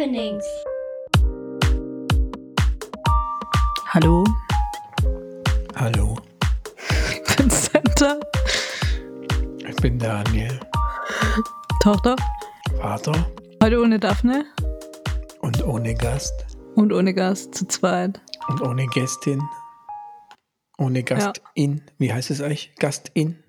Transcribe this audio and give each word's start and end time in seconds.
Happenings. 0.00 0.44
Hallo, 3.88 4.24
Hallo, 5.76 6.16
Vincenta, 7.36 8.18
ich 9.68 9.76
bin 9.76 9.98
Daniel, 9.98 10.58
Tochter, 11.82 12.16
Vater 12.80 13.30
heute 13.62 13.82
ohne 13.82 13.98
Daphne 14.00 14.46
und 15.40 15.62
ohne 15.66 15.94
Gast 15.94 16.46
und 16.76 16.94
ohne 16.94 17.12
Gast 17.12 17.54
zu 17.54 17.66
zweit. 17.68 18.22
und 18.48 18.62
ohne 18.62 18.86
Gästin. 18.86 19.42
Ohne 20.78 21.02
Gastin. 21.02 21.82
Wie 21.98 22.10
heißt 22.10 22.30
es 22.30 22.40
eigentlich? 22.40 22.74
Gastin? 22.78 23.44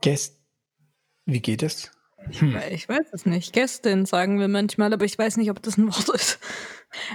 Gäst. 0.00 0.38
Wie 1.26 1.40
geht 1.40 1.64
es? 1.64 1.90
Ich 2.70 2.88
weiß 2.88 3.06
es 3.12 3.26
nicht. 3.26 3.52
Gästin 3.52 4.06
sagen 4.06 4.38
wir 4.38 4.48
manchmal, 4.48 4.92
aber 4.92 5.04
ich 5.04 5.18
weiß 5.18 5.36
nicht, 5.36 5.50
ob 5.50 5.62
das 5.62 5.76
ein 5.76 5.88
Wort 5.88 6.08
ist. 6.14 6.38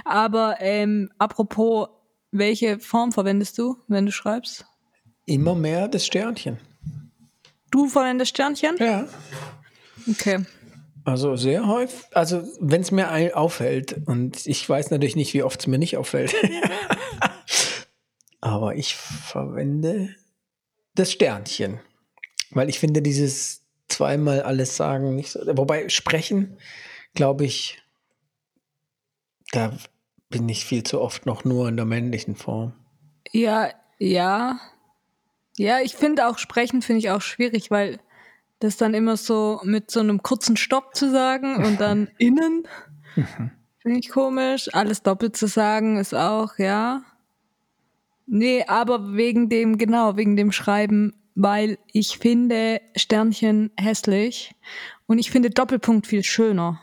Aber 0.04 0.56
ähm, 0.60 1.10
apropos, 1.18 1.88
welche 2.30 2.78
Form 2.78 3.12
verwendest 3.12 3.58
du, 3.58 3.76
wenn 3.88 4.06
du 4.06 4.12
schreibst? 4.12 4.66
Immer 5.24 5.54
mehr 5.54 5.88
das 5.88 6.06
Sternchen. 6.06 6.58
Du 7.70 7.88
verwendest 7.88 8.30
Sternchen? 8.30 8.76
Ja. 8.78 9.06
Okay. 10.08 10.44
Also 11.04 11.36
sehr 11.36 11.66
häufig. 11.66 12.04
Also 12.12 12.42
wenn 12.60 12.82
es 12.82 12.90
mir 12.90 13.36
auffällt 13.36 14.06
und 14.06 14.46
ich 14.46 14.68
weiß 14.68 14.90
natürlich 14.90 15.16
nicht, 15.16 15.34
wie 15.34 15.42
oft 15.42 15.60
es 15.60 15.66
mir 15.66 15.78
nicht 15.78 15.96
auffällt. 15.96 16.34
Aber 18.40 18.74
ich 18.74 18.94
verwende 18.94 20.14
das 20.94 21.12
Sternchen. 21.12 21.80
Weil 22.50 22.68
ich 22.68 22.78
finde 22.78 23.02
dieses 23.02 23.67
zweimal 23.88 24.42
alles 24.42 24.76
sagen 24.76 25.14
nicht 25.14 25.30
so. 25.30 25.40
Wobei 25.56 25.88
sprechen, 25.88 26.56
glaube 27.14 27.44
ich, 27.44 27.82
da 29.52 29.72
bin 30.30 30.48
ich 30.48 30.64
viel 30.64 30.82
zu 30.82 31.00
oft 31.00 31.26
noch 31.26 31.44
nur 31.44 31.68
in 31.68 31.76
der 31.76 31.86
männlichen 31.86 32.36
Form. 32.36 32.74
Ja, 33.30 33.70
ja. 33.98 34.60
Ja, 35.56 35.80
ich 35.80 35.96
finde 35.96 36.28
auch 36.28 36.38
sprechen 36.38 36.82
finde 36.82 37.00
ich 37.00 37.10
auch 37.10 37.22
schwierig, 37.22 37.70
weil 37.70 37.98
das 38.60 38.76
dann 38.76 38.94
immer 38.94 39.16
so 39.16 39.60
mit 39.64 39.90
so 39.90 40.00
einem 40.00 40.22
kurzen 40.22 40.56
Stopp 40.56 40.94
zu 40.94 41.10
sagen 41.10 41.64
und 41.64 41.80
dann 41.80 42.08
innen 42.18 42.66
finde 43.88 44.00
ich 44.00 44.10
komisch. 44.10 44.68
Alles 44.74 45.02
doppelt 45.02 45.36
zu 45.36 45.46
sagen 45.46 45.96
ist 45.96 46.14
auch, 46.14 46.58
ja. 46.58 47.02
Nee, 48.26 48.64
aber 48.66 49.14
wegen 49.14 49.48
dem, 49.48 49.78
genau, 49.78 50.16
wegen 50.16 50.36
dem 50.36 50.52
Schreiben, 50.52 51.14
weil 51.38 51.78
ich 51.92 52.18
finde 52.18 52.80
Sternchen 52.96 53.70
hässlich 53.78 54.56
und 55.06 55.20
ich 55.20 55.30
finde 55.30 55.50
Doppelpunkt 55.50 56.08
viel 56.08 56.24
schöner. 56.24 56.80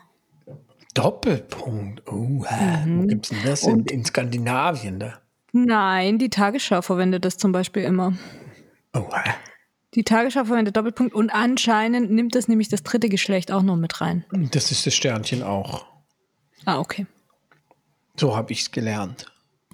Doppelpunkt. 0.93 2.09
Oh, 2.09 2.45
hä, 2.47 2.85
wo 2.87 3.05
gibt's 3.05 3.29
denn 3.29 3.39
das? 3.43 3.63
In, 3.63 3.83
in 3.85 4.05
Skandinavien 4.05 4.99
da. 4.99 5.19
Nein, 5.51 6.19
die 6.19 6.29
Tagesschau 6.29 6.81
verwendet 6.81 7.25
das 7.25 7.37
zum 7.37 7.51
Beispiel 7.51 7.83
immer. 7.83 8.13
Oh, 8.93 9.09
hä. 9.13 9.33
Die 9.93 10.05
Tagesschau 10.05 10.45
verwendet 10.45 10.77
Doppelpunkt 10.77 11.13
und 11.13 11.31
anscheinend 11.31 12.11
nimmt 12.11 12.33
das 12.33 12.47
nämlich 12.47 12.69
das 12.69 12.81
dritte 12.81 13.09
Geschlecht 13.09 13.51
auch 13.51 13.61
noch 13.61 13.75
mit 13.75 13.99
rein. 13.99 14.23
Das 14.51 14.71
ist 14.71 14.85
das 14.85 14.93
Sternchen 14.93 15.43
auch. 15.43 15.85
Ah, 16.63 16.79
okay. 16.79 17.07
So 18.17 18.37
habe 18.37 18.53
ich 18.53 18.61
es 18.61 18.71
gelernt. 18.71 19.25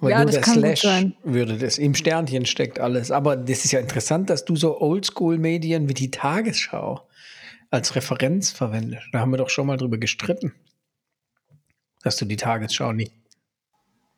Weil 0.02 0.10
Ja, 0.10 0.16
nur 0.18 0.26
das 0.26 0.34
der 0.34 0.42
kann 0.42 0.54
gut 0.54 0.62
Slash 0.64 0.82
sein. 0.82 1.14
würde 1.22 1.56
das. 1.56 1.78
Im 1.78 1.94
Sternchen 1.94 2.44
steckt 2.44 2.80
alles. 2.80 3.10
Aber 3.12 3.36
das 3.36 3.64
ist 3.64 3.70
ja 3.72 3.78
interessant, 3.80 4.28
dass 4.30 4.44
du 4.44 4.56
so 4.56 4.80
Oldschool-Medien 4.80 5.88
wie 5.88 5.94
die 5.94 6.10
Tagesschau 6.10 7.06
als 7.70 7.94
Referenz 7.94 8.50
verwendest. 8.50 9.06
Da 9.12 9.20
haben 9.20 9.30
wir 9.30 9.38
doch 9.38 9.48
schon 9.48 9.66
mal 9.66 9.76
drüber 9.76 9.98
gestritten. 9.98 10.54
Dass 12.02 12.16
du 12.16 12.24
die 12.24 12.36
Tagesschau 12.36 12.92
nicht. 12.92 13.12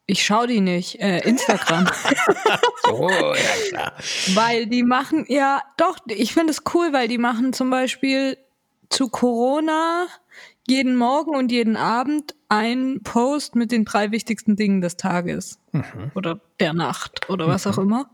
Ich 0.06 0.24
schaue 0.24 0.46
die 0.46 0.60
nicht. 0.60 1.00
Äh, 1.00 1.18
Instagram. 1.28 1.86
So, 2.84 3.08
ja 3.10 3.34
klar. 3.68 3.92
weil 4.34 4.66
die 4.66 4.82
machen, 4.82 5.26
ja, 5.28 5.62
doch, 5.76 5.98
ich 6.08 6.32
finde 6.32 6.50
es 6.52 6.62
cool, 6.74 6.92
weil 6.94 7.08
die 7.08 7.18
machen 7.18 7.52
zum 7.52 7.68
Beispiel 7.70 8.38
zu 8.88 9.08
Corona 9.10 10.06
jeden 10.66 10.96
Morgen 10.96 11.36
und 11.36 11.52
jeden 11.52 11.76
Abend 11.76 12.34
einen 12.48 13.02
Post 13.02 13.54
mit 13.54 13.72
den 13.72 13.84
drei 13.84 14.10
wichtigsten 14.10 14.56
Dingen 14.56 14.80
des 14.80 14.96
Tages. 14.96 15.58
Oder 16.14 16.40
der 16.60 16.72
Nacht 16.72 17.28
oder 17.28 17.46
was 17.48 17.66
auch 17.66 17.78
immer. 17.78 18.10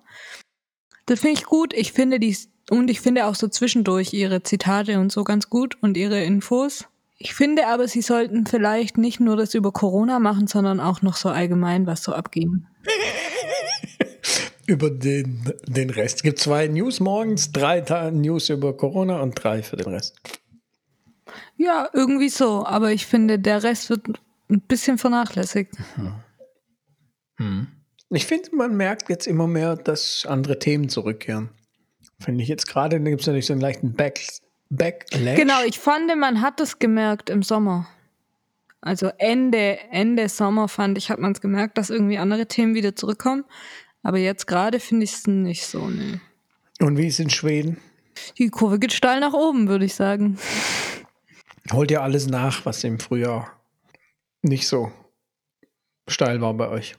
Das 1.07 1.21
finde 1.21 1.39
ich 1.39 1.45
gut. 1.45 1.73
Ich 1.75 1.93
finde 1.93 2.19
die, 2.19 2.37
und 2.71 2.91
ich 2.91 3.01
finde 3.01 3.27
auch 3.27 3.35
so 3.35 3.49
zwischendurch 3.49 4.13
ihre 4.13 4.43
Zitate 4.43 4.99
und 4.99 5.13
so 5.13 5.25
ganz 5.25 5.51
gut 5.51 5.77
und 5.81 5.97
ihre 5.97 6.23
Infos. 6.23 6.87
Ich 7.19 7.35
finde 7.35 7.67
aber, 7.67 7.87
sie 7.87 8.01
sollten 8.01 8.47
vielleicht 8.47 8.97
nicht 8.97 9.21
nur 9.21 9.37
das 9.37 9.55
über 9.55 9.73
Corona 9.73 10.19
machen, 10.19 10.47
sondern 10.47 10.81
auch 10.81 11.03
noch 11.03 11.17
so 11.17 11.29
allgemein, 11.29 11.87
was 11.87 12.03
so 12.03 12.15
abging. 12.15 12.67
Über 14.67 14.89
den, 14.89 15.53
den 15.67 15.91
Rest. 15.91 16.19
Es 16.19 16.23
gibt 16.23 16.39
zwei 16.39 16.69
News 16.69 17.01
morgens, 17.01 17.51
drei 17.51 17.81
News 18.13 18.51
über 18.51 18.77
Corona 18.77 19.21
und 19.21 19.35
drei 19.35 19.65
für 19.65 19.77
den 19.77 19.93
Rest. 19.93 20.40
Ja, 21.61 21.91
irgendwie 21.93 22.31
so. 22.31 22.65
Aber 22.65 22.91
ich 22.91 23.05
finde, 23.05 23.39
der 23.39 23.63
Rest 23.63 23.91
wird 23.91 24.07
ein 24.49 24.63
bisschen 24.63 24.97
vernachlässigt. 24.97 25.75
Ich 28.09 28.25
finde, 28.27 28.57
man 28.57 28.75
merkt 28.75 29.11
jetzt 29.11 29.27
immer 29.27 29.47
mehr, 29.47 29.77
dass 29.77 30.25
andere 30.25 30.59
Themen 30.59 30.89
zurückkehren. 30.89 31.51
Finde 32.19 32.43
ich 32.43 32.49
jetzt 32.49 32.67
gerade, 32.67 32.99
da 32.99 33.11
gibt 33.11 33.21
es 33.21 33.27
natürlich 33.27 33.45
so 33.45 33.53
einen 33.53 33.61
leichten 33.61 33.93
Back 33.93 34.21
Backlash. 34.71 35.37
Genau, 35.37 35.63
ich 35.67 35.79
fand, 35.79 36.17
man 36.17 36.41
hat 36.41 36.61
es 36.61 36.79
gemerkt 36.79 37.29
im 37.29 37.43
Sommer. 37.43 37.87
Also 38.81 39.11
Ende, 39.19 39.79
Ende 39.91 40.31
Sommer 40.31 40.67
fand 40.67 40.97
ich, 40.97 41.11
hat 41.11 41.19
man 41.19 41.33
es 41.33 41.43
gemerkt, 41.43 41.77
dass 41.77 41.91
irgendwie 41.91 42.17
andere 42.17 42.47
Themen 42.47 42.75
wieder 42.75 42.97
zurückkommen. 42.97 43.45
Aber 44.03 44.17
jetzt 44.17 44.47
gerade 44.47 44.81
finde 44.81 45.05
ich 45.05 45.13
es 45.13 45.27
nicht 45.27 45.67
so, 45.67 45.89
ne. 45.89 46.23
Und 46.81 46.97
wie 46.97 47.09
ist 47.09 47.21
in 47.21 47.29
Schweden? 47.29 47.77
Die 48.39 48.49
Kurve 48.49 48.79
geht 48.79 48.95
steil 48.95 49.21
nach 49.21 49.35
oben, 49.35 49.69
würde 49.69 49.85
ich 49.85 49.95
sagen. 49.95 50.39
Holt 51.73 51.91
ihr 51.91 52.03
alles 52.03 52.27
nach, 52.27 52.65
was 52.67 52.83
im 52.85 52.99
Frühjahr 52.99 53.53
nicht 54.43 54.67
so 54.67 54.91
steil 56.09 56.41
war 56.41 56.55
bei 56.55 56.69
euch? 56.69 56.97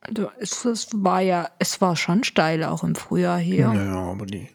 Also 0.00 0.30
es, 0.38 0.64
es 0.64 0.88
war 0.92 1.20
ja, 1.20 1.48
es 1.58 1.80
war 1.80 1.96
schon 1.96 2.24
steil 2.24 2.62
auch 2.64 2.84
im 2.84 2.94
Frühjahr 2.94 3.38
hier. 3.38 3.72
Ja, 3.74 3.94
aber 3.94 4.26
die. 4.26 4.48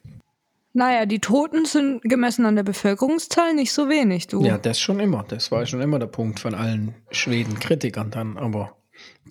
Naja, 0.74 1.08
die 1.08 1.20
Toten 1.20 1.66
sind 1.66 2.04
gemessen 2.04 2.46
an 2.46 2.56
der 2.56 2.64
Bevölkerungszahl 2.64 3.56
nicht 3.56 3.74
so 3.74 3.90
wenig, 3.90 4.28
du. 4.28 4.44
Ja, 4.46 4.60
das 4.60 4.80
schon 4.80 5.00
immer. 5.00 5.26
Das 5.28 5.52
war 5.52 5.66
schon 5.66 5.82
immer 5.82 5.98
der 5.98 6.08
Punkt 6.08 6.40
von 6.40 6.54
allen 6.54 6.94
Schweden-Kritikern 7.10 8.12
dann. 8.12 8.38
Aber 8.38 8.78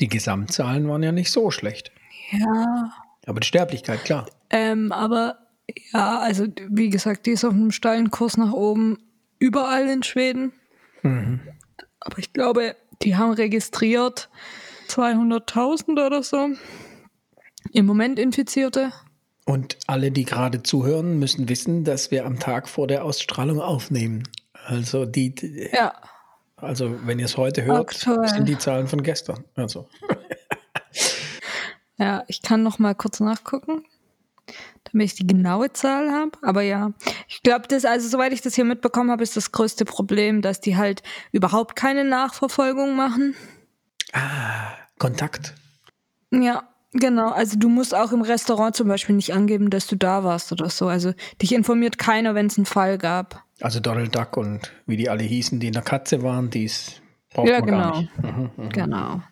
die 0.00 0.08
Gesamtzahlen 0.08 0.88
waren 0.88 1.02
ja 1.04 1.12
nicht 1.12 1.30
so 1.30 1.52
schlecht. 1.52 1.92
ja 2.32 2.90
Aber 3.26 3.38
die 3.38 3.46
Sterblichkeit, 3.46 4.04
klar. 4.04 4.26
Ähm, 4.50 4.90
aber 4.90 5.38
ja, 5.92 6.18
also 6.18 6.46
wie 6.68 6.90
gesagt, 6.90 7.26
die 7.26 7.30
ist 7.30 7.44
auf 7.44 7.52
einem 7.52 7.70
steilen 7.70 8.10
Kurs 8.10 8.36
nach 8.36 8.52
oben 8.52 8.98
überall 9.38 9.88
in 9.88 10.02
Schweden. 10.02 10.52
Aber 11.02 12.18
ich 12.18 12.32
glaube, 12.32 12.76
die 13.02 13.16
haben 13.16 13.32
registriert 13.32 14.28
200.000 14.88 16.04
oder 16.04 16.22
so. 16.22 16.48
Im 17.72 17.86
Moment 17.86 18.18
Infizierte. 18.18 18.92
Und 19.44 19.78
alle, 19.86 20.10
die 20.10 20.24
gerade 20.24 20.62
zuhören, 20.62 21.18
müssen 21.18 21.48
wissen, 21.48 21.84
dass 21.84 22.10
wir 22.10 22.26
am 22.26 22.38
Tag 22.38 22.68
vor 22.68 22.86
der 22.86 23.04
Ausstrahlung 23.04 23.60
aufnehmen. 23.60 24.24
Also 24.66 25.06
die, 25.06 25.34
Ja, 25.72 25.94
also 26.56 26.98
wenn 27.06 27.18
ihr 27.18 27.24
es 27.24 27.36
heute 27.36 27.64
hört, 27.64 27.94
Aktuell. 27.94 28.28
sind 28.28 28.48
die 28.48 28.58
Zahlen 28.58 28.88
von 28.88 29.02
gestern. 29.02 29.44
Also 29.54 29.88
ja, 31.96 32.24
ich 32.26 32.42
kann 32.42 32.62
noch 32.62 32.78
mal 32.78 32.94
kurz 32.94 33.20
nachgucken, 33.20 33.84
damit 34.84 35.06
ich 35.06 35.14
die 35.14 35.26
genaue 35.26 35.72
Zahl 35.72 36.10
habe. 36.10 36.32
Aber 36.42 36.62
ja, 36.62 36.92
ich 37.28 37.42
glaube, 37.42 37.68
das, 37.68 37.84
also 37.84 38.08
soweit 38.08 38.32
ich 38.32 38.40
das 38.40 38.54
hier 38.54 38.64
mitbekommen 38.64 39.10
habe, 39.10 39.22
ist 39.22 39.36
das 39.36 39.52
größte 39.52 39.84
Problem, 39.84 40.42
dass 40.42 40.60
die 40.60 40.76
halt 40.76 41.02
überhaupt 41.32 41.76
keine 41.76 42.04
Nachverfolgung 42.04 42.96
machen. 42.96 43.34
Kontakt. 44.98 45.54
Ja, 46.30 46.64
genau. 46.92 47.30
Also 47.30 47.58
du 47.58 47.68
musst 47.68 47.94
auch 47.94 48.12
im 48.12 48.22
Restaurant 48.22 48.74
zum 48.74 48.88
Beispiel 48.88 49.16
nicht 49.16 49.32
angeben, 49.32 49.70
dass 49.70 49.86
du 49.86 49.96
da 49.96 50.24
warst 50.24 50.52
oder 50.52 50.70
so. 50.70 50.88
Also 50.88 51.12
dich 51.40 51.54
informiert 51.54 51.98
keiner, 51.98 52.34
wenn 52.34 52.46
es 52.46 52.56
einen 52.56 52.66
Fall 52.66 52.98
gab. 52.98 53.44
Also 53.60 53.80
Donald 53.80 54.14
Duck 54.14 54.36
und 54.36 54.72
wie 54.86 54.96
die 54.96 55.08
alle 55.08 55.24
hießen, 55.24 55.60
die 55.60 55.68
in 55.68 55.72
der 55.72 55.82
Katze 55.82 56.22
waren, 56.22 56.50
dies 56.50 57.00
braucht 57.32 57.48
ja, 57.48 57.60
man 57.60 57.68
gar 57.68 57.92
genau. 57.92 58.00
nicht. 58.00 58.58
Mhm. 58.58 58.68
Genau. 58.70 59.22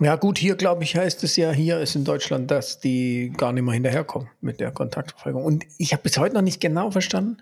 Ja 0.00 0.16
gut, 0.16 0.36
hier 0.36 0.56
glaube 0.56 0.84
ich 0.84 0.94
heißt 0.94 1.24
es 1.24 1.36
ja, 1.36 1.52
hier 1.52 1.80
ist 1.80 1.96
in 1.96 2.04
Deutschland, 2.04 2.50
dass 2.50 2.80
die 2.80 3.32
gar 3.34 3.52
nicht 3.52 3.62
mehr 3.62 3.72
hinterherkommen 3.72 4.28
mit 4.42 4.60
der 4.60 4.70
Kontaktverfolgung. 4.70 5.42
Und 5.42 5.64
ich 5.78 5.92
habe 5.92 6.02
bis 6.02 6.18
heute 6.18 6.34
noch 6.34 6.42
nicht 6.42 6.60
genau 6.60 6.90
verstanden, 6.90 7.38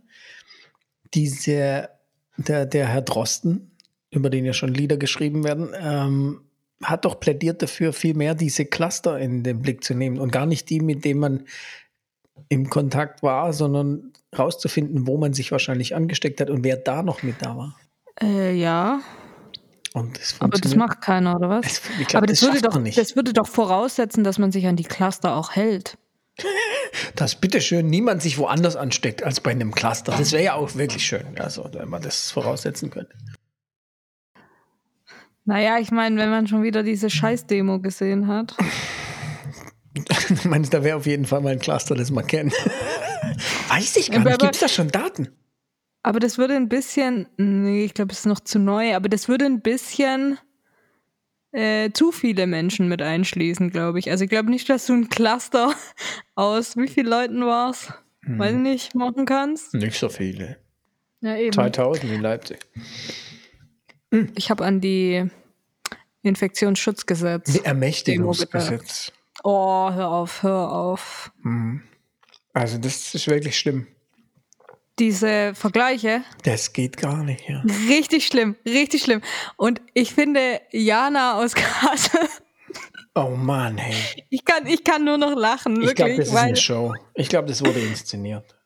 diese, 1.15 1.89
der, 2.37 2.67
der 2.67 2.89
Herr 2.89 3.03
Drosten, 3.03 3.73
über 4.11 4.31
den 4.31 4.45
ja 4.45 4.53
schon 4.53 4.73
Lieder 4.73 4.97
geschrieben 4.97 5.43
werden, 5.43 5.71
ähm, 5.77 6.43
hat 6.83 7.05
doch 7.05 7.19
plädiert 7.19 7.63
dafür, 7.63 7.93
viel 7.93 8.15
mehr 8.15 8.35
diese 8.35 8.65
Cluster 8.65 9.19
in 9.19 9.43
den 9.43 9.61
Blick 9.61 9.83
zu 9.83 9.95
nehmen 9.95 10.19
und 10.19 10.31
gar 10.31 10.47
nicht 10.47 10.71
die, 10.71 10.81
mit 10.81 11.05
denen 11.05 11.21
man 11.21 11.45
im 12.49 12.69
Kontakt 12.69 13.23
war, 13.23 13.53
sondern 13.53 14.13
rauszufinden, 14.37 15.07
wo 15.07 15.17
man 15.17 15.33
sich 15.35 15.51
wahrscheinlich 15.51 15.95
angesteckt 15.95 16.41
hat 16.41 16.51
und 16.51 16.63
wer 16.65 16.77
da 16.77 17.03
noch 17.03 17.23
mit 17.23 17.37
da 17.41 17.57
war. 17.57 17.77
Äh, 18.21 18.55
ja. 18.55 19.01
Und 19.97 20.19
das 20.19 20.35
Aber 20.41 20.59
das 20.59 20.75
macht 20.75 21.01
keiner, 21.01 21.37
oder 21.37 21.49
was? 21.49 21.65
Es- 21.67 21.81
ich 22.01 22.09
glaub, 22.09 22.17
Aber 22.23 22.27
das, 22.27 22.41
das 22.41 22.49
würde 22.53 22.61
doch, 22.63 22.95
das 22.97 23.15
würde 23.17 23.33
doch 23.33 23.47
voraussetzen, 23.47 24.25
dass 24.25 24.39
man 24.39 24.51
sich 24.51 24.67
an 24.67 24.75
die 24.75 24.83
Cluster 24.83 25.37
auch 25.37 25.53
hält. 25.53 25.97
dass 27.15 27.37
bitteschön 27.37 27.87
niemand 27.87 28.21
sich 28.21 28.37
woanders 28.39 28.75
ansteckt 28.75 29.23
als 29.23 29.41
bei 29.41 29.53
einem 29.53 29.73
Cluster. 29.73 30.13
Das 30.19 30.33
wäre 30.33 30.43
ja 30.43 30.55
auch 30.55 30.75
wirklich 30.75 31.07
schön, 31.07 31.39
also, 31.39 31.71
wenn 31.73 31.89
man 31.89 32.03
das 32.03 32.33
voraussetzen 32.33 32.91
könnte. 32.91 33.15
Naja, 35.45 35.79
ich 35.79 35.93
meine, 35.93 36.17
wenn 36.21 36.31
man 36.31 36.49
schon 36.49 36.63
wieder 36.65 36.83
diese 36.83 37.09
Scheiß-Demo 37.09 37.81
gesehen 37.81 38.27
hat. 38.29 38.57
Du 40.43 40.49
meinst, 40.49 40.75
da 40.75 40.83
wäre 40.83 40.97
auf 40.97 41.07
jeden 41.07 41.25
Fall 41.25 41.41
mal 41.41 41.53
ein 41.53 41.61
Cluster, 41.61 41.95
das 41.95 42.11
man 42.11 42.27
kennt. 42.27 42.53
Weiß 43.69 43.97
ich 43.97 44.11
gar 44.11 44.25
nicht. 44.25 44.41
Gibt 44.41 44.55
es 44.57 44.61
da 44.61 44.69
schon 44.69 44.89
Daten? 44.89 45.29
Aber 46.05 46.21
das 46.21 46.37
würde 46.37 46.55
ein 46.55 46.69
bisschen, 46.69 47.27
nee, 47.39 47.87
ich 47.87 47.95
glaube, 47.95 48.13
es 48.13 48.21
ist 48.21 48.27
noch 48.27 48.41
zu 48.41 48.59
neu, 48.59 48.95
aber 48.95 49.09
das 49.09 49.27
würde 49.27 49.47
ein 49.47 49.63
bisschen 49.63 50.39
äh, 51.51 51.93
zu 51.93 52.13
viele 52.13 52.47
Menschen 52.47 52.89
mit 52.89 53.01
einschließen, 53.01 53.71
glaube 53.71 53.99
ich. 54.01 54.11
Also 54.11 54.25
ich 54.25 54.31
glaube 54.31 54.51
nicht, 54.51 54.69
dass 54.69 54.85
du 54.85 54.93
ein 54.93 55.09
Cluster 55.09 55.75
aus 56.35 56.77
wie 56.77 56.89
vielen 56.89 57.07
Leuten 57.07 57.47
war's? 57.47 57.95
Hm. 58.23 58.39
Weiß 58.39 58.53
ich 58.53 58.59
nicht, 58.59 58.95
machen 58.95 59.25
kannst. 59.25 59.73
Nicht 59.73 59.99
so 59.99 60.11
viele. 60.11 60.59
Ja, 61.23 61.39
eben. 61.39 61.55
2000 61.55 62.13
in 62.13 62.21
Leipzig. 62.21 62.59
Ich 64.35 64.51
habe 64.51 64.63
an 64.63 64.83
die 64.83 65.27
Infektionsschutzgesetz. 66.21 67.57
Ermächtigungsgesetz. 67.65 69.11
Oh, 69.43 69.91
hör 69.91 70.11
auf, 70.11 70.43
hör 70.43 70.71
auf. 70.71 71.33
Also, 72.53 72.77
das 72.77 73.15
ist 73.15 73.27
wirklich 73.27 73.59
schlimm. 73.59 73.87
Diese 75.01 75.55
Vergleiche, 75.57 76.23
Das 76.45 76.73
geht 76.73 76.97
gar 76.99 77.25
nicht, 77.25 77.49
ja. 77.49 77.63
richtig 77.89 78.27
schlimm, 78.27 78.55
richtig 78.65 79.03
schlimm. 79.03 79.23
Und 79.57 79.83
ich 79.93 80.15
finde, 80.15 80.61
Jana 80.71 81.35
aus 81.43 81.55
Kassel, 81.55 82.21
Oh 83.17 83.31
Mann, 83.31 83.79
hey. 83.79 84.25
ich 84.29 84.45
kann, 84.45 84.67
ich 84.67 84.83
kann 84.85 85.05
nur 85.05 85.19
noch 85.19 85.37
lachen, 85.37 85.81
Ich 85.83 85.95
glaube, 85.95 86.13
wirklich. 86.13 86.19
das 86.19 86.29
ist 86.29 86.37
eine 86.37 86.57
Show. 86.57 86.95
Ich 87.15 87.29
glaube, 87.29 87.47
das 87.49 87.65
wurde 87.65 87.79
inszeniert. 87.81 88.57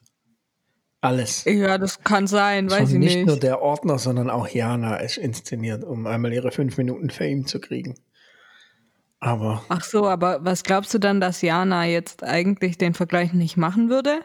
Alles. 1.00 1.44
ja, 1.44 1.78
das 1.78 2.02
kann 2.02 2.26
sein, 2.26 2.70
weiß 2.70 2.90
ich 2.92 2.98
nicht, 2.98 3.14
nicht. 3.16 3.26
nur 3.26 3.38
der 3.38 3.62
Ordner, 3.62 3.98
sondern 3.98 4.30
auch 4.30 4.48
Jana 4.48 4.96
ist 4.96 5.16
inszeniert, 5.16 5.84
um 5.84 6.06
einmal 6.06 6.32
ihre 6.32 6.50
fünf 6.50 6.76
Minuten 6.76 7.08
Fame 7.10 7.46
zu 7.46 7.60
kriegen. 7.60 7.94
Aber 9.20 9.64
Ach 9.68 9.84
so, 9.84 10.06
aber 10.08 10.44
was 10.44 10.62
glaubst 10.64 10.92
du 10.94 10.98
dann, 10.98 11.20
dass 11.20 11.40
Jana 11.42 11.84
jetzt 11.86 12.22
eigentlich 12.24 12.78
den 12.78 12.94
Vergleich 12.94 13.32
nicht 13.32 13.56
machen 13.56 13.90
würde? 13.90 14.20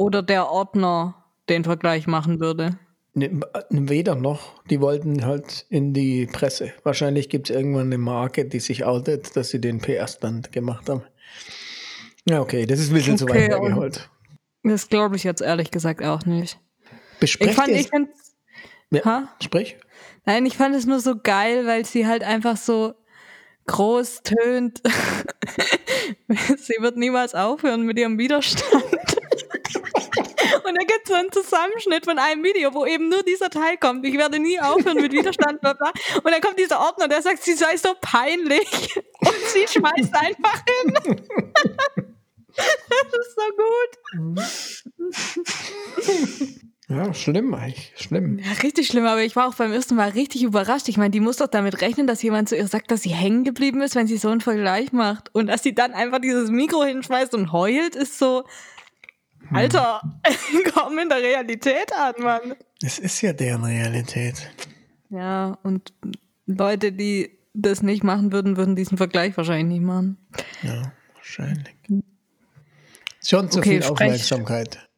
Oder 0.00 0.22
der 0.22 0.50
Ordner 0.50 1.14
den 1.50 1.62
Vergleich 1.62 2.06
machen 2.06 2.40
würde? 2.40 2.78
ne, 3.12 3.42
weder 3.68 4.14
noch. 4.14 4.64
Die 4.64 4.80
wollten 4.80 5.26
halt 5.26 5.66
in 5.68 5.92
die 5.92 6.24
Presse. 6.24 6.72
Wahrscheinlich 6.84 7.28
gibt 7.28 7.50
es 7.50 7.54
irgendwann 7.54 7.88
eine 7.88 7.98
Marke, 7.98 8.46
die 8.46 8.60
sich 8.60 8.86
outet, 8.86 9.36
dass 9.36 9.50
sie 9.50 9.60
den 9.60 9.78
PR-Stand 9.78 10.52
gemacht 10.52 10.88
haben. 10.88 11.02
Ja, 12.26 12.40
okay, 12.40 12.64
das 12.64 12.80
ist 12.80 12.90
ein 12.90 12.94
bisschen 12.94 13.18
zu 13.18 13.26
Okay, 13.26 13.50
weit 13.50 13.54
und- 13.58 13.62
hergeholt. 13.66 14.08
Das 14.62 14.88
glaube 14.88 15.16
ich 15.16 15.24
jetzt 15.24 15.42
ehrlich 15.42 15.70
gesagt 15.70 16.02
auch 16.02 16.24
nicht. 16.24 16.58
Besprecht 17.18 17.50
Ich 17.50 17.56
fand, 17.56 17.68
ich 17.68 17.90
ja, 18.90 19.04
ha? 19.04 19.28
Sprich. 19.42 19.76
Nein, 20.24 20.46
ich 20.46 20.56
fand 20.56 20.74
es 20.74 20.86
nur 20.86 21.00
so 21.00 21.14
geil, 21.22 21.66
weil 21.66 21.84
sie 21.84 22.06
halt 22.06 22.24
einfach 22.24 22.56
so 22.56 22.94
groß 23.66 24.22
tönt. 24.22 24.80
sie 26.28 26.76
wird 26.80 26.96
niemals 26.96 27.34
aufhören 27.34 27.84
mit 27.84 27.98
ihrem 27.98 28.18
Widerstand. 28.18 28.84
Und 30.70 30.76
da 30.76 30.84
gibt 30.84 31.00
es 31.02 31.08
so 31.08 31.14
einen 31.14 31.32
Zusammenschnitt 31.32 32.04
von 32.04 32.16
einem 32.16 32.44
Video, 32.44 32.72
wo 32.72 32.86
eben 32.86 33.08
nur 33.08 33.24
dieser 33.24 33.50
Teil 33.50 33.76
kommt. 33.76 34.06
Ich 34.06 34.16
werde 34.16 34.38
nie 34.38 34.60
aufhören 34.60 35.00
mit 35.00 35.10
Widerstand, 35.10 35.60
bla 35.60 35.72
bla. 35.72 35.90
Und 36.14 36.30
dann 36.30 36.40
kommt 36.40 36.60
dieser 36.60 36.78
Ordner, 36.78 37.08
der 37.08 37.22
sagt, 37.22 37.42
sie 37.42 37.54
sei 37.54 37.76
so 37.76 37.88
peinlich. 38.00 38.96
Und 39.20 39.34
sie 39.48 39.66
schmeißt 39.66 40.14
einfach 40.14 40.62
hin. 40.64 41.26
Das 42.56 43.14
ist 43.14 43.36
so 43.36 43.42
gut. 43.56 43.90
Ja, 46.90 47.14
schlimm 47.14 47.54
eigentlich. 47.54 47.92
Schlimm. 47.96 48.40
Ja, 48.40 48.50
richtig 48.64 48.88
schlimm, 48.88 49.06
aber 49.06 49.22
ich 49.22 49.36
war 49.36 49.46
auch 49.46 49.54
beim 49.54 49.72
ersten 49.72 49.94
Mal 49.94 50.08
richtig 50.08 50.42
überrascht. 50.42 50.88
Ich 50.88 50.96
meine, 50.96 51.12
die 51.12 51.20
muss 51.20 51.36
doch 51.36 51.46
damit 51.46 51.82
rechnen, 51.82 52.08
dass 52.08 52.20
jemand 52.20 52.48
zu 52.48 52.56
ihr 52.56 52.66
sagt, 52.66 52.90
dass 52.90 53.02
sie 53.02 53.14
hängen 53.14 53.44
geblieben 53.44 53.80
ist, 53.80 53.94
wenn 53.94 54.08
sie 54.08 54.16
so 54.16 54.28
einen 54.28 54.40
Vergleich 54.40 54.90
macht. 54.90 55.32
Und 55.32 55.46
dass 55.46 55.62
sie 55.62 55.72
dann 55.72 55.92
einfach 55.92 56.18
dieses 56.20 56.50
Mikro 56.50 56.82
hinschmeißt 56.82 57.32
und 57.32 57.52
heult, 57.52 57.94
ist 57.94 58.18
so, 58.18 58.42
Alter, 59.52 60.00
komm 60.74 60.98
in 60.98 61.08
der 61.08 61.18
Realität 61.18 61.92
an, 61.98 62.14
Mann. 62.22 62.54
Es 62.82 62.98
ist 62.98 63.20
ja 63.20 63.32
deren 63.32 63.64
Realität. 63.64 64.50
Ja, 65.10 65.58
und 65.62 65.92
Leute, 66.46 66.92
die 66.92 67.38
das 67.52 67.82
nicht 67.82 68.04
machen 68.04 68.32
würden, 68.32 68.56
würden 68.56 68.76
diesen 68.76 68.96
Vergleich 68.96 69.36
wahrscheinlich 69.36 69.78
nicht 69.78 69.86
machen. 69.86 70.16
Ja, 70.62 70.92
wahrscheinlich. 71.16 71.74
Schon 73.22 73.50
zu 73.50 73.58
Okay, 73.58 73.80
viel. 73.82 73.90
Aufmerksamkeit. 73.90 74.88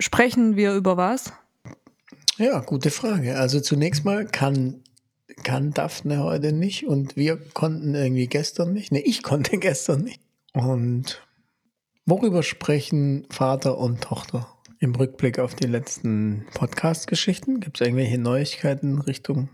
Sprechen 0.00 0.56
wir 0.56 0.74
über 0.74 0.96
was? 0.96 1.32
Ja, 2.36 2.60
gute 2.60 2.90
Frage. 2.90 3.38
Also 3.38 3.60
zunächst 3.60 4.04
mal 4.04 4.26
kann, 4.26 4.82
kann 5.42 5.72
Daphne 5.72 6.22
heute 6.22 6.52
nicht 6.52 6.86
und 6.86 7.16
wir 7.16 7.36
konnten 7.36 7.94
irgendwie 7.94 8.26
gestern 8.26 8.72
nicht. 8.72 8.92
Ne, 8.92 9.00
ich 9.00 9.22
konnte 9.22 9.58
gestern 9.58 10.02
nicht. 10.02 10.20
Und 10.52 11.23
worüber 12.06 12.42
sprechen 12.42 13.26
Vater 13.30 13.78
und 13.78 14.02
Tochter 14.02 14.46
im 14.80 14.94
Rückblick 14.94 15.38
auf 15.38 15.54
die 15.54 15.66
letzten 15.66 16.46
Podcast-Geschichten? 16.54 17.60
Gibt 17.60 17.80
es 17.80 17.86
irgendwelche 17.86 18.18
Neuigkeiten 18.18 19.00
Richtung 19.00 19.48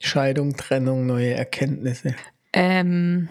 Scheidung, 0.00 0.56
Trennung, 0.56 1.06
neue 1.06 1.32
Erkenntnisse? 1.34 2.14
Ähm, 2.52 3.28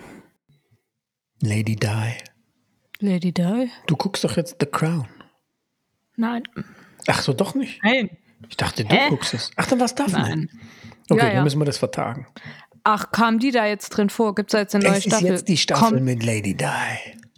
Lady 1.41 1.75
Di. 1.75 2.13
Lady 2.99 3.31
Di? 3.33 3.69
Du 3.87 3.95
guckst 3.95 4.23
doch 4.23 4.35
jetzt 4.37 4.57
The 4.59 4.65
Crown. 4.65 5.07
Nein. 6.17 6.43
Ach 7.07 7.21
so, 7.21 7.33
doch 7.33 7.55
nicht? 7.55 7.81
Nein. 7.83 8.09
Ich 8.49 8.57
dachte, 8.57 8.83
du 8.85 8.93
Hä? 8.95 9.09
guckst 9.09 9.33
es. 9.33 9.51
Ach, 9.55 9.67
dann 9.67 9.79
war 9.79 9.85
es 9.85 9.95
Daphne. 9.95 10.19
Nein. 10.19 10.49
Okay, 11.09 11.19
Ja, 11.21 11.27
ja. 11.27 11.33
dann 11.35 11.43
müssen 11.43 11.59
wir 11.59 11.65
das 11.65 11.77
vertagen. 11.77 12.27
Ach, 12.83 13.11
kam 13.11 13.39
die 13.39 13.51
da 13.51 13.65
jetzt 13.65 13.89
drin 13.89 14.09
vor? 14.09 14.35
Gibt 14.35 14.49
es 14.49 14.51
da 14.53 14.59
jetzt 14.59 14.75
eine 14.75 14.83
neue 14.85 14.93
Es 14.93 14.99
ist 14.99 15.05
Staffel? 15.11 15.27
jetzt 15.27 15.47
die 15.47 15.57
Staffel 15.57 15.89
Kommt, 15.89 16.03
mit 16.03 16.23
Lady 16.23 16.55
Di. 16.55 16.65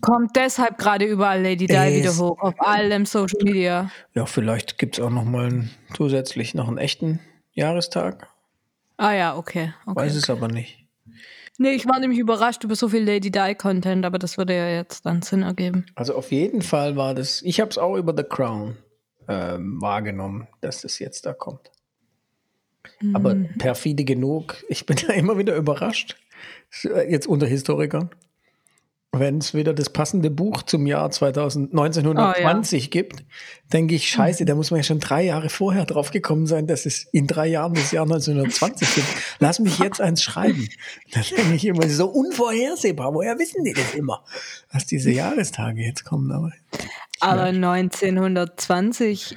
Kommt 0.01 0.35
deshalb 0.35 0.77
gerade 0.77 1.05
überall 1.05 1.41
Lady 1.41 1.67
Di 1.67 1.73
Es- 1.73 1.93
wieder 1.93 2.17
hoch, 2.17 2.39
auf 2.39 2.59
allem 2.59 3.05
Social 3.05 3.39
Media. 3.43 3.91
Ja, 4.13 4.25
vielleicht 4.25 4.77
gibt 4.77 4.97
es 4.97 5.03
auch 5.03 5.09
noch 5.09 5.23
mal 5.25 5.45
einen, 5.47 5.71
zusätzlich 5.95 6.53
noch 6.53 6.67
einen 6.67 6.77
echten 6.77 7.19
Jahrestag. 7.53 8.29
Ah 8.97 9.13
ja, 9.13 9.35
okay. 9.37 9.73
okay. 9.85 9.95
Weiß 9.95 10.15
es 10.15 10.29
aber 10.29 10.47
nicht. 10.47 10.83
Nee, 11.59 11.71
ich 11.71 11.87
war 11.87 11.99
nämlich 11.99 12.19
überrascht 12.19 12.63
über 12.63 12.75
so 12.75 12.89
viel 12.89 13.03
Lady 13.03 13.31
Di-Content, 13.31 14.05
aber 14.05 14.19
das 14.19 14.37
würde 14.37 14.55
ja 14.55 14.69
jetzt 14.69 15.05
dann 15.07 15.23
Sinn 15.23 15.41
ergeben. 15.41 15.85
Also 15.95 16.15
auf 16.15 16.31
jeden 16.31 16.61
Fall 16.61 16.95
war 16.95 17.15
das, 17.15 17.41
ich 17.41 17.59
habe 17.59 17.71
es 17.71 17.79
auch 17.79 17.95
über 17.95 18.13
The 18.15 18.23
Crown 18.23 18.77
ähm, 19.27 19.81
wahrgenommen, 19.81 20.47
dass 20.61 20.81
das 20.81 20.99
jetzt 20.99 21.25
da 21.25 21.33
kommt. 21.33 21.71
Aber 23.13 23.35
perfide 23.57 24.03
genug, 24.05 24.63
ich 24.69 24.85
bin 24.85 24.97
da 25.07 25.13
immer 25.13 25.37
wieder 25.37 25.55
überrascht, 25.55 26.15
jetzt 26.83 27.27
unter 27.27 27.47
Historikern, 27.47 28.11
wenn 29.13 29.37
es 29.39 29.53
wieder 29.53 29.73
das 29.73 29.89
passende 29.89 30.29
Buch 30.29 30.63
zum 30.63 30.85
Jahr 30.85 31.09
2000, 31.09 31.71
1920 31.71 32.91
gibt, 32.91 33.23
denke 33.73 33.95
ich, 33.95 34.09
scheiße, 34.09 34.43
da 34.45 34.53
muss 34.53 34.69
man 34.69 34.79
ja 34.81 34.83
schon 34.83 34.99
drei 34.99 35.23
Jahre 35.23 35.49
vorher 35.49 35.85
drauf 35.85 36.11
gekommen 36.11 36.45
sein, 36.45 36.67
dass 36.67 36.85
es 36.85 37.05
in 37.13 37.25
drei 37.25 37.47
Jahren 37.47 37.73
das 37.73 37.91
Jahr 37.91 38.03
1920 38.03 38.95
gibt. 38.95 39.07
Lass 39.39 39.59
mich 39.59 39.79
jetzt 39.79 40.01
eins 40.01 40.21
schreiben. 40.23 40.67
Da 41.13 41.21
denke 41.21 41.55
ich 41.55 41.65
immer, 41.65 41.87
so 41.89 42.07
unvorhersehbar. 42.07 43.13
Woher 43.13 43.39
wissen 43.39 43.63
die 43.63 43.73
das 43.73 43.93
immer, 43.95 44.23
dass 44.71 44.85
diese 44.85 45.09
Jahrestage 45.11 45.81
jetzt 45.81 46.03
kommen? 46.03 46.31
Aber, 46.31 46.51
Aber 47.21 47.43
1920 47.45 49.35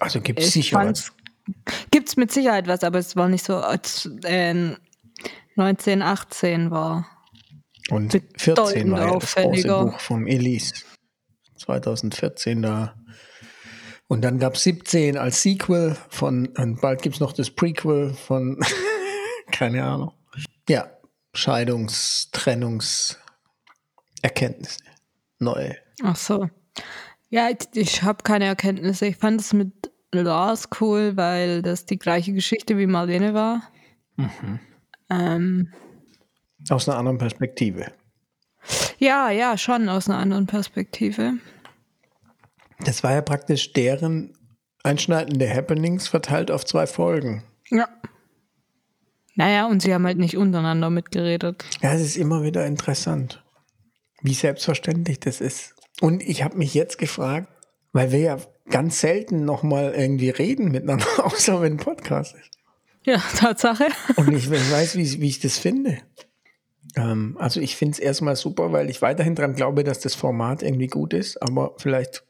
also 0.00 0.20
gibt 0.20 0.40
es 0.40 0.46
ich 0.48 0.52
sicher 0.52 0.76
was. 0.76 0.84
fand's- 0.84 1.12
gibt's 1.90 2.16
mit 2.16 2.30
Sicherheit 2.32 2.66
was, 2.68 2.84
aber 2.84 2.98
es 2.98 3.16
war 3.16 3.28
nicht 3.28 3.44
so, 3.44 3.56
als 3.56 4.08
äh, 4.24 4.74
1918 5.56 6.70
war. 6.70 7.06
Und 7.90 8.12
bedeutend 8.12 8.40
14 8.40 8.90
war 8.90 9.06
ja 9.06 9.18
das 9.18 9.34
große. 9.34 9.68
Buch 9.68 10.00
vom 10.00 10.26
Elise. 10.26 10.74
2014 11.56 12.62
da. 12.62 12.94
Und 14.06 14.22
dann 14.22 14.38
gab 14.38 14.54
es 14.54 14.62
17 14.64 15.16
als 15.16 15.42
Sequel 15.42 15.96
von, 16.08 16.48
und 16.48 16.80
bald 16.80 17.02
gibt 17.02 17.16
es 17.16 17.20
noch 17.20 17.32
das 17.32 17.50
Prequel 17.50 18.14
von, 18.14 18.58
keine 19.50 19.84
Ahnung. 19.84 20.12
Ja, 20.68 20.90
Scheidungs-, 21.34 22.30
Trennungs-, 22.32 23.16
Erkenntnisse. 24.22 24.84
Neue. 25.38 25.76
Ach 26.02 26.16
so. 26.16 26.48
Ja, 27.28 27.48
ich, 27.50 27.68
ich 27.74 28.02
habe 28.02 28.22
keine 28.22 28.46
Erkenntnisse. 28.46 29.06
Ich 29.06 29.16
fand 29.16 29.40
es 29.40 29.52
mit 29.52 29.90
Lars 30.12 30.68
cool, 30.80 31.16
weil 31.16 31.62
das 31.62 31.86
die 31.86 31.98
gleiche 31.98 32.32
Geschichte 32.32 32.78
wie 32.78 32.86
Marlene 32.86 33.34
war. 33.34 33.62
Ähm, 35.10 35.72
Aus 36.70 36.88
einer 36.88 36.98
anderen 36.98 37.18
Perspektive. 37.18 37.86
ja, 38.98 39.30
ja, 39.30 39.58
schon 39.58 39.88
aus 39.88 40.08
einer 40.08 40.18
anderen 40.18 40.46
Perspektive. 40.46 41.34
Das 42.80 43.02
war 43.02 43.12
ja 43.12 43.22
praktisch 43.22 43.72
deren 43.72 44.36
einschneidende 44.82 45.52
Happenings 45.52 46.08
verteilt 46.08 46.50
auf 46.50 46.64
zwei 46.64 46.86
Folgen. 46.86 47.42
Ja. 47.70 47.88
Naja, 49.34 49.66
und 49.66 49.82
sie 49.82 49.92
haben 49.92 50.06
halt 50.06 50.18
nicht 50.18 50.36
untereinander 50.36 50.90
mitgeredet. 50.90 51.64
Ja, 51.82 51.92
es 51.92 52.02
ist 52.02 52.16
immer 52.16 52.44
wieder 52.44 52.64
interessant, 52.66 53.42
wie 54.22 54.34
selbstverständlich 54.34 55.18
das 55.18 55.40
ist. 55.40 55.74
Und 56.00 56.22
ich 56.22 56.44
habe 56.44 56.56
mich 56.56 56.74
jetzt 56.74 56.98
gefragt, 56.98 57.48
weil 57.92 58.12
wir 58.12 58.20
ja 58.20 58.38
ganz 58.70 59.00
selten 59.00 59.44
nochmal 59.44 59.92
irgendwie 59.96 60.30
reden 60.30 60.70
miteinander, 60.70 61.06
außer 61.24 61.60
wenn 61.60 61.74
ein 61.74 61.78
Podcast 61.78 62.34
ist. 62.34 62.50
Ja, 63.04 63.18
Tatsache. 63.36 63.86
Und 64.16 64.32
ich, 64.32 64.50
ich 64.50 64.72
weiß, 64.72 64.96
wie, 64.96 65.20
wie 65.20 65.28
ich 65.28 65.40
das 65.40 65.58
finde. 65.58 65.98
Ähm, 66.96 67.36
also 67.38 67.60
ich 67.60 67.76
finde 67.76 67.92
es 67.92 67.98
erstmal 67.98 68.36
super, 68.36 68.72
weil 68.72 68.90
ich 68.90 69.02
weiterhin 69.02 69.34
daran 69.34 69.54
glaube, 69.54 69.84
dass 69.84 70.00
das 70.00 70.14
Format 70.14 70.62
irgendwie 70.62 70.86
gut 70.86 71.12
ist, 71.12 71.42
aber 71.42 71.74
vielleicht 71.78 72.24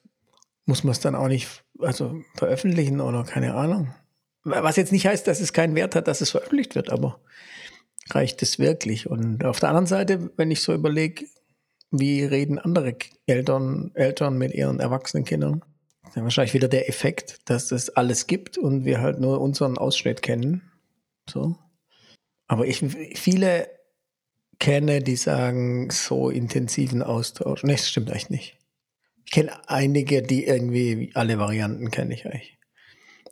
muss 0.67 0.85
man 0.85 0.93
es 0.93 1.01
dann 1.01 1.15
auch 1.15 1.29
nicht 1.29 1.65
also 1.79 2.23
veröffentlichen 2.37 3.01
oder 3.01 3.25
keine 3.25 3.55
Ahnung. 3.55 3.95
Was 4.45 4.77
jetzt 4.77 4.93
nicht 4.93 5.07
heißt, 5.07 5.27
dass 5.27 5.41
es 5.41 5.53
keinen 5.53 5.75
Wert 5.75 5.95
hat, 5.95 6.07
dass 6.07 6.21
es 6.21 6.31
veröffentlicht 6.31 6.75
wird, 6.75 6.91
aber 6.91 7.21
reicht 8.11 8.43
es 8.43 8.59
wirklich? 8.59 9.09
Und 9.09 9.45
auf 9.45 9.61
der 9.61 9.71
anderen 9.71 9.87
Seite, 9.87 10.31
wenn 10.37 10.51
ich 10.51 10.63
so 10.63 10.75
überlege, 10.75 11.25
wie 11.91 12.25
reden 12.25 12.59
andere 12.59 12.97
Eltern, 13.27 13.91
Eltern 13.95 14.37
mit 14.37 14.53
ihren 14.53 14.81
erwachsenen 14.81 15.25
Kindern, 15.25 15.65
dann 16.15 16.25
wahrscheinlich 16.25 16.55
wieder 16.55 16.69
der 16.69 16.89
Effekt, 16.89 17.39
dass 17.47 17.73
es 17.73 17.91
alles 17.91 18.27
gibt 18.27 18.59
und 18.59 18.85
wir 18.85 19.01
halt 19.01 19.21
nur 19.21 19.41
unseren 19.41 19.79
Ausschnitt 19.79 20.23
kennen. 20.23 20.71
So. 21.29 21.57
Aber 22.47 22.67
ich 22.67 22.85
viele 23.15 23.69
kenne, 24.59 25.01
die 25.01 25.17
sagen, 25.17 25.91
so 25.91 26.31
intensiven 26.31 27.03
Austausch. 27.03 27.63
Nee, 27.63 27.73
das 27.73 27.89
stimmt 27.89 28.11
eigentlich 28.11 28.31
nicht. 28.31 28.59
Ich 29.25 29.33
kenne 29.33 29.53
einige, 29.69 30.23
die 30.23 30.45
irgendwie 30.45 31.11
alle 31.15 31.39
Varianten 31.39 31.91
kenne 31.91 32.15
ich 32.15 32.27
eigentlich. 32.27 32.59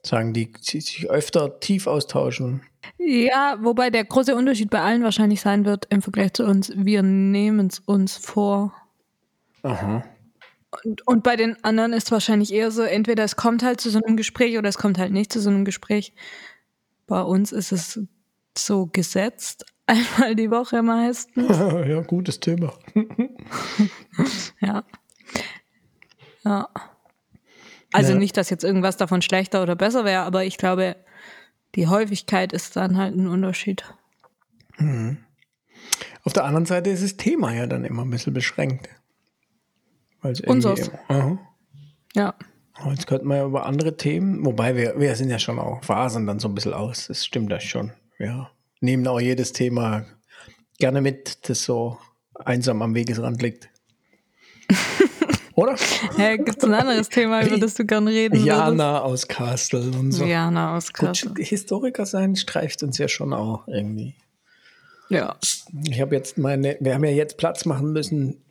Sagen, 0.05 0.33
die 0.33 0.53
sich 0.61 1.09
öfter 1.09 1.61
tief 1.61 1.87
austauschen. 1.87 2.63
Ja, 2.99 3.59
wobei 3.61 3.91
der 3.91 4.05
große 4.05 4.35
Unterschied 4.35 4.71
bei 4.71 4.81
allen 4.81 5.05
wahrscheinlich 5.05 5.41
sein 5.41 5.65
wird 5.65 5.87
im 5.91 6.03
Vergleich 6.03 6.33
zu 6.33 6.45
uns, 6.45 6.73
wir 6.75 7.03
nehmen 7.03 7.69
es 7.69 7.79
uns 7.79 8.17
vor. 8.17 8.75
Aha. 9.63 10.05
Und, 10.85 11.07
und 11.07 11.23
bei 11.23 11.37
den 11.37 11.63
anderen 11.63 11.93
ist 11.93 12.11
wahrscheinlich 12.11 12.53
eher 12.53 12.71
so, 12.71 12.83
entweder 12.83 13.25
es 13.25 13.37
kommt 13.37 13.63
halt 13.63 13.81
zu 13.81 13.91
so 13.91 14.01
einem 14.03 14.17
Gespräch 14.17 14.57
oder 14.59 14.69
es 14.69 14.79
kommt 14.79 14.99
halt 14.99 15.13
nicht 15.13 15.33
zu 15.33 15.41
so 15.41 15.51
einem 15.51 15.65
Gespräch. 15.65 16.15
Bei 17.07 17.21
uns 17.21 17.53
ist 17.53 17.73
es 17.73 18.01
so 18.57 18.87
gesetzt, 18.87 19.67
einmal 19.87 20.35
die 20.35 20.51
Woche 20.51 20.83
meistens. 20.83 21.49
ja, 21.87 22.01
gutes 22.03 22.41
Thema. 22.41 22.73
ja. 24.61 24.85
Ja. 26.45 26.69
Also 27.93 28.13
Ja. 28.13 28.19
nicht, 28.19 28.37
dass 28.37 28.51
jetzt 28.51 28.65
irgendwas 28.65 28.97
davon 28.97 29.23
schlechter 29.23 29.63
oder 29.63 29.77
besser 29.77 30.05
wäre, 30.05 30.23
aber 30.23 30.45
ich 30.45 30.57
glaube, 30.59 30.97
die 31.75 31.87
Häufigkeit 31.89 32.53
ist 32.53 32.77
dann 32.77 32.97
halt 32.97 33.15
ein 33.17 33.27
Unterschied. 33.29 33.85
Auf 36.25 36.33
der 36.33 36.45
anderen 36.45 36.67
Seite 36.67 36.91
ist 36.91 37.03
das 37.03 37.17
Thema 37.17 37.53
ja 37.55 37.67
dann 37.67 37.85
immer 37.85 38.03
ein 38.05 38.11
bisschen 38.11 38.33
beschränkt. 38.33 38.89
Unseres. 40.47 40.91
Ja. 42.15 42.35
Jetzt 42.89 43.07
könnten 43.07 43.29
wir 43.29 43.37
ja 43.37 43.45
über 43.45 43.67
andere 43.67 43.97
Themen, 43.97 44.45
wobei 44.45 44.75
wir, 44.77 44.99
wir 44.99 45.15
sind 45.17 45.31
ja 45.31 45.39
schon 45.39 45.59
auch 45.59 45.83
Phasen 45.85 46.27
dann 46.27 46.39
so 46.39 46.49
ein 46.49 46.55
bisschen 46.55 46.75
aus. 46.75 47.09
Das 47.09 47.25
stimmt 47.25 47.51
ja 47.51 47.61
schon. 47.61 47.93
Ja. 48.19 48.51
Nehmen 48.83 49.07
auch 49.07 49.21
jedes 49.21 49.53
Thema 49.53 50.05
gerne 50.79 51.01
mit, 51.01 51.49
das 51.49 51.63
so 51.63 51.99
einsam 52.35 52.83
am 52.83 52.95
Wegesrand 52.95 53.41
liegt. 53.41 53.71
Oder? 55.55 55.77
Hey, 56.17 56.39
Gibt 56.39 56.59
es 56.59 56.65
ein 56.65 56.75
anderes 56.75 57.09
Thema, 57.09 57.47
über 57.47 57.59
das 57.59 57.75
du 57.75 57.85
gerne 57.85 58.11
reden 58.11 58.33
würdest? 58.35 58.47
Jana 58.47 59.01
aus 59.03 59.29
Kastel 59.29 59.95
und 59.95 60.11
so. 60.13 60.25
Jana 60.25 60.77
aus 60.77 60.93
Gut, 60.93 61.09
Kassel. 61.09 61.33
Historiker 61.39 62.07
sein 62.07 62.37
streift 62.37 62.83
uns 62.83 62.99
ja 62.99 63.07
schon 63.07 63.33
auch 63.33 63.69
irgendwie. 63.69 64.15
Ja. 65.11 65.37
Ich 65.87 66.01
habe 66.01 66.17
jetzt 66.17 66.39
meine, 66.39 66.77
wir 66.81 66.95
haben 66.95 67.05
ja 67.05 67.11
jetzt 67.11 67.37
Platz 67.37 67.67
machen 67.67 67.93
müssen 67.93 68.43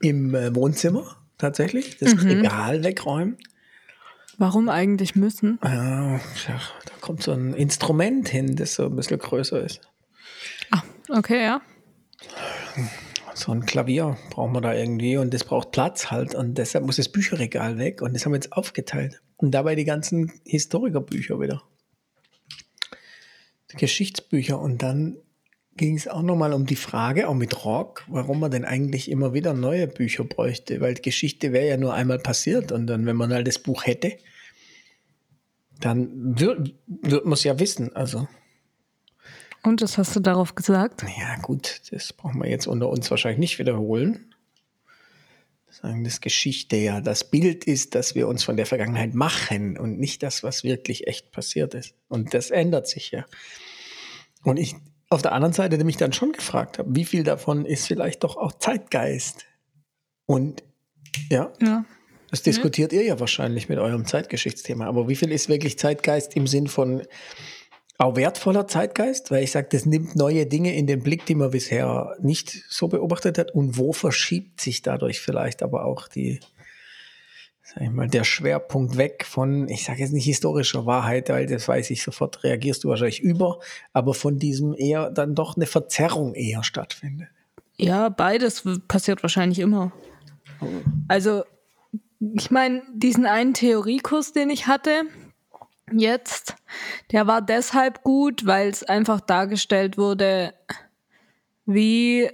im 0.00 0.34
äh, 0.34 0.54
Wohnzimmer 0.54 1.16
tatsächlich, 1.38 1.96
das 1.98 2.14
Mhm. 2.14 2.20
Regal 2.28 2.84
wegräumen. 2.84 3.38
Warum 4.38 4.68
eigentlich 4.68 5.14
müssen? 5.14 5.58
Ja, 5.62 6.18
da 6.18 6.92
kommt 7.00 7.22
so 7.22 7.32
ein 7.32 7.54
Instrument 7.54 8.28
hin, 8.28 8.56
das 8.56 8.74
so 8.74 8.86
ein 8.86 8.96
bisschen 8.96 9.18
größer 9.18 9.62
ist. 9.62 9.80
Ah, 10.70 10.82
okay, 11.10 11.42
ja. 11.42 11.60
So 13.34 13.52
ein 13.52 13.66
Klavier 13.66 14.16
brauchen 14.30 14.52
wir 14.54 14.60
da 14.60 14.74
irgendwie 14.74 15.16
und 15.16 15.32
das 15.32 15.44
braucht 15.44 15.72
Platz 15.72 16.10
halt 16.10 16.34
und 16.34 16.58
deshalb 16.58 16.84
muss 16.84 16.96
das 16.96 17.10
Bücherregal 17.10 17.78
weg 17.78 18.02
und 18.02 18.14
das 18.14 18.24
haben 18.24 18.32
wir 18.32 18.36
jetzt 18.36 18.52
aufgeteilt. 18.52 19.22
Und 19.36 19.52
dabei 19.52 19.74
die 19.74 19.84
ganzen 19.84 20.32
Historikerbücher 20.44 21.40
wieder. 21.40 21.62
Die 23.72 23.76
Geschichtsbücher 23.76 24.60
und 24.60 24.82
dann 24.82 25.16
ging 25.76 25.96
es 25.96 26.08
auch 26.08 26.22
nochmal 26.22 26.52
um 26.52 26.66
die 26.66 26.76
Frage, 26.76 27.28
auch 27.28 27.34
mit 27.34 27.64
Rock, 27.64 28.04
warum 28.08 28.40
man 28.40 28.50
denn 28.50 28.64
eigentlich 28.64 29.10
immer 29.10 29.32
wieder 29.32 29.54
neue 29.54 29.86
Bücher 29.86 30.24
bräuchte, 30.24 30.80
weil 30.80 30.94
Geschichte 30.94 31.52
wäre 31.52 31.66
ja 31.66 31.76
nur 31.76 31.94
einmal 31.94 32.18
passiert 32.18 32.72
und 32.72 32.86
dann, 32.86 33.06
wenn 33.06 33.16
man 33.16 33.32
halt 33.32 33.46
das 33.46 33.58
Buch 33.58 33.86
hätte, 33.86 34.18
dann 35.80 36.38
würde 36.38 36.74
würd 36.86 37.24
man 37.24 37.34
es 37.34 37.44
ja 37.44 37.58
wissen. 37.58 37.94
Also, 37.96 38.28
Und 39.62 39.80
was 39.80 39.98
hast 39.98 40.14
du 40.14 40.20
darauf 40.20 40.54
gesagt? 40.54 41.02
ja 41.18 41.36
gut, 41.40 41.80
das 41.90 42.12
brauchen 42.12 42.42
wir 42.42 42.50
jetzt 42.50 42.66
unter 42.66 42.88
uns 42.88 43.10
wahrscheinlich 43.10 43.40
nicht 43.40 43.58
wiederholen. 43.58 44.34
Sagen, 45.70 46.04
das 46.04 46.20
Geschichte 46.20 46.76
ja 46.76 47.00
das 47.00 47.30
Bild 47.30 47.64
ist, 47.64 47.94
dass 47.94 48.14
wir 48.14 48.28
uns 48.28 48.44
von 48.44 48.58
der 48.58 48.66
Vergangenheit 48.66 49.14
machen 49.14 49.78
und 49.78 49.98
nicht 49.98 50.22
das, 50.22 50.42
was 50.42 50.64
wirklich 50.64 51.06
echt 51.06 51.32
passiert 51.32 51.72
ist. 51.72 51.94
Und 52.08 52.34
das 52.34 52.50
ändert 52.50 52.86
sich 52.86 53.10
ja. 53.10 53.24
Und 54.44 54.58
ich 54.58 54.76
auf 55.12 55.22
der 55.22 55.32
anderen 55.32 55.52
Seite 55.52 55.82
mich 55.84 55.96
dann 55.98 56.12
schon 56.12 56.32
gefragt 56.32 56.78
habe, 56.78 56.94
wie 56.96 57.04
viel 57.04 57.22
davon 57.22 57.66
ist 57.66 57.86
vielleicht 57.86 58.24
doch 58.24 58.36
auch 58.36 58.52
Zeitgeist? 58.52 59.44
Und 60.26 60.62
ja, 61.30 61.52
Ja. 61.60 61.84
das 62.30 62.42
diskutiert 62.42 62.92
ihr 62.92 63.04
ja 63.04 63.20
wahrscheinlich 63.20 63.68
mit 63.68 63.78
eurem 63.78 64.06
Zeitgeschichtsthema. 64.06 64.86
Aber 64.86 65.08
wie 65.08 65.16
viel 65.16 65.30
ist 65.30 65.48
wirklich 65.48 65.78
Zeitgeist 65.78 66.34
im 66.34 66.46
Sinn 66.46 66.66
von 66.66 67.02
auch 67.98 68.16
wertvoller 68.16 68.66
Zeitgeist? 68.66 69.30
Weil 69.30 69.44
ich 69.44 69.50
sage, 69.50 69.68
das 69.70 69.84
nimmt 69.84 70.16
neue 70.16 70.46
Dinge 70.46 70.74
in 70.74 70.86
den 70.86 71.02
Blick, 71.02 71.26
die 71.26 71.34
man 71.34 71.50
bisher 71.50 72.16
nicht 72.20 72.64
so 72.70 72.88
beobachtet 72.88 73.36
hat. 73.36 73.50
Und 73.54 73.76
wo 73.76 73.92
verschiebt 73.92 74.60
sich 74.62 74.80
dadurch 74.80 75.20
vielleicht 75.20 75.62
aber 75.62 75.84
auch 75.84 76.08
die, 76.08 76.40
sag 77.74 77.84
ich 77.84 77.90
mal, 77.90 78.08
der 78.08 78.24
Schwerpunkt 78.24 78.96
weg 78.96 79.24
von, 79.26 79.68
ich 79.68 79.84
sage 79.84 80.00
jetzt 80.00 80.12
nicht 80.12 80.24
historischer 80.24 80.84
Wahrheit, 80.86 81.28
weil 81.30 81.46
das 81.46 81.68
weiß 81.68 81.90
ich 81.90 82.02
sofort, 82.02 82.44
reagierst 82.44 82.84
du 82.84 82.88
wahrscheinlich 82.88 83.20
über, 83.20 83.60
aber 83.92 84.14
von 84.14 84.38
diesem 84.38 84.74
eher 84.74 85.10
dann 85.10 85.34
doch 85.34 85.56
eine 85.56 85.66
Verzerrung 85.66 86.34
eher 86.34 86.62
stattfindet. 86.64 87.28
Ja, 87.76 88.08
beides 88.08 88.64
passiert 88.88 89.22
wahrscheinlich 89.22 89.58
immer. 89.58 89.92
Also, 91.08 91.44
ich 92.20 92.50
meine, 92.50 92.82
diesen 92.94 93.26
einen 93.26 93.54
Theoriekurs, 93.54 94.32
den 94.32 94.50
ich 94.50 94.66
hatte, 94.66 95.02
jetzt, 95.92 96.54
der 97.10 97.26
war 97.26 97.42
deshalb 97.42 98.02
gut, 98.02 98.46
weil 98.46 98.68
es 98.68 98.84
einfach 98.84 99.20
dargestellt 99.20 99.98
wurde, 99.98 100.54
wie 101.64 102.30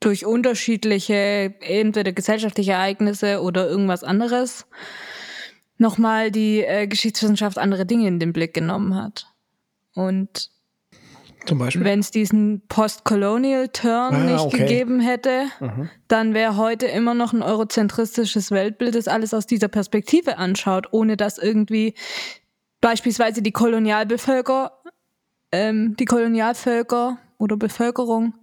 durch 0.00 0.26
unterschiedliche, 0.26 1.54
entweder 1.60 2.12
gesellschaftliche 2.12 2.72
Ereignisse 2.72 3.40
oder 3.42 3.68
irgendwas 3.68 4.04
anderes, 4.04 4.66
nochmal 5.78 6.30
die 6.30 6.62
äh, 6.62 6.86
Geschichtswissenschaft 6.86 7.58
andere 7.58 7.86
Dinge 7.86 8.08
in 8.08 8.18
den 8.18 8.32
Blick 8.32 8.54
genommen 8.54 8.94
hat. 8.94 9.26
Und 9.94 10.50
wenn 11.48 12.00
es 12.00 12.10
diesen 12.10 12.62
Post-Colonial 12.68 13.68
Turn 13.68 14.14
Ah, 14.14 14.18
nicht 14.24 14.40
okay. 14.40 14.58
gegeben 14.58 15.00
hätte, 15.00 15.46
dann 16.08 16.34
wäre 16.34 16.56
heute 16.56 16.86
immer 16.86 17.14
noch 17.14 17.32
ein 17.32 17.42
eurozentristisches 17.42 18.50
Weltbild, 18.50 18.96
das 18.96 19.06
alles 19.06 19.32
aus 19.32 19.46
dieser 19.46 19.68
Perspektive 19.68 20.38
anschaut, 20.38 20.88
ohne 20.90 21.16
dass 21.16 21.38
irgendwie 21.38 21.94
beispielsweise 22.80 23.42
die 23.42 23.52
Kolonialbevölker, 23.52 24.72
ähm, 25.52 25.96
die 25.96 26.04
Kolonialvölker 26.04 27.18
oder 27.38 27.56
Bevölkerung 27.56 28.34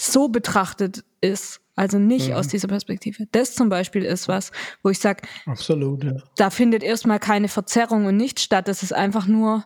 so 0.00 0.28
betrachtet 0.28 1.04
ist. 1.20 1.60
Also 1.76 1.98
nicht 1.98 2.34
aus 2.34 2.48
dieser 2.48 2.68
Perspektive. 2.68 3.26
Das 3.32 3.54
zum 3.54 3.70
Beispiel 3.70 4.04
ist 4.04 4.28
was, 4.28 4.52
wo 4.82 4.90
ich 4.90 4.98
sage, 4.98 5.22
Absolut, 5.46 6.04
ja. 6.04 6.12
da 6.36 6.50
findet 6.50 6.82
erstmal 6.82 7.18
keine 7.18 7.48
Verzerrung 7.48 8.04
und 8.04 8.16
nichts 8.18 8.42
statt. 8.42 8.68
Das 8.68 8.82
ist 8.82 8.92
einfach 8.92 9.26
nur 9.26 9.64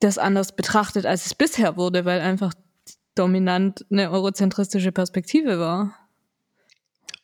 das 0.00 0.16
anders 0.16 0.56
betrachtet, 0.56 1.04
als 1.04 1.26
es 1.26 1.34
bisher 1.34 1.76
wurde, 1.76 2.04
weil 2.06 2.20
einfach 2.20 2.54
dominant 3.14 3.84
eine 3.90 4.10
eurozentristische 4.10 4.92
Perspektive 4.92 5.58
war. 5.58 5.94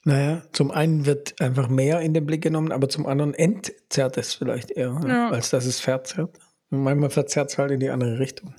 Naja, 0.07 0.43
zum 0.53 0.71
einen 0.71 1.07
wird 1.07 1.41
einfach 1.41 1.69
mehr 1.69 2.01
in 2.01 2.13
den 2.13 2.27
Blick 2.27 2.43
genommen, 2.43 2.73
aber 2.73 2.91
zum 2.91 3.07
anderen 3.07 3.33
entzerrt 3.33 4.19
es 4.19 4.35
vielleicht 4.35 4.71
eher, 4.71 5.01
Ja. 5.07 5.31
als 5.31 5.49
dass 5.51 5.65
es 5.65 5.81
verzerrt. 5.81 6.37
Und 6.71 6.83
manchmal 6.83 7.09
verzerrt 7.11 7.51
es 7.51 7.57
halt 7.59 7.71
in 7.71 7.81
die 7.81 7.89
andere 7.89 8.19
Richtung. 8.19 8.55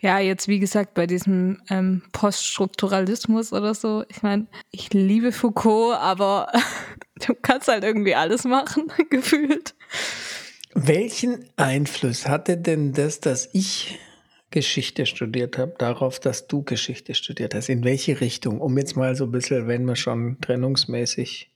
Ja, 0.00 0.18
jetzt 0.18 0.48
wie 0.48 0.58
gesagt 0.58 0.94
bei 0.94 1.06
diesem 1.06 1.60
ähm, 1.68 2.02
Poststrukturalismus 2.12 3.52
oder 3.52 3.74
so. 3.74 4.04
Ich 4.08 4.22
meine, 4.22 4.46
ich 4.70 4.92
liebe 4.94 5.30
Foucault, 5.30 5.96
aber 5.96 6.50
du 7.26 7.34
kannst 7.34 7.68
halt 7.68 7.84
irgendwie 7.84 8.14
alles 8.14 8.44
machen, 8.44 8.90
gefühlt. 9.10 9.74
Welchen 10.72 11.44
Einfluss 11.56 12.28
hatte 12.28 12.56
denn 12.56 12.92
das, 12.92 13.20
dass 13.20 13.50
ich 13.52 13.98
Geschichte 14.50 15.06
studiert 15.06 15.58
habe, 15.58 15.74
darauf, 15.78 16.18
dass 16.18 16.48
du 16.48 16.62
Geschichte 16.62 17.14
studiert 17.14 17.54
hast. 17.54 17.68
In 17.68 17.84
welche 17.84 18.20
Richtung? 18.20 18.60
Um 18.60 18.78
jetzt 18.78 18.96
mal 18.96 19.14
so 19.14 19.24
ein 19.24 19.30
bisschen, 19.30 19.68
wenn 19.68 19.84
man 19.84 19.96
schon 19.96 20.38
trennungsmäßig 20.40 21.50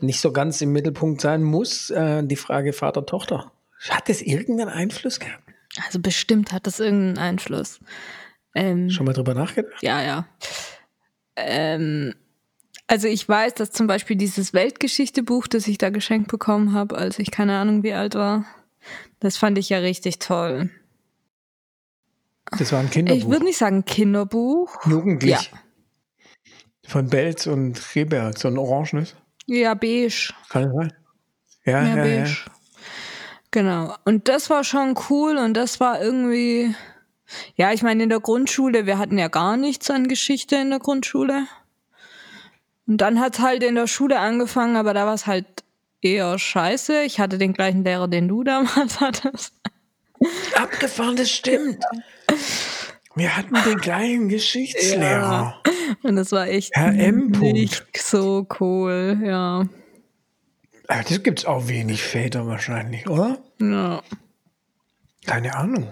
nicht 0.00 0.20
so 0.20 0.32
ganz 0.32 0.60
im 0.60 0.72
Mittelpunkt 0.72 1.20
sein 1.20 1.42
muss, 1.42 1.90
äh, 1.90 2.24
die 2.24 2.36
Frage 2.36 2.72
Vater-Tochter. 2.72 3.52
Hat 3.90 4.08
das 4.08 4.22
irgendeinen 4.22 4.70
Einfluss 4.70 5.20
gehabt? 5.20 5.51
Also 5.84 6.00
bestimmt 6.00 6.52
hat 6.52 6.66
das 6.66 6.80
irgendeinen 6.80 7.18
Einfluss. 7.18 7.80
Ähm, 8.54 8.90
Schon 8.90 9.06
mal 9.06 9.12
drüber 9.12 9.34
nachgedacht? 9.34 9.82
Ja, 9.82 10.02
ja. 10.02 10.26
Ähm, 11.36 12.14
also 12.86 13.08
ich 13.08 13.26
weiß, 13.26 13.54
dass 13.54 13.70
zum 13.70 13.86
Beispiel 13.86 14.16
dieses 14.16 14.52
Weltgeschichte-Buch, 14.52 15.46
das 15.46 15.66
ich 15.66 15.78
da 15.78 15.90
geschenkt 15.90 16.28
bekommen 16.30 16.74
habe, 16.74 16.96
als 16.96 17.18
ich 17.18 17.30
keine 17.30 17.56
Ahnung 17.56 17.82
wie 17.82 17.94
alt 17.94 18.14
war, 18.14 18.44
das 19.20 19.36
fand 19.36 19.56
ich 19.56 19.70
ja 19.70 19.78
richtig 19.78 20.18
toll. 20.18 20.70
Das 22.58 22.72
war 22.72 22.80
ein 22.80 22.90
Kinderbuch. 22.90 23.18
Ich 23.18 23.28
würde 23.28 23.44
nicht 23.44 23.56
sagen 23.56 23.84
Kinderbuch. 23.84 24.84
Jugendlich. 24.84 25.30
Ja. 25.30 25.40
Von 26.84 27.08
Belz 27.08 27.46
und 27.46 27.94
Rehberg, 27.94 28.36
so 28.36 28.48
ein 28.48 28.58
Orangenes. 28.58 29.14
Ja, 29.46 29.72
beige. 29.74 30.34
Kann 30.50 30.64
das 30.64 30.74
sein? 30.74 30.92
Ja, 31.64 31.84
Ja, 31.84 31.96
ja, 31.96 32.24
ja. 32.24 32.26
Genau. 33.52 33.94
Und 34.04 34.28
das 34.28 34.50
war 34.50 34.64
schon 34.64 34.98
cool 35.08 35.36
und 35.36 35.54
das 35.54 35.78
war 35.78 36.02
irgendwie, 36.02 36.74
ja, 37.54 37.72
ich 37.72 37.82
meine, 37.82 38.02
in 38.02 38.08
der 38.08 38.18
Grundschule, 38.20 38.86
wir 38.86 38.98
hatten 38.98 39.18
ja 39.18 39.28
gar 39.28 39.56
nichts 39.56 39.90
an 39.90 40.08
Geschichte 40.08 40.56
in 40.56 40.70
der 40.70 40.80
Grundschule. 40.80 41.46
Und 42.86 42.96
dann 42.96 43.20
hat's 43.20 43.38
halt 43.38 43.62
in 43.62 43.74
der 43.74 43.86
Schule 43.86 44.18
angefangen, 44.18 44.76
aber 44.76 44.94
da 44.94 45.06
war 45.06 45.14
es 45.14 45.26
halt 45.26 45.46
eher 46.00 46.38
scheiße. 46.38 47.02
Ich 47.02 47.20
hatte 47.20 47.38
den 47.38 47.52
gleichen 47.52 47.84
Lehrer, 47.84 48.08
den 48.08 48.26
du 48.26 48.42
damals 48.42 49.00
hattest. 49.00 49.54
Abgefahren, 50.54 51.16
das 51.16 51.30
stimmt. 51.30 51.84
Wir 53.14 53.36
hatten 53.36 53.54
den 53.66 53.78
gleichen 53.78 54.28
Geschichtslehrer. 54.30 55.60
Und 56.02 56.16
das 56.16 56.32
war 56.32 56.48
echt 56.48 56.74
Herr 56.74 56.94
M. 56.94 57.32
nicht 57.32 57.84
so 57.98 58.46
cool, 58.60 59.20
ja. 59.22 59.64
Aber 60.92 61.02
das 61.04 61.22
gibt's 61.22 61.46
auch 61.46 61.68
wenig 61.68 62.02
Väter 62.02 62.46
wahrscheinlich, 62.46 63.08
oder? 63.08 63.38
ja. 63.60 64.02
Keine 65.24 65.54
Ahnung. 65.54 65.88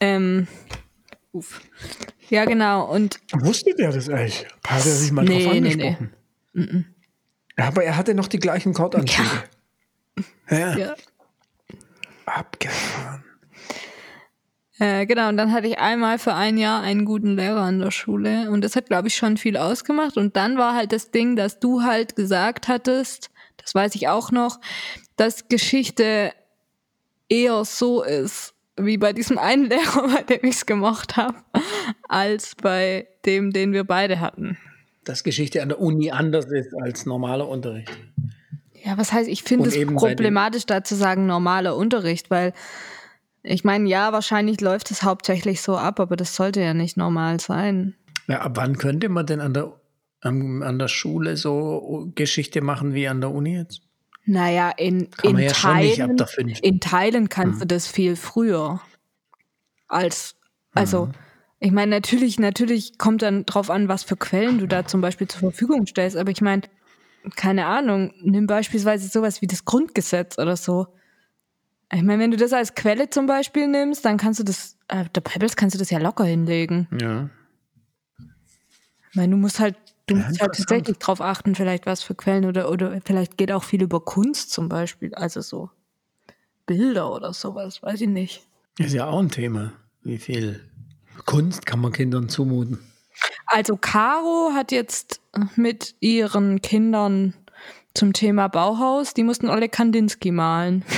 Ähm, 0.00 0.46
uff. 1.32 1.60
Ja, 2.30 2.44
genau. 2.44 2.90
Und 2.90 3.20
Wusste 3.32 3.74
der 3.74 3.90
das 3.90 4.08
eigentlich? 4.08 4.46
Hat 4.66 4.86
er 4.86 4.92
sich 4.92 5.10
mal 5.12 5.24
Nee, 5.24 5.44
drauf 5.44 5.52
nee, 5.52 5.58
angesprochen? 5.58 6.14
Ja, 7.58 7.66
aber 7.66 7.84
er 7.84 7.96
hatte 7.96 8.14
noch 8.14 8.28
die 8.28 8.38
gleichen 8.38 8.72
Kordanzüge. 8.72 9.28
Ja. 10.48 10.76
ja. 10.76 10.94
Abgefahren. 12.24 13.23
Äh, 14.78 15.06
genau, 15.06 15.28
und 15.28 15.36
dann 15.36 15.52
hatte 15.52 15.68
ich 15.68 15.78
einmal 15.78 16.18
für 16.18 16.34
ein 16.34 16.58
Jahr 16.58 16.82
einen 16.82 17.04
guten 17.04 17.36
Lehrer 17.36 17.62
an 17.62 17.78
der 17.78 17.92
Schule 17.92 18.50
und 18.50 18.64
das 18.64 18.74
hat, 18.74 18.86
glaube 18.86 19.08
ich, 19.08 19.16
schon 19.16 19.36
viel 19.36 19.56
ausgemacht. 19.56 20.16
Und 20.16 20.36
dann 20.36 20.58
war 20.58 20.74
halt 20.74 20.92
das 20.92 21.10
Ding, 21.12 21.36
dass 21.36 21.60
du 21.60 21.82
halt 21.82 22.16
gesagt 22.16 22.66
hattest, 22.66 23.30
das 23.56 23.74
weiß 23.74 23.94
ich 23.94 24.08
auch 24.08 24.32
noch, 24.32 24.60
dass 25.16 25.48
Geschichte 25.48 26.32
eher 27.28 27.64
so 27.64 28.02
ist, 28.02 28.54
wie 28.76 28.98
bei 28.98 29.12
diesem 29.12 29.38
einen 29.38 29.64
Lehrer, 29.70 30.08
bei 30.08 30.22
dem 30.22 30.48
ich 30.48 30.56
es 30.56 30.66
gemocht 30.66 31.16
habe, 31.16 31.38
als 32.08 32.56
bei 32.56 33.06
dem, 33.24 33.52
den 33.52 33.72
wir 33.72 33.84
beide 33.84 34.20
hatten. 34.20 34.58
Dass 35.04 35.22
Geschichte 35.22 35.62
an 35.62 35.68
der 35.68 35.80
Uni 35.80 36.10
anders 36.10 36.46
ist 36.46 36.74
als 36.82 37.06
normaler 37.06 37.48
Unterricht. 37.48 37.90
Ja, 38.84 38.98
was 38.98 39.12
heißt, 39.12 39.28
ich 39.28 39.44
finde 39.44 39.68
es 39.68 39.86
problematisch, 39.86 40.66
da 40.66 40.82
zu 40.82 40.94
sagen 40.94 41.26
normaler 41.26 41.76
Unterricht, 41.76 42.30
weil 42.30 42.52
ich 43.44 43.62
meine, 43.62 43.88
ja, 43.88 44.12
wahrscheinlich 44.12 44.60
läuft 44.62 44.90
es 44.90 45.02
hauptsächlich 45.02 45.60
so 45.60 45.76
ab, 45.76 46.00
aber 46.00 46.16
das 46.16 46.34
sollte 46.34 46.62
ja 46.62 46.72
nicht 46.72 46.96
normal 46.96 47.40
sein. 47.40 47.94
Ja, 48.26 48.40
ab 48.40 48.52
wann 48.54 48.78
könnte 48.78 49.10
man 49.10 49.26
denn 49.26 49.40
an 49.40 49.52
der, 49.52 49.78
an, 50.22 50.78
der 50.78 50.88
Schule 50.88 51.36
so 51.36 52.10
Geschichte 52.14 52.62
machen 52.62 52.94
wie 52.94 53.06
an 53.06 53.20
der 53.20 53.30
Uni 53.30 53.56
jetzt? 53.56 53.82
Naja, 54.24 54.70
in, 54.70 55.10
in, 55.22 55.38
ja 55.38 55.52
Teilen, 55.52 56.16
in 56.62 56.80
Teilen 56.80 57.28
kannst 57.28 57.60
du 57.60 57.66
das 57.66 57.86
viel 57.86 58.16
früher. 58.16 58.80
Als, 59.88 60.36
also, 60.72 61.10
ich 61.60 61.70
meine, 61.70 61.90
natürlich, 61.90 62.38
natürlich 62.38 62.96
kommt 62.96 63.20
dann 63.20 63.44
drauf 63.44 63.68
an, 63.68 63.88
was 63.88 64.02
für 64.04 64.16
Quellen 64.16 64.58
du 64.58 64.66
da 64.66 64.86
zum 64.86 65.02
Beispiel 65.02 65.28
zur 65.28 65.40
Verfügung 65.40 65.86
stellst, 65.86 66.16
aber 66.16 66.30
ich 66.30 66.40
meine, 66.40 66.62
keine 67.36 67.66
Ahnung, 67.66 68.14
nimm 68.22 68.46
beispielsweise 68.46 69.08
sowas 69.08 69.42
wie 69.42 69.46
das 69.46 69.66
Grundgesetz 69.66 70.38
oder 70.38 70.56
so. 70.56 70.86
Ich 71.94 72.02
meine, 72.02 72.22
wenn 72.22 72.30
du 72.32 72.36
das 72.36 72.52
als 72.52 72.74
Quelle 72.74 73.08
zum 73.08 73.26
Beispiel 73.26 73.68
nimmst, 73.68 74.04
dann 74.04 74.16
kannst 74.16 74.40
du 74.40 74.44
das, 74.44 74.76
äh, 74.88 75.04
der 75.14 75.20
Pebbles 75.20 75.54
kannst 75.54 75.74
du 75.74 75.78
das 75.78 75.90
ja 75.90 75.98
locker 75.98 76.24
hinlegen. 76.24 76.88
Ja. 77.00 77.30
Ich 79.10 79.16
meine, 79.16 79.30
du 79.30 79.36
musst 79.36 79.60
halt, 79.60 79.76
du 80.06 80.16
Ja, 80.16 80.26
musst 80.26 80.40
halt 80.40 80.54
tatsächlich 80.54 80.98
drauf 80.98 81.20
achten, 81.20 81.54
vielleicht 81.54 81.86
was 81.86 82.02
für 82.02 82.16
Quellen 82.16 82.46
oder, 82.46 82.68
oder 82.68 83.00
vielleicht 83.04 83.38
geht 83.38 83.52
auch 83.52 83.62
viel 83.62 83.80
über 83.82 84.00
Kunst 84.00 84.50
zum 84.50 84.68
Beispiel, 84.68 85.14
also 85.14 85.40
so 85.40 85.70
Bilder 86.66 87.12
oder 87.12 87.32
sowas, 87.32 87.80
weiß 87.82 88.00
ich 88.00 88.08
nicht. 88.08 88.42
Ist 88.78 88.92
ja 88.94 89.06
auch 89.06 89.20
ein 89.20 89.30
Thema. 89.30 89.72
Wie 90.02 90.18
viel 90.18 90.68
Kunst 91.26 91.64
kann 91.64 91.80
man 91.80 91.92
Kindern 91.92 92.28
zumuten? 92.28 92.80
Also 93.46 93.76
Caro 93.76 94.50
hat 94.52 94.72
jetzt 94.72 95.20
mit 95.54 95.94
ihren 96.00 96.60
Kindern 96.60 97.34
zum 97.94 98.12
Thema 98.12 98.48
Bauhaus, 98.48 99.14
die 99.14 99.22
mussten 99.22 99.48
alle 99.48 99.68
Kandinsky 99.68 100.32
malen. 100.32 100.84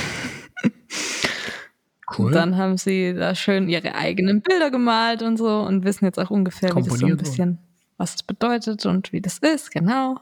Cool. 2.15 2.27
Und 2.27 2.31
dann 2.33 2.57
haben 2.57 2.77
sie 2.77 3.13
da 3.13 3.35
schön 3.35 3.67
ihre 3.67 3.95
eigenen 3.95 4.41
Bilder 4.41 4.71
gemalt 4.71 5.21
und 5.21 5.37
so 5.37 5.59
und 5.61 5.83
wissen 5.83 6.05
jetzt 6.05 6.19
auch 6.19 6.29
ungefähr, 6.29 6.75
wie 6.75 6.81
das 6.81 6.99
so 6.99 7.05
ein 7.05 7.17
bisschen, 7.17 7.57
was 7.97 8.15
es 8.15 8.23
bedeutet 8.23 8.85
und 8.85 9.11
wie 9.11 9.21
das 9.21 9.39
ist, 9.39 9.71
genau. 9.71 10.17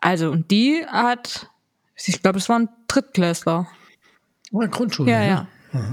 Also, 0.00 0.30
und 0.30 0.50
die 0.50 0.84
hat, 0.86 1.50
ich 1.96 2.22
glaube, 2.22 2.38
es 2.38 2.48
war 2.48 2.58
ein 2.58 2.68
Drittklässler. 2.88 3.66
oh, 4.52 4.60
Grundschule. 4.70 5.10
Ja, 5.10 5.46
ne? 5.72 5.88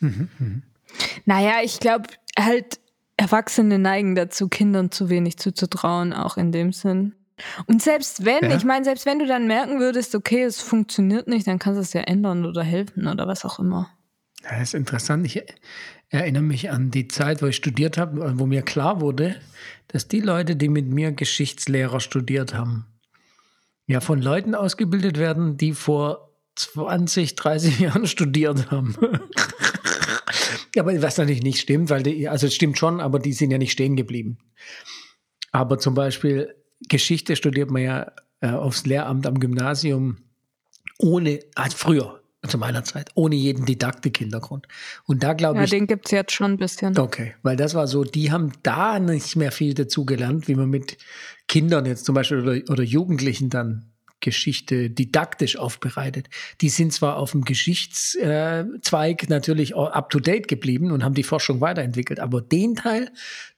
ja. 0.00 0.08
Naja, 1.24 1.54
ich 1.62 1.80
glaube, 1.80 2.08
halt, 2.38 2.78
Erwachsene 3.16 3.78
neigen 3.78 4.14
dazu, 4.14 4.48
Kindern 4.48 4.90
zu 4.90 5.08
wenig 5.08 5.38
zuzutrauen, 5.38 6.12
auch 6.12 6.36
in 6.36 6.50
dem 6.50 6.72
Sinn. 6.72 7.14
Und 7.66 7.82
selbst 7.82 8.24
wenn, 8.24 8.50
Ja. 8.50 8.56
ich 8.56 8.64
meine, 8.64 8.84
selbst 8.84 9.06
wenn 9.06 9.18
du 9.18 9.26
dann 9.26 9.46
merken 9.46 9.78
würdest, 9.80 10.14
okay, 10.14 10.42
es 10.42 10.60
funktioniert 10.60 11.28
nicht, 11.28 11.46
dann 11.46 11.58
kannst 11.58 11.76
du 11.78 11.82
es 11.82 11.92
ja 11.92 12.02
ändern 12.02 12.44
oder 12.44 12.62
helfen 12.62 13.06
oder 13.06 13.26
was 13.26 13.44
auch 13.44 13.58
immer. 13.58 13.90
Ja, 14.44 14.60
ist 14.60 14.74
interessant. 14.74 15.26
Ich 15.26 15.42
erinnere 16.08 16.42
mich 16.42 16.70
an 16.70 16.90
die 16.90 17.08
Zeit, 17.08 17.42
wo 17.42 17.46
ich 17.46 17.56
studiert 17.56 17.96
habe, 17.96 18.38
wo 18.38 18.46
mir 18.46 18.62
klar 18.62 19.00
wurde, 19.00 19.36
dass 19.88 20.08
die 20.08 20.20
Leute, 20.20 20.56
die 20.56 20.68
mit 20.68 20.86
mir 20.86 21.12
Geschichtslehrer 21.12 22.00
studiert 22.00 22.54
haben, 22.54 22.86
ja 23.86 24.00
von 24.00 24.20
Leuten 24.20 24.54
ausgebildet 24.54 25.18
werden, 25.18 25.56
die 25.56 25.72
vor 25.72 26.30
20, 26.56 27.36
30 27.36 27.78
Jahren 27.80 28.06
studiert 28.06 28.70
haben. 28.70 28.96
aber 30.78 31.02
was 31.02 31.18
natürlich 31.18 31.42
nicht 31.42 31.60
stimmt, 31.60 31.90
weil 31.90 32.02
die, 32.02 32.28
also 32.28 32.46
es 32.46 32.54
stimmt 32.54 32.78
schon, 32.78 33.00
aber 33.00 33.18
die 33.18 33.32
sind 33.32 33.50
ja 33.50 33.58
nicht 33.58 33.72
stehen 33.72 33.96
geblieben. 33.96 34.38
Aber 35.50 35.78
zum 35.78 35.94
Beispiel 35.94 36.54
Geschichte 36.88 37.36
studiert 37.36 37.70
man 37.70 37.82
ja 37.82 38.12
äh, 38.40 38.50
aufs 38.50 38.86
Lehramt 38.86 39.26
am 39.26 39.38
Gymnasium 39.38 40.18
ohne, 40.98 41.40
also 41.54 41.76
früher, 41.76 42.21
zu 42.46 42.58
meiner 42.58 42.82
Zeit, 42.82 43.10
ohne 43.14 43.36
jeden 43.36 43.66
Didaktik-Hintergrund. 43.66 44.66
Und 45.04 45.22
da 45.22 45.32
glaube 45.32 45.58
Ja, 45.58 45.64
ich, 45.64 45.70
den 45.70 45.86
gibt's 45.86 46.10
jetzt 46.10 46.32
schon 46.32 46.52
ein 46.52 46.56
bisschen. 46.56 46.98
Okay, 46.98 47.34
weil 47.42 47.56
das 47.56 47.74
war 47.74 47.86
so, 47.86 48.02
die 48.04 48.32
haben 48.32 48.52
da 48.62 48.98
nicht 48.98 49.36
mehr 49.36 49.52
viel 49.52 49.74
dazu 49.74 50.04
gelernt, 50.04 50.48
wie 50.48 50.56
man 50.56 50.68
mit 50.68 50.98
Kindern 51.46 51.86
jetzt 51.86 52.04
zum 52.04 52.14
Beispiel 52.14 52.40
oder, 52.40 52.72
oder 52.72 52.82
Jugendlichen 52.82 53.48
dann 53.48 53.92
Geschichte 54.20 54.88
didaktisch 54.88 55.56
aufbereitet. 55.56 56.28
Die 56.60 56.68
sind 56.68 56.92
zwar 56.92 57.16
auf 57.16 57.32
dem 57.32 57.44
Geschichtszweig 57.44 59.28
natürlich 59.28 59.76
up 59.76 60.10
to 60.10 60.20
date 60.20 60.48
geblieben 60.48 60.92
und 60.92 61.04
haben 61.04 61.14
die 61.14 61.24
Forschung 61.24 61.60
weiterentwickelt, 61.60 62.20
aber 62.20 62.40
den 62.40 62.76
Teil, 62.76 63.10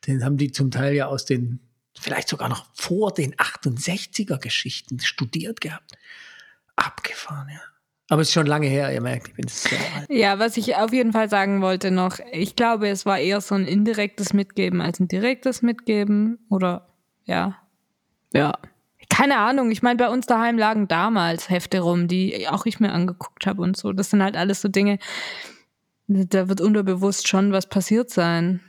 den 0.07 0.25
haben 0.25 0.37
die 0.37 0.53
zum 0.53 0.70
Teil 0.70 0.94
ja 0.94 1.07
aus 1.07 1.27
den, 1.27 1.61
vielleicht 1.99 2.29
sogar 2.29 2.49
noch 2.49 2.66
vor 2.75 3.12
den 3.12 3.35
68er 3.35 4.38
Geschichten 4.38 5.01
studiert 5.01 5.61
gehabt. 5.61 5.92
Abgefahren, 6.77 7.49
ja. 7.51 7.61
Aber 8.11 8.21
es 8.21 8.29
ist 8.29 8.35
schon 8.35 8.47
lange 8.47 8.67
her, 8.67 8.93
ihr 8.93 9.01
merkt, 9.01 9.29
ich 9.29 9.35
bin 9.35 9.49
sehr 9.49 9.79
alt. 9.97 10.11
Ja, 10.11 10.38
was 10.38 10.57
ich 10.59 10.77
auf 10.77 10.93
jeden 10.93 11.12
Fall 11.12 11.31
sagen 11.31 11.62
wollte 11.62 11.90
noch, 11.90 12.19
ich 12.33 12.55
glaube, 12.55 12.88
es 12.88 13.07
war 13.07 13.19
eher 13.19 13.40
so 13.40 13.55
ein 13.55 13.67
indirektes 13.67 14.35
Mitgeben 14.35 14.83
als 14.83 15.01
ein 15.01 15.09
direktes 15.09 15.62
Mitgeben. 15.62 16.38
Oder 16.51 16.88
ja. 17.25 17.57
Ja. 18.35 18.59
Keine 19.09 19.38
Ahnung, 19.38 19.71
ich 19.71 19.83
meine, 19.83 19.97
bei 19.97 20.09
uns 20.09 20.27
daheim 20.27 20.59
lagen 20.59 20.88
damals 20.88 21.49
Hefte 21.49 21.81
rum, 21.81 22.09
die 22.09 22.49
auch 22.49 22.67
ich 22.67 22.81
mir 22.81 22.93
angeguckt 22.93 23.47
habe 23.47 23.62
und 23.62 23.77
so. 23.77 23.93
Das 23.93 24.11
sind 24.11 24.23
halt 24.23 24.37
alles 24.37 24.61
so 24.61 24.69
Dinge, 24.69 24.99
da 26.07 26.49
wird 26.49 26.61
unterbewusst 26.61 27.29
schon 27.29 27.53
was 27.53 27.69
passiert 27.69 28.11
sein. 28.11 28.61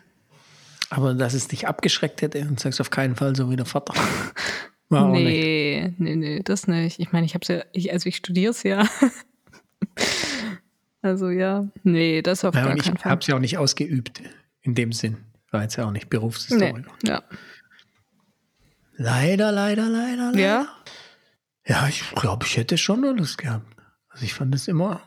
Aber 0.89 1.13
dass 1.13 1.33
es 1.33 1.47
dich 1.47 1.67
abgeschreckt 1.67 2.21
hätte 2.21 2.39
und 2.41 2.59
sagst 2.59 2.79
auf 2.79 2.89
keinen 2.89 3.15
Fall 3.15 3.35
so 3.35 3.49
wie 3.49 3.55
der 3.55 3.65
Vater. 3.65 3.93
War 4.89 5.09
nee, 5.09 5.93
nee, 5.97 6.15
nee, 6.15 6.41
das 6.43 6.67
nicht. 6.67 6.99
Ich 6.99 7.11
meine, 7.11 7.25
ich 7.25 7.33
habe 7.33 7.45
ja, 7.51 7.63
ich, 7.73 7.91
also 7.91 8.07
ich 8.07 8.17
studiere 8.17 8.51
es 8.51 8.63
ja. 8.63 8.87
Also 11.01 11.29
ja, 11.29 11.67
nee, 11.83 12.21
das 12.23 12.43
auf 12.43 12.55
Ja, 12.55 12.65
gar 12.65 12.75
ich 12.75 12.83
keinen 12.83 12.97
Fall. 12.97 13.11
habe 13.11 13.21
es 13.21 13.27
ja 13.27 13.35
auch 13.35 13.39
nicht 13.39 13.57
ausgeübt 13.59 14.23
in 14.61 14.73
dem 14.73 14.91
Sinn. 14.91 15.17
War 15.51 15.61
jetzt 15.61 15.75
ja 15.75 15.85
auch 15.85 15.91
nicht 15.91 16.05
Nee, 16.05 16.09
Berufshistoriker. 16.09 16.91
ja. 17.03 17.23
Leider, 18.97 19.51
leider, 19.51 19.87
leider, 19.87 20.31
leider. 20.31 20.39
ja, 20.39 20.67
Ja, 21.67 21.87
ich 21.87 22.03
glaube, 22.15 22.45
ich 22.45 22.57
hätte 22.57 22.77
schon 22.77 23.03
alles 23.05 23.37
gehabt. 23.37 23.67
Also 24.09 24.25
ich 24.25 24.33
fand 24.33 24.55
es 24.55 24.67
immer, 24.67 25.01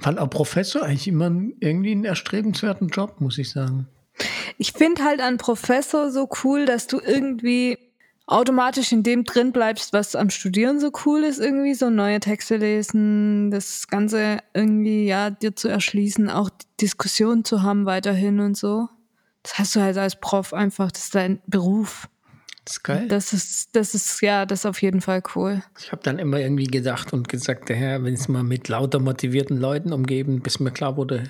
fand 0.00 0.18
auch 0.18 0.30
Professor 0.30 0.82
eigentlich 0.82 1.08
immer 1.08 1.26
irgendwie 1.60 1.92
einen 1.92 2.04
erstrebenswerten 2.04 2.88
Job, 2.88 3.20
muss 3.20 3.36
ich 3.38 3.50
sagen. 3.50 3.88
ich 4.58 4.72
finde 4.72 5.04
halt 5.04 5.20
an 5.20 5.36
Professor 5.38 6.10
so 6.10 6.28
cool, 6.44 6.64
dass 6.64 6.86
du 6.86 7.00
irgendwie 7.00 7.76
automatisch 8.26 8.92
in 8.92 9.02
dem 9.02 9.24
drin 9.24 9.52
bleibst, 9.52 9.92
was 9.92 10.16
am 10.16 10.30
Studieren 10.30 10.80
so 10.80 10.90
cool 11.04 11.24
ist, 11.24 11.40
irgendwie 11.40 11.74
so 11.74 11.90
neue 11.90 12.20
Texte 12.20 12.56
lesen, 12.56 13.50
das 13.50 13.88
Ganze 13.88 14.38
irgendwie, 14.54 15.06
ja, 15.06 15.30
dir 15.30 15.54
zu 15.54 15.68
erschließen, 15.68 16.30
auch 16.30 16.50
Diskussionen 16.80 17.44
zu 17.44 17.62
haben 17.62 17.86
weiterhin 17.86 18.40
und 18.40 18.56
so. 18.56 18.88
Das 19.42 19.58
hast 19.58 19.76
du 19.76 19.80
halt 19.80 19.98
als 19.98 20.18
Prof 20.20 20.54
einfach, 20.54 20.90
das 20.90 21.04
ist 21.04 21.14
dein 21.14 21.40
Beruf. 21.46 22.08
Das 22.64 22.76
ist 22.76 22.82
geil. 22.82 23.08
Das 23.08 23.34
ist, 23.34 23.76
das 23.76 23.94
ist, 23.94 24.22
ja, 24.22 24.46
das 24.46 24.60
ist 24.60 24.66
auf 24.66 24.80
jeden 24.80 25.02
Fall 25.02 25.22
cool. 25.34 25.62
ich 25.78 25.92
habe 25.92 26.02
dann 26.02 26.18
immer 26.18 26.38
irgendwie 26.38 26.66
gedacht 26.66 27.12
und 27.12 27.28
gesagt, 27.28 27.68
der 27.68 27.76
Herr, 27.76 28.04
wenn 28.04 28.14
es 28.14 28.28
mal 28.28 28.42
mit 28.42 28.68
lauter 28.68 29.00
motivierten 29.00 29.58
Leuten 29.58 29.92
umgeben, 29.92 30.40
bis 30.40 30.60
mir 30.60 30.70
klar 30.70 30.96
wurde, 30.96 31.24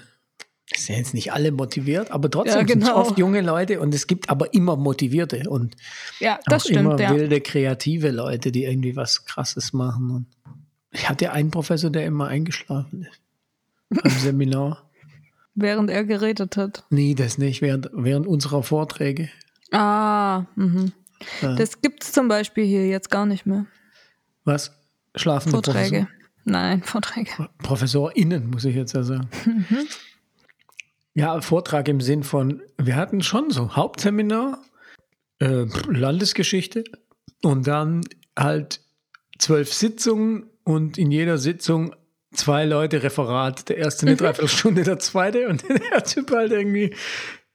es 0.70 0.86
sind 0.86 0.96
jetzt 0.96 1.14
nicht 1.14 1.32
alle 1.32 1.52
motiviert, 1.52 2.10
aber 2.10 2.30
trotzdem 2.30 2.60
Ja, 2.60 2.66
sind 2.66 2.82
es 2.82 2.88
genau. 2.88 3.00
oft 3.00 3.18
junge 3.18 3.42
Leute 3.42 3.80
und 3.80 3.94
es 3.94 4.06
gibt 4.06 4.30
aber 4.30 4.54
immer 4.54 4.76
motivierte 4.76 5.48
und 5.48 5.76
Ja, 6.20 6.38
das 6.46 6.66
auch 6.66 6.70
immer 6.70 6.94
stimmt, 6.96 7.00
ja. 7.00 7.14
wilde, 7.14 7.40
kreative 7.40 8.10
Leute, 8.10 8.50
die 8.50 8.64
irgendwie 8.64 8.96
was 8.96 9.26
Krasses 9.26 9.72
machen. 9.72 10.10
Und 10.10 10.26
ich 10.90 11.08
hatte 11.08 11.32
einen 11.32 11.50
Professor, 11.50 11.90
der 11.90 12.06
immer 12.06 12.28
eingeschlafen 12.28 13.02
ist 13.02 13.20
beim 14.02 14.10
Seminar. 14.18 14.88
Während 15.54 15.90
er 15.90 16.04
geredet 16.04 16.56
hat. 16.56 16.84
Nee, 16.90 17.14
das 17.14 17.38
nicht, 17.38 17.62
während, 17.62 17.90
während 17.92 18.26
unserer 18.26 18.62
Vorträge. 18.62 19.28
Ah, 19.70 20.46
mhm. 20.56 20.92
Ja. 21.42 21.54
Das 21.54 21.80
gibt's 21.80 22.10
zum 22.12 22.26
Beispiel 22.28 22.64
hier 22.64 22.88
jetzt 22.88 23.10
gar 23.10 23.24
nicht 23.26 23.46
mehr. 23.46 23.66
Was? 24.44 24.72
Schlafende 25.14 25.52
Vorträge. 25.56 26.08
Nein, 26.44 26.82
Vorträge. 26.84 27.30
Professor, 27.30 27.50
ProfessorInnen, 27.58 28.50
muss 28.50 28.64
ich 28.64 28.74
jetzt 28.74 28.94
ja 28.94 29.02
sagen. 29.04 29.28
Mhm. 31.14 31.20
Ja, 31.20 31.40
Vortrag 31.40 31.88
im 31.88 32.00
Sinn 32.00 32.22
von, 32.22 32.62
wir 32.78 32.96
hatten 32.96 33.22
schon 33.22 33.50
so 33.50 33.76
Hauptseminar, 33.76 34.62
äh, 35.40 35.66
Landesgeschichte 35.88 36.84
und 37.42 37.66
dann 37.66 38.02
halt 38.38 38.80
zwölf 39.38 39.72
Sitzungen 39.72 40.46
und 40.64 40.98
in 40.98 41.10
jeder 41.10 41.38
Sitzung 41.38 41.94
zwei 42.32 42.64
Leute 42.64 43.02
Referat. 43.02 43.68
Der 43.68 43.78
erste 43.78 44.06
Mhm. 44.06 44.10
eine 44.10 44.16
Dreiviertelstunde, 44.16 44.82
der 44.82 44.98
zweite 44.98 45.48
und 45.48 45.64
der 45.92 46.04
Typ 46.04 46.30
halt 46.32 46.52
irgendwie. 46.52 46.94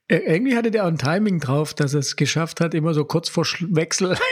äh, 0.08 0.17
Irgendwie 0.17 0.56
hatte 0.56 0.72
der 0.72 0.84
auch 0.86 0.88
ein 0.89 0.98
Timing 0.98 1.39
drauf, 1.39 1.74
dass 1.74 1.93
er 1.93 2.00
es 2.00 2.15
geschafft 2.15 2.62
hat, 2.62 2.74
immer 2.74 2.93
so 2.93 3.04
kurz 3.06 3.30
vor 3.30 3.45
Wechsel 3.62 4.17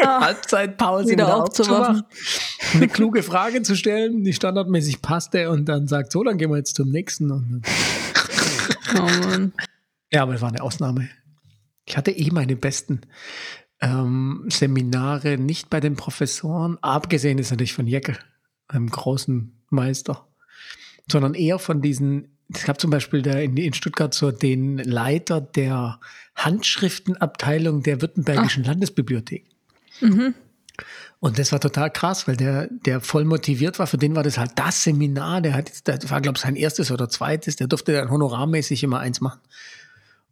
Halbzeitpause 0.00 1.10
Wieder 1.10 1.26
wieder, 1.26 1.36
aufzuwachen, 1.36 2.02
eine 2.74 2.88
kluge 2.88 3.22
Frage 3.22 3.62
zu 3.62 3.74
stellen, 3.76 4.22
die 4.24 4.32
standardmäßig 4.32 5.00
passte 5.02 5.50
und 5.50 5.66
dann 5.66 5.86
sagt, 5.86 6.12
so, 6.12 6.22
dann 6.24 6.36
gehen 6.36 6.50
wir 6.50 6.56
jetzt 6.58 6.74
zum 6.76 6.90
nächsten. 6.90 7.30
Und, 7.30 7.62
Mann. 9.02 9.52
ja, 10.12 10.22
aber 10.22 10.32
das 10.32 10.42
war 10.42 10.48
eine 10.48 10.62
Ausnahme. 10.62 11.08
Ich 11.86 11.96
hatte 11.96 12.10
eh 12.10 12.30
meine 12.30 12.56
besten 12.56 13.02
ähm, 13.80 14.46
Seminare 14.48 15.36
nicht 15.38 15.70
bei 15.70 15.80
den 15.80 15.96
Professoren, 15.96 16.78
abgesehen 16.80 17.38
ist 17.38 17.50
natürlich 17.50 17.74
von 17.74 17.86
Jeckel, 17.86 18.18
einem 18.68 18.88
großen 18.88 19.52
Meister, 19.70 20.26
sondern 21.10 21.34
eher 21.34 21.58
von 21.58 21.82
diesen, 21.82 22.38
es 22.52 22.64
gab 22.64 22.80
zum 22.80 22.90
Beispiel 22.90 23.22
da 23.22 23.38
in, 23.38 23.56
in 23.56 23.74
Stuttgart 23.74 24.14
so 24.14 24.30
den 24.30 24.78
Leiter 24.78 25.40
der 25.40 26.00
Handschriftenabteilung 26.34 27.82
der 27.82 28.00
Württembergischen 28.00 28.64
Landesbibliothek. 28.64 29.46
Und 31.20 31.38
das 31.38 31.52
war 31.52 31.60
total 31.60 31.90
krass, 31.90 32.28
weil 32.28 32.36
der, 32.36 32.68
der 32.70 33.00
voll 33.00 33.24
motiviert 33.24 33.78
war. 33.78 33.86
Für 33.86 33.98
den 33.98 34.14
war 34.14 34.22
das 34.22 34.38
halt 34.38 34.52
das 34.56 34.82
Seminar. 34.82 35.40
Der 35.40 35.54
hat, 35.54 35.88
das 35.88 36.10
war, 36.10 36.20
glaube 36.20 36.36
ich, 36.36 36.42
sein 36.42 36.56
erstes 36.56 36.90
oder 36.90 37.08
zweites. 37.08 37.56
Der 37.56 37.66
durfte 37.66 37.92
dann 37.92 38.10
honorarmäßig 38.10 38.82
immer 38.82 39.00
eins 39.00 39.20
machen. 39.20 39.40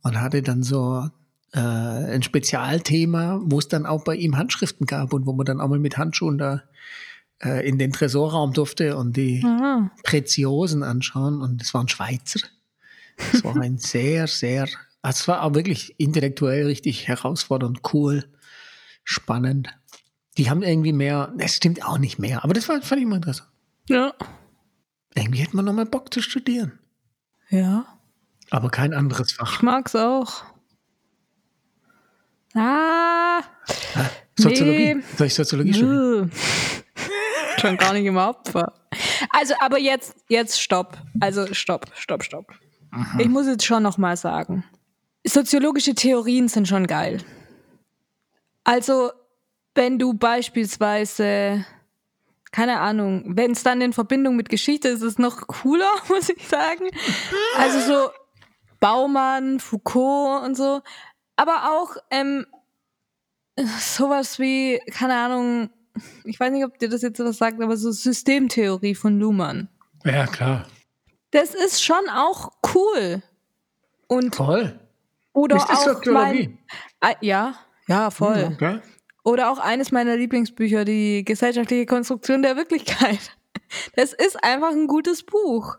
Und 0.03 0.21
hatte 0.21 0.43
dann 0.43 0.63
so 0.63 1.09
äh, 1.53 1.61
ein 1.61 2.23
Spezialthema, 2.23 3.41
wo 3.45 3.59
es 3.59 3.69
dann 3.69 3.87
auch 3.87 4.05
bei 4.05 4.17
ihm 4.17 4.37
Handschriften 4.37 4.87
gab 4.87 5.13
und 5.13 5.27
wo 5.27 5.33
man 5.33 5.47
dann 5.47 5.61
auch 5.61 5.69
mal 5.69 5.79
mit 5.79 5.97
Handschuhen 5.97 6.39
da 6.39 6.63
äh, 7.43 7.67
in 7.67 7.79
den 7.79 7.93
Tresorraum 7.93 8.53
durfte 8.53 8.97
und 8.97 9.17
die 9.17 9.43
Ah, 9.45 9.91
Preziosen 10.03 10.83
anschauen. 10.83 11.41
Und 11.41 11.63
es 11.63 11.73
war 11.73 11.83
ein 11.83 11.89
Schweizer. 11.89 12.41
Es 13.33 13.45
war 13.45 13.57
ein 13.57 13.79
sehr, 13.79 14.27
sehr, 14.27 14.69
also 15.03 15.21
es 15.21 15.29
war 15.29 15.43
auch 15.43 15.55
wirklich 15.55 15.95
intellektuell 15.99 16.67
richtig 16.67 17.09
herausfordernd, 17.09 17.81
cool, 17.93 18.25
spannend. 19.05 19.69
Die 20.39 20.49
haben 20.49 20.63
irgendwie 20.63 20.93
mehr, 20.93 21.33
das 21.37 21.57
stimmt 21.57 21.85
auch 21.85 21.99
nicht 21.99 22.19
mehr, 22.19 22.43
aber 22.45 22.55
das 22.55 22.69
war, 22.69 22.81
fand 22.83 23.01
ich 23.01 23.07
immer 23.07 23.17
interessant. 23.17 23.51
ja. 23.89 24.13
Irgendwie 25.15 25.41
hätte 25.41 25.55
man 25.55 25.67
noch 25.67 25.75
mal 25.75 25.85
Bock 25.85 26.13
zu 26.13 26.23
studieren. 26.23 26.79
Ja. 27.51 27.85
Aber 28.49 28.71
kein 28.71 28.95
anderes 28.95 29.33
Fach. 29.33 29.57
Ich 29.57 29.63
mag's 29.63 29.95
auch. 29.95 30.43
Ah. 32.55 33.43
Soziologie. 34.39 34.95
Nee. 34.95 35.03
Soll 35.19 35.27
ich 35.27 35.35
Soziologie 35.35 35.75
studieren? 35.75 36.33
Schon 37.59 37.77
gar 37.77 37.93
nicht 37.93 38.07
im 38.07 38.17
Opfer. 38.17 38.73
Also, 39.31 39.53
aber 39.61 39.79
jetzt, 39.79 40.17
jetzt 40.29 40.61
stopp. 40.61 40.97
Also, 41.21 41.53
stopp, 41.53 41.91
stopp, 41.95 42.25
stopp. 42.25 42.47
Ich 43.19 43.29
muss 43.29 43.47
jetzt 43.47 43.65
schon 43.65 43.83
noch 43.83 43.99
mal 43.99 44.17
sagen. 44.17 44.65
Soziologische 45.25 45.95
Theorien 45.95 46.49
sind 46.49 46.67
schon 46.69 46.87
geil. 46.87 47.23
Also, 48.65 49.13
wenn 49.75 49.99
du 49.99 50.15
beispielsweise, 50.15 51.65
keine 52.51 52.81
Ahnung, 52.81 53.25
wenn 53.37 53.53
es 53.53 53.63
dann 53.63 53.81
in 53.81 53.93
Verbindung 53.93 54.37
mit 54.37 54.49
Geschichte 54.49 54.89
ist, 54.89 55.01
ist 55.01 55.13
es 55.13 55.19
noch 55.19 55.47
cooler, 55.47 55.91
muss 56.09 56.29
ich 56.29 56.47
sagen. 56.47 56.89
Also 57.57 57.81
so 57.81 58.11
Baumann, 58.81 59.61
Foucault 59.61 60.45
und 60.45 60.57
so. 60.57 60.81
Aber 61.37 61.71
auch 61.73 61.97
ähm, 62.11 62.47
sowas 63.79 64.39
wie, 64.39 64.81
keine 64.91 65.15
Ahnung, 65.17 65.71
ich 66.25 66.39
weiß 66.39 66.53
nicht, 66.53 66.65
ob 66.65 66.79
dir 66.79 66.89
das 66.89 67.03
jetzt 67.03 67.19
was 67.21 67.39
sagt, 67.39 67.61
aber 67.61 67.77
so 67.77 67.91
Systemtheorie 67.91 68.95
von 68.95 69.19
Luhmann. 69.19 69.69
Ja, 70.05 70.27
klar. 70.27 70.67
Das 71.31 71.55
ist 71.55 71.83
schon 71.83 72.09
auch 72.11 72.53
cool. 72.75 73.23
Und 74.07 74.35
Voll. 74.37 74.79
oder 75.33 75.57
Ist 75.57 75.69
das 75.69 75.79
auch 75.79 75.85
Soziologie? 75.95 76.49
mein, 76.49 76.59
Ah, 77.01 77.15
ja, 77.21 77.55
ja, 77.89 78.11
voll. 78.11 78.51
Okay. 78.53 78.81
Oder 79.25 79.51
auch 79.53 79.59
eines 79.59 79.93
meiner 79.93 80.17
Lieblingsbücher, 80.17 80.85
die 80.85 81.25
gesellschaftliche 81.25 81.87
Konstruktion 81.87 82.43
der 82.43 82.57
Wirklichkeit. 82.57 83.37
Das 83.97 84.13
ist 84.13 84.43
einfach 84.43 84.73
ein 84.73 84.87
gutes 84.87 85.23
Buch. 85.23 85.77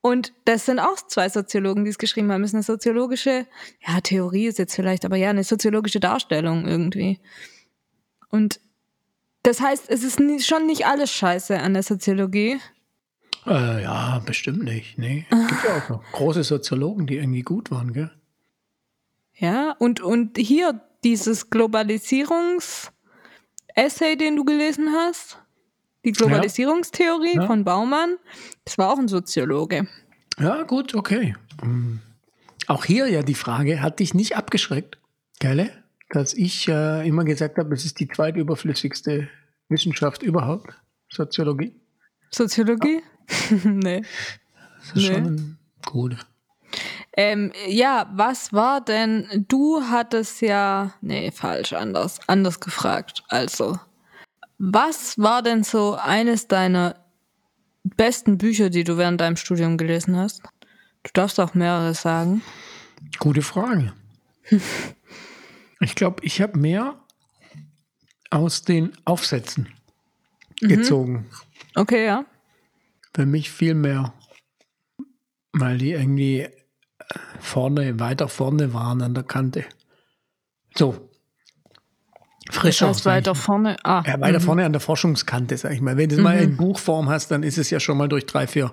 Und 0.00 0.32
das 0.44 0.66
sind 0.66 0.78
auch 0.78 0.96
zwei 0.96 1.28
Soziologen, 1.28 1.84
die 1.84 1.90
es 1.90 1.98
geschrieben 1.98 2.32
haben. 2.32 2.42
Das 2.42 2.50
ist 2.50 2.54
eine 2.54 2.62
soziologische, 2.62 3.46
ja, 3.86 4.00
Theorie 4.00 4.46
ist 4.46 4.58
jetzt 4.58 4.74
vielleicht, 4.74 5.04
aber 5.04 5.16
ja, 5.16 5.30
eine 5.30 5.44
soziologische 5.44 6.00
Darstellung 6.00 6.66
irgendwie. 6.66 7.20
Und 8.30 8.60
das 9.42 9.60
heißt, 9.60 9.90
es 9.90 10.02
ist 10.04 10.46
schon 10.46 10.66
nicht 10.66 10.86
alles 10.86 11.10
scheiße 11.10 11.58
an 11.58 11.74
der 11.74 11.82
Soziologie. 11.82 12.58
Äh, 13.46 13.82
ja, 13.82 14.20
bestimmt 14.24 14.62
nicht. 14.64 14.98
Nee. 14.98 15.26
Es 15.30 15.48
gibt 15.48 15.64
ja 15.64 15.76
auch 15.76 15.88
noch 15.88 16.12
große 16.12 16.44
Soziologen, 16.44 17.06
die 17.06 17.16
irgendwie 17.16 17.42
gut 17.42 17.70
waren, 17.70 17.92
gell? 17.92 18.10
Ja, 19.34 19.74
und, 19.78 20.00
und 20.00 20.36
hier 20.36 20.80
dieses 21.04 21.50
Globalisierungs-Essay, 21.50 24.16
den 24.16 24.36
du 24.36 24.44
gelesen 24.44 24.92
hast, 24.92 25.38
die 26.04 26.12
Globalisierungstheorie 26.12 27.36
Ja. 27.36 27.46
von 27.46 27.64
Baumann, 27.64 28.16
das 28.64 28.78
war 28.78 28.92
auch 28.92 28.98
ein 28.98 29.08
Soziologe. 29.08 29.86
Ja, 30.38 30.62
gut, 30.62 30.94
okay. 30.94 31.34
Hm. 31.60 32.00
Auch 32.66 32.84
hier 32.84 33.08
ja 33.08 33.22
die 33.22 33.34
Frage, 33.34 33.80
hat 33.82 34.00
dich 34.00 34.14
nicht 34.14 34.36
abgeschreckt, 34.36 34.98
gell? 35.40 35.70
Dass 36.10 36.32
ich 36.34 36.68
äh, 36.68 37.06
immer 37.06 37.24
gesagt 37.24 37.58
habe, 37.58 37.74
es 37.74 37.84
ist 37.84 38.00
die 38.00 38.08
zweitüberflüssigste 38.08 39.28
Wissenschaft 39.68 40.22
überhaupt, 40.22 40.72
Soziologie. 41.10 41.74
Soziologie? 42.30 43.02
nee. 43.64 44.02
Das 44.78 44.88
ist 44.88 44.94
Nee. 44.96 45.14
schon 45.14 45.58
gut. 45.86 46.16
Ähm, 47.18 47.50
ja, 47.66 48.08
was 48.14 48.52
war 48.52 48.80
denn, 48.80 49.44
du 49.48 49.82
hattest 49.82 50.40
ja, 50.40 50.94
nee, 51.00 51.32
falsch, 51.32 51.72
anders, 51.72 52.20
anders 52.28 52.60
gefragt. 52.60 53.24
Also, 53.26 53.76
was 54.58 55.18
war 55.18 55.42
denn 55.42 55.64
so 55.64 55.96
eines 55.96 56.46
deiner 56.46 56.94
besten 57.82 58.38
Bücher, 58.38 58.70
die 58.70 58.84
du 58.84 58.98
während 58.98 59.20
deinem 59.20 59.34
Studium 59.34 59.76
gelesen 59.78 60.16
hast? 60.16 60.44
Du 61.02 61.10
darfst 61.12 61.40
auch 61.40 61.54
mehrere 61.54 61.92
sagen. 61.92 62.40
Gute 63.18 63.42
Frage. 63.42 63.92
Ich 65.80 65.94
glaube, 65.94 66.24
ich 66.24 66.42
habe 66.42 66.58
mehr 66.58 66.98
aus 68.30 68.62
den 68.62 68.90
Aufsätzen 69.04 69.68
gezogen. 70.60 71.30
Okay, 71.76 72.04
ja. 72.04 72.24
Für 73.14 73.26
mich 73.26 73.52
viel 73.52 73.74
mehr 73.74 74.12
weil 75.52 75.78
die 75.78 75.92
irgendwie 75.92 76.48
vorne, 77.40 77.98
weiter 78.00 78.28
vorne 78.28 78.72
waren 78.74 79.02
an 79.02 79.14
der 79.14 79.24
Kante. 79.24 79.64
So. 80.76 81.08
Frischer. 82.50 82.86
Das 82.86 82.98
heißt 82.98 83.06
weiter 83.06 83.34
vorne. 83.34 83.76
Ah. 83.84 84.02
Ja, 84.06 84.20
weiter 84.20 84.40
mhm. 84.40 84.44
vorne 84.44 84.64
an 84.64 84.72
der 84.72 84.80
Forschungskante, 84.80 85.56
sag 85.56 85.72
ich 85.72 85.80
mal. 85.80 85.96
Wenn 85.96 86.08
du 86.08 86.14
es 86.14 86.18
mhm. 86.18 86.24
mal 86.24 86.38
in 86.38 86.56
Buchform 86.56 87.08
hast, 87.08 87.30
dann 87.30 87.42
ist 87.42 87.58
es 87.58 87.70
ja 87.70 87.80
schon 87.80 87.98
mal 87.98 88.08
durch 88.08 88.26
drei, 88.26 88.46
vier 88.46 88.72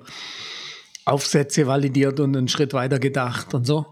Aufsätze 1.05 1.67
validiert 1.67 2.19
und 2.19 2.35
einen 2.35 2.47
Schritt 2.47 2.73
weiter 2.73 2.99
gedacht 2.99 3.53
und 3.53 3.65
so. 3.65 3.85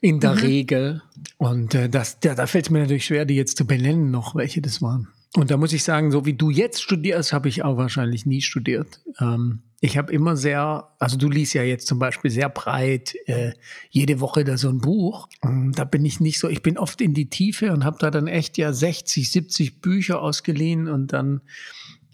In 0.00 0.20
der 0.20 0.32
mhm. 0.32 0.38
Regel. 0.38 1.02
Und 1.38 1.74
äh, 1.74 1.88
das, 1.88 2.18
ja, 2.22 2.34
da 2.34 2.46
fällt 2.46 2.66
es 2.66 2.70
mir 2.70 2.80
natürlich 2.80 3.06
schwer, 3.06 3.24
die 3.24 3.36
jetzt 3.36 3.56
zu 3.56 3.66
benennen 3.66 4.10
noch, 4.10 4.34
welche 4.34 4.60
das 4.60 4.82
waren. 4.82 5.08
Und 5.36 5.50
da 5.50 5.56
muss 5.56 5.72
ich 5.72 5.82
sagen, 5.82 6.12
so 6.12 6.26
wie 6.26 6.34
du 6.34 6.50
jetzt 6.50 6.82
studierst, 6.82 7.32
habe 7.32 7.48
ich 7.48 7.64
auch 7.64 7.76
wahrscheinlich 7.76 8.24
nie 8.26 8.40
studiert. 8.40 9.00
Ähm, 9.20 9.62
ich 9.84 9.98
habe 9.98 10.10
immer 10.14 10.34
sehr, 10.34 10.88
also 10.98 11.18
du 11.18 11.28
liest 11.28 11.52
ja 11.52 11.62
jetzt 11.62 11.86
zum 11.86 11.98
Beispiel 11.98 12.30
sehr 12.30 12.48
breit 12.48 13.14
äh, 13.26 13.52
jede 13.90 14.18
Woche 14.18 14.42
da 14.42 14.56
so 14.56 14.70
ein 14.70 14.78
Buch. 14.78 15.28
Und 15.42 15.72
da 15.72 15.84
bin 15.84 16.06
ich 16.06 16.20
nicht 16.20 16.38
so, 16.38 16.48
ich 16.48 16.62
bin 16.62 16.78
oft 16.78 17.02
in 17.02 17.12
die 17.12 17.28
Tiefe 17.28 17.70
und 17.70 17.84
habe 17.84 17.98
da 18.00 18.10
dann 18.10 18.26
echt 18.26 18.56
ja 18.56 18.72
60, 18.72 19.30
70 19.30 19.82
Bücher 19.82 20.22
ausgeliehen 20.22 20.88
und 20.88 21.12
dann 21.12 21.42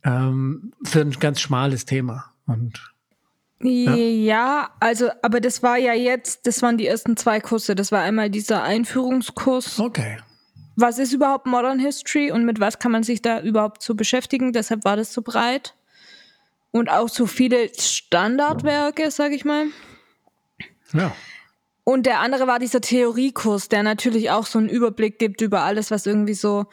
ähm, 0.02 0.72
für 0.82 1.02
ein 1.02 1.12
ganz 1.12 1.40
schmales 1.40 1.84
Thema. 1.84 2.32
Und 2.44 2.92
ja. 3.62 3.94
ja. 3.94 4.70
also, 4.80 5.08
aber 5.22 5.38
das 5.40 5.62
war 5.62 5.78
ja 5.78 5.94
jetzt, 5.94 6.48
das 6.48 6.62
waren 6.62 6.76
die 6.76 6.88
ersten 6.88 7.16
zwei 7.16 7.38
Kurse. 7.38 7.76
Das 7.76 7.92
war 7.92 8.02
einmal 8.02 8.30
dieser 8.30 8.64
Einführungskurs. 8.64 9.78
Okay 9.78 10.18
was 10.76 10.98
ist 10.98 11.12
überhaupt 11.12 11.46
Modern 11.46 11.78
History 11.78 12.30
und 12.30 12.46
mit 12.46 12.58
was 12.58 12.78
kann 12.78 12.90
man 12.90 13.02
sich 13.02 13.20
da 13.20 13.40
überhaupt 13.40 13.82
so 13.82 13.94
beschäftigen? 13.94 14.54
Deshalb 14.54 14.84
war 14.86 14.96
das 14.96 15.12
so 15.12 15.20
breit. 15.20 15.74
Und 16.72 16.88
auch 16.88 17.08
so 17.08 17.26
viele 17.26 17.68
Standardwerke, 17.76 19.10
sag 19.10 19.32
ich 19.32 19.44
mal. 19.44 19.66
Ja. 20.92 21.12
Und 21.84 22.06
der 22.06 22.20
andere 22.20 22.46
war 22.46 22.60
dieser 22.60 22.80
Theoriekurs, 22.80 23.68
der 23.68 23.82
natürlich 23.82 24.30
auch 24.30 24.46
so 24.46 24.58
einen 24.58 24.68
Überblick 24.68 25.18
gibt 25.18 25.40
über 25.40 25.62
alles, 25.62 25.90
was 25.90 26.06
irgendwie 26.06 26.34
so 26.34 26.66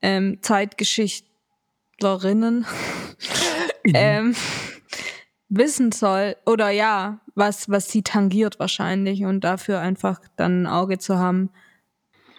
ähm, 0.00 0.42
Zeitgeschichtlerinnen 0.42 2.66
ähm, 3.94 4.34
wissen 5.48 5.92
soll. 5.92 6.36
Oder 6.46 6.70
ja, 6.70 7.20
was, 7.34 7.70
was 7.70 7.90
sie 7.90 8.02
tangiert 8.02 8.58
wahrscheinlich 8.58 9.24
und 9.24 9.42
dafür 9.42 9.80
einfach 9.80 10.20
dann 10.36 10.62
ein 10.62 10.66
Auge 10.66 10.98
zu 10.98 11.18
haben, 11.18 11.50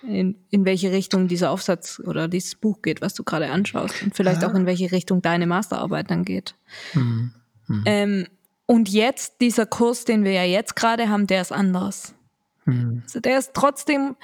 in, 0.08 0.36
in 0.50 0.66
welche 0.66 0.92
Richtung 0.92 1.28
dieser 1.28 1.52
Aufsatz 1.52 2.02
oder 2.06 2.28
dieses 2.28 2.56
Buch 2.56 2.82
geht, 2.82 3.02
was 3.02 3.14
du 3.14 3.24
gerade 3.24 3.50
anschaust 3.50 4.02
und 4.04 4.16
vielleicht 4.16 4.44
ah. 4.44 4.48
auch 4.48 4.54
in 4.54 4.66
welche 4.66 4.92
Richtung 4.92 5.22
deine 5.22 5.48
Masterarbeit 5.48 6.12
dann 6.12 6.26
geht. 6.26 6.56
Mhm. 6.94 7.34
Mhm. 7.68 7.84
Ähm, 7.86 8.28
und 8.66 8.90
jetzt, 8.90 9.42
dieser 9.42 9.66
Kurs, 9.66 10.06
den 10.06 10.24
wir 10.24 10.32
ja 10.32 10.44
jetzt 10.44 10.76
gerade 10.76 11.10
haben, 11.10 11.28
der 11.28 11.42
ist 11.42 11.52
anders. 11.52 12.14
Mhm. 12.66 13.02
Also 13.04 13.20
der 13.20 13.38
ist 13.38 13.52
trotzdem 13.54 14.16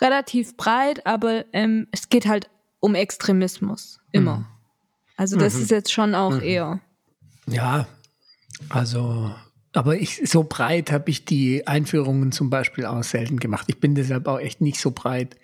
relativ 0.00 0.56
breit, 0.56 1.06
aber 1.06 1.44
ähm, 1.52 1.88
es 1.92 2.08
geht 2.08 2.26
halt 2.26 2.50
um 2.80 2.94
Extremismus. 2.94 4.00
Immer. 4.12 4.38
Mhm. 4.38 4.46
Also 5.16 5.36
das 5.36 5.54
mhm. 5.54 5.62
ist 5.62 5.70
jetzt 5.70 5.92
schon 5.92 6.14
auch 6.14 6.34
mhm. 6.34 6.42
eher. 6.42 6.80
Ja, 7.46 7.86
also 8.68 9.34
aber 9.76 9.96
ich, 9.96 10.22
so 10.24 10.42
breit 10.42 10.90
habe 10.90 11.10
ich 11.10 11.26
die 11.26 11.66
Einführungen 11.66 12.32
zum 12.32 12.48
Beispiel 12.48 12.86
auch 12.86 13.02
selten 13.02 13.38
gemacht. 13.38 13.66
Ich 13.68 13.78
bin 13.78 13.94
deshalb 13.94 14.26
auch 14.26 14.38
echt 14.38 14.62
nicht 14.62 14.80
so 14.80 14.90
breit. 14.90 15.36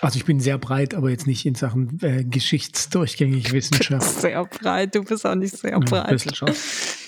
Also 0.00 0.16
ich 0.16 0.24
bin 0.24 0.38
sehr 0.38 0.58
breit, 0.58 0.94
aber 0.94 1.10
jetzt 1.10 1.26
nicht 1.26 1.44
in 1.44 1.56
Sachen 1.56 1.98
äh, 2.02 2.22
geschichtsdurchgängig 2.22 3.52
Wissenschaft. 3.52 4.20
Sehr 4.20 4.44
breit, 4.44 4.94
du 4.94 5.02
bist 5.02 5.26
auch 5.26 5.34
nicht 5.34 5.56
sehr 5.56 5.80
breit. 5.80 6.24
Ja, 6.34 6.54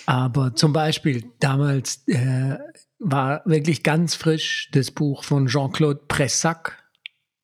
aber 0.07 0.57
zum 0.57 0.73
Beispiel 0.73 1.25
damals 1.38 2.03
äh, 2.09 2.57
war 2.99 3.42
wirklich 3.44 3.85
ganz 3.85 4.16
frisch 4.16 4.70
das 4.73 4.90
Buch 4.90 5.23
von 5.23 5.47
Jean-Claude 5.47 6.01
Pressac, 6.09 6.83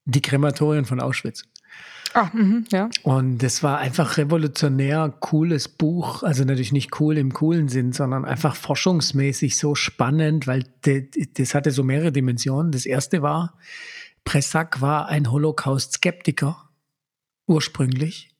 Die 0.04 0.20
Krematorien 0.20 0.84
von 0.84 1.00
Auschwitz. 1.00 1.44
Ah, 2.14 2.28
mh, 2.32 2.64
ja. 2.72 2.90
Und 3.02 3.38
das 3.38 3.62
war 3.62 3.78
einfach 3.78 4.16
revolutionär 4.16 5.14
cooles 5.20 5.68
Buch. 5.68 6.22
Also 6.22 6.44
natürlich 6.44 6.72
nicht 6.72 7.00
cool 7.00 7.16
im 7.16 7.32
coolen 7.32 7.68
Sinn, 7.68 7.92
sondern 7.92 8.24
einfach 8.24 8.56
forschungsmäßig 8.56 9.56
so 9.56 9.74
spannend, 9.74 10.46
weil 10.46 10.64
das 11.34 11.54
hatte 11.54 11.70
so 11.70 11.84
mehrere 11.84 12.12
Dimensionen. 12.12 12.72
Das 12.72 12.86
erste 12.86 13.22
war, 13.22 13.54
Pressack 14.24 14.80
war 14.80 15.08
ein 15.08 15.30
Holocaust-Skeptiker 15.30 16.68
ursprünglich 17.46 18.30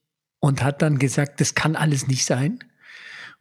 und 0.41 0.63
hat 0.63 0.83
dann 0.83 0.99
gesagt, 0.99 1.41
das 1.41 1.55
kann 1.55 1.77
alles 1.77 2.09
nicht 2.09 2.25
sein. 2.25 2.61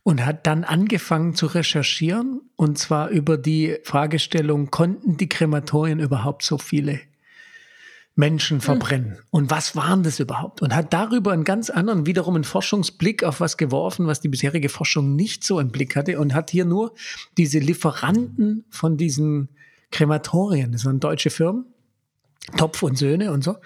Und 0.02 0.26
hat 0.26 0.48
dann 0.48 0.64
angefangen 0.64 1.36
zu 1.36 1.46
recherchieren 1.46 2.42
und 2.56 2.80
zwar 2.80 3.10
über 3.10 3.38
die 3.38 3.78
Fragestellung, 3.84 4.72
konnten 4.72 5.18
die 5.18 5.28
Krematorien 5.28 6.00
überhaupt 6.00 6.44
so 6.44 6.58
viele 6.58 7.02
Menschen 8.16 8.58
hm. 8.58 8.62
verbrennen. 8.62 9.10
Mhm. 9.12 9.18
Und 9.32 9.52
was 9.52 9.76
waren 9.76 10.04
das 10.04 10.20
überhaupt? 10.20 10.62
Und 10.62 10.76
hat 10.76 10.94
darüber 10.94 11.32
einen 11.32 11.44
ganz 11.44 11.70
anderen, 11.70 12.06
wiederum 12.06 12.36
einen 12.36 12.44
Forschungsblick 12.44 13.24
auf 13.24 13.40
was 13.40 13.58
geworfen, 13.58 14.08
was 14.08 14.20
die 14.20 14.30
bisherige 14.30 14.70
Forschung 14.70 15.16
nicht 15.16 15.44
so 15.44 15.60
im 15.60 15.70
Blick 15.70 15.96
hatte 15.96 16.20
und 16.20 16.34
hat 16.34 16.50
hier 16.50 16.66
nur 16.66 16.94
diese 17.38 17.60
Lieferanten 17.60 18.66
von 18.70 18.98
diesen 18.98 19.50
Krematorien, 19.92 20.72
das 20.72 20.86
waren 20.86 21.00
deutsche 21.00 21.30
Firmen, 21.30 21.66
Topf 22.58 22.84
und 22.84 22.98
Söhne 22.98 23.32
und 23.32 23.44
so, 23.44 23.58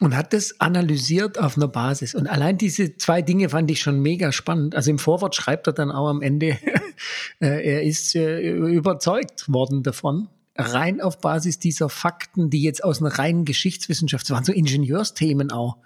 und 0.00 0.16
hat 0.16 0.32
das 0.32 0.60
analysiert 0.60 1.38
auf 1.38 1.56
einer 1.56 1.68
Basis. 1.68 2.14
Und 2.14 2.26
allein 2.26 2.58
diese 2.58 2.96
zwei 2.96 3.22
Dinge 3.22 3.50
fand 3.50 3.70
ich 3.70 3.80
schon 3.80 4.00
mega 4.00 4.32
spannend. 4.32 4.74
Also 4.74 4.90
im 4.90 4.98
Vorwort 4.98 5.34
schreibt 5.34 5.66
er 5.66 5.72
dann 5.72 5.90
auch 5.90 6.08
am 6.08 6.22
Ende, 6.22 6.58
äh, 7.40 7.72
er 7.74 7.82
ist 7.82 8.14
äh, 8.14 8.50
überzeugt 8.50 9.52
worden 9.52 9.82
davon, 9.82 10.28
rein 10.56 11.00
auf 11.00 11.20
Basis 11.20 11.58
dieser 11.58 11.88
Fakten, 11.88 12.50
die 12.50 12.62
jetzt 12.62 12.84
aus 12.84 13.00
einer 13.00 13.18
reinen 13.18 13.44
Geschichtswissenschaft, 13.44 14.24
das 14.24 14.34
waren 14.34 14.44
so 14.44 14.52
Ingenieursthemen 14.52 15.50
auch, 15.50 15.78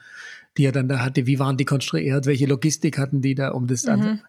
die 0.57 0.65
er 0.65 0.73
dann 0.73 0.89
da 0.89 1.01
hatte, 1.01 1.27
wie 1.27 1.39
waren 1.39 1.57
die 1.57 1.65
konstruiert, 1.65 2.27
welche 2.27 2.47
Logistik 2.47 2.99
hatten 2.99 3.23
die 3.23 3.35
da, 3.35 3.51
um 3.51 3.67
das 3.67 3.85
mhm. 3.85 3.93
an. 3.93 4.23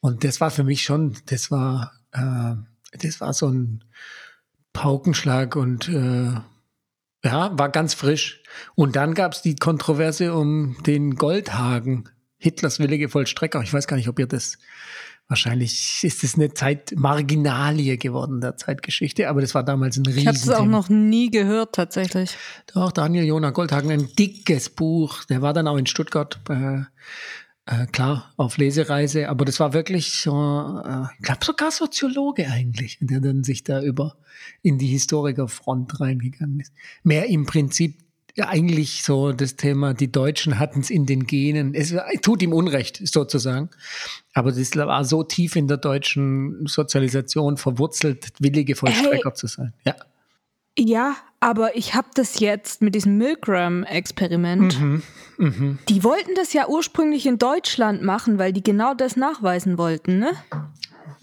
Und 0.00 0.24
das 0.24 0.40
war 0.40 0.50
für 0.50 0.64
mich 0.64 0.82
schon, 0.82 1.16
das 1.26 1.50
war, 1.50 1.92
äh, 2.12 2.54
das 2.98 3.20
war 3.20 3.32
so 3.32 3.48
ein 3.48 3.84
Paukenschlag 4.72 5.56
und 5.56 5.88
äh, 5.88 6.34
ja, 7.24 7.58
war 7.58 7.68
ganz 7.70 7.94
frisch. 7.94 8.42
Und 8.74 8.96
dann 8.96 9.14
gab 9.14 9.32
es 9.32 9.42
die 9.42 9.56
Kontroverse 9.56 10.34
um 10.34 10.76
den 10.84 11.16
Goldhagen, 11.16 12.08
Hitlers 12.38 12.78
willige 12.78 13.08
Vollstrecker. 13.08 13.62
Ich 13.62 13.72
weiß 13.72 13.86
gar 13.86 13.96
nicht, 13.96 14.08
ob 14.08 14.18
ihr 14.18 14.26
das 14.26 14.58
Wahrscheinlich 15.28 16.04
ist 16.04 16.22
es 16.22 16.36
eine 16.36 16.54
Zeitmarginalie 16.54 17.98
geworden 17.98 18.40
der 18.40 18.56
Zeitgeschichte, 18.56 19.28
aber 19.28 19.40
das 19.40 19.56
war 19.56 19.64
damals 19.64 19.96
ein 19.96 20.06
Riesen. 20.06 20.20
Ich 20.20 20.26
habe 20.28 20.36
es 20.36 20.48
auch 20.50 20.66
noch 20.66 20.88
nie 20.88 21.30
gehört 21.30 21.74
tatsächlich. 21.74 22.36
Doch, 22.72 22.92
Daniel 22.92 23.24
Jonah 23.24 23.50
Goldhagen, 23.50 23.90
ein 23.90 24.08
dickes 24.16 24.70
Buch. 24.70 25.24
Der 25.24 25.42
war 25.42 25.52
dann 25.52 25.66
auch 25.66 25.78
in 25.78 25.86
Stuttgart, 25.86 26.38
äh, 26.48 26.82
äh, 27.66 27.86
klar, 27.86 28.32
auf 28.36 28.56
Lesereise, 28.56 29.28
aber 29.28 29.44
das 29.44 29.58
war 29.58 29.72
wirklich 29.72 30.12
so, 30.12 30.80
äh, 30.84 31.06
ich 31.18 31.24
glaube 31.24 31.44
sogar 31.44 31.72
Soziologe 31.72 32.48
eigentlich, 32.48 32.98
der 33.00 33.18
dann 33.18 33.42
sich 33.42 33.64
da 33.64 33.82
über 33.82 34.16
in 34.62 34.78
die 34.78 34.86
Historikerfront 34.86 35.98
reingegangen 35.98 36.60
ist. 36.60 36.72
Mehr 37.02 37.26
im 37.26 37.46
Prinzip 37.46 38.05
ja 38.36 38.48
eigentlich 38.48 39.02
so 39.02 39.32
das 39.32 39.56
Thema, 39.56 39.94
die 39.94 40.12
Deutschen 40.12 40.58
hatten 40.58 40.80
es 40.80 40.90
in 40.90 41.06
den 41.06 41.26
Genen. 41.26 41.74
Es 41.74 41.94
tut 42.22 42.42
ihm 42.42 42.52
Unrecht, 42.52 43.00
sozusagen. 43.02 43.70
Aber 44.34 44.52
das 44.52 44.76
war 44.76 45.04
so 45.04 45.22
tief 45.24 45.56
in 45.56 45.68
der 45.68 45.78
deutschen 45.78 46.66
Sozialisation 46.66 47.56
verwurzelt, 47.56 48.32
willige 48.38 48.76
Vollstrecker 48.76 49.30
hey. 49.30 49.34
zu 49.34 49.46
sein. 49.46 49.72
Ja. 49.84 49.96
Ja, 50.78 51.16
aber 51.40 51.74
ich 51.74 51.94
habe 51.94 52.08
das 52.14 52.38
jetzt 52.38 52.82
mit 52.82 52.94
diesem 52.94 53.16
Milgram-Experiment. 53.16 54.78
Mhm, 54.78 55.02
mh. 55.38 55.78
Die 55.88 56.04
wollten 56.04 56.34
das 56.34 56.52
ja 56.52 56.68
ursprünglich 56.68 57.24
in 57.24 57.38
Deutschland 57.38 58.02
machen, 58.02 58.38
weil 58.38 58.52
die 58.52 58.62
genau 58.62 58.92
das 58.92 59.16
nachweisen 59.16 59.78
wollten, 59.78 60.18
ne? 60.18 60.32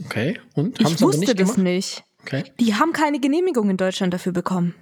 Okay, 0.04 0.40
und? 0.56 0.82
Ich 0.82 1.00
wusste 1.02 1.20
nicht 1.20 1.40
das 1.40 1.54
gemacht? 1.54 1.58
nicht. 1.60 2.04
Okay. 2.24 2.46
Die 2.60 2.74
haben 2.74 2.94
keine 2.94 3.20
Genehmigung 3.20 3.70
in 3.70 3.78
Deutschland 3.78 4.12
dafür 4.12 4.32
bekommen. 4.32 4.74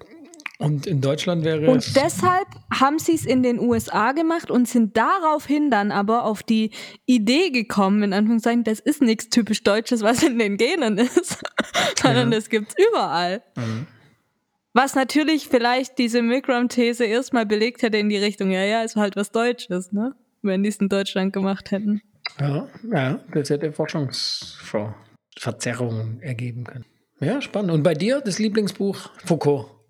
Und 0.61 0.85
in 0.85 1.01
Deutschland 1.01 1.43
wäre 1.43 1.71
Und 1.71 1.79
es 1.79 1.93
deshalb 1.93 2.45
haben 2.71 2.99
sie 2.99 3.15
es 3.15 3.25
in 3.25 3.41
den 3.41 3.59
USA 3.59 4.11
gemacht 4.11 4.51
und 4.51 4.67
sind 4.67 4.95
daraufhin 4.95 5.71
dann 5.71 5.91
aber 5.91 6.25
auf 6.25 6.43
die 6.43 6.69
Idee 7.07 7.49
gekommen, 7.49 8.03
in 8.03 8.13
Anführungszeichen, 8.13 8.63
das 8.63 8.79
ist 8.79 9.01
nichts 9.01 9.29
typisch 9.29 9.63
Deutsches, 9.63 10.03
was 10.03 10.21
in 10.21 10.37
den 10.37 10.57
Genen 10.57 10.99
ist, 10.99 11.41
sondern 12.01 12.31
ja. 12.31 12.37
das 12.37 12.49
gibt's 12.49 12.75
überall. 12.77 13.41
Mhm. 13.55 13.87
Was 14.73 14.93
natürlich 14.95 15.47
vielleicht 15.47 15.97
diese 15.97 16.21
Milgram-These 16.21 17.05
erstmal 17.05 17.47
belegt 17.47 17.81
hätte 17.81 17.97
in 17.97 18.09
die 18.09 18.17
Richtung, 18.17 18.51
ja, 18.51 18.63
ja, 18.63 18.83
ist 18.83 18.95
halt 18.95 19.15
was 19.15 19.31
Deutsches, 19.31 19.91
ne? 19.91 20.13
Wenn 20.43 20.61
die 20.63 20.69
es 20.69 20.77
in 20.77 20.89
Deutschland 20.89 21.33
gemacht 21.33 21.71
hätten. 21.71 22.03
Ja, 22.39 22.67
ja, 22.91 23.19
das 23.33 23.49
hätte 23.49 23.73
Forschungsverzerrungen 23.73 26.21
ergeben 26.21 26.63
können. 26.63 26.85
Ja, 27.19 27.41
spannend. 27.41 27.71
Und 27.71 27.81
bei 27.83 27.95
dir 27.95 28.21
das 28.21 28.39
Lieblingsbuch 28.39 29.09
Foucault? 29.25 29.80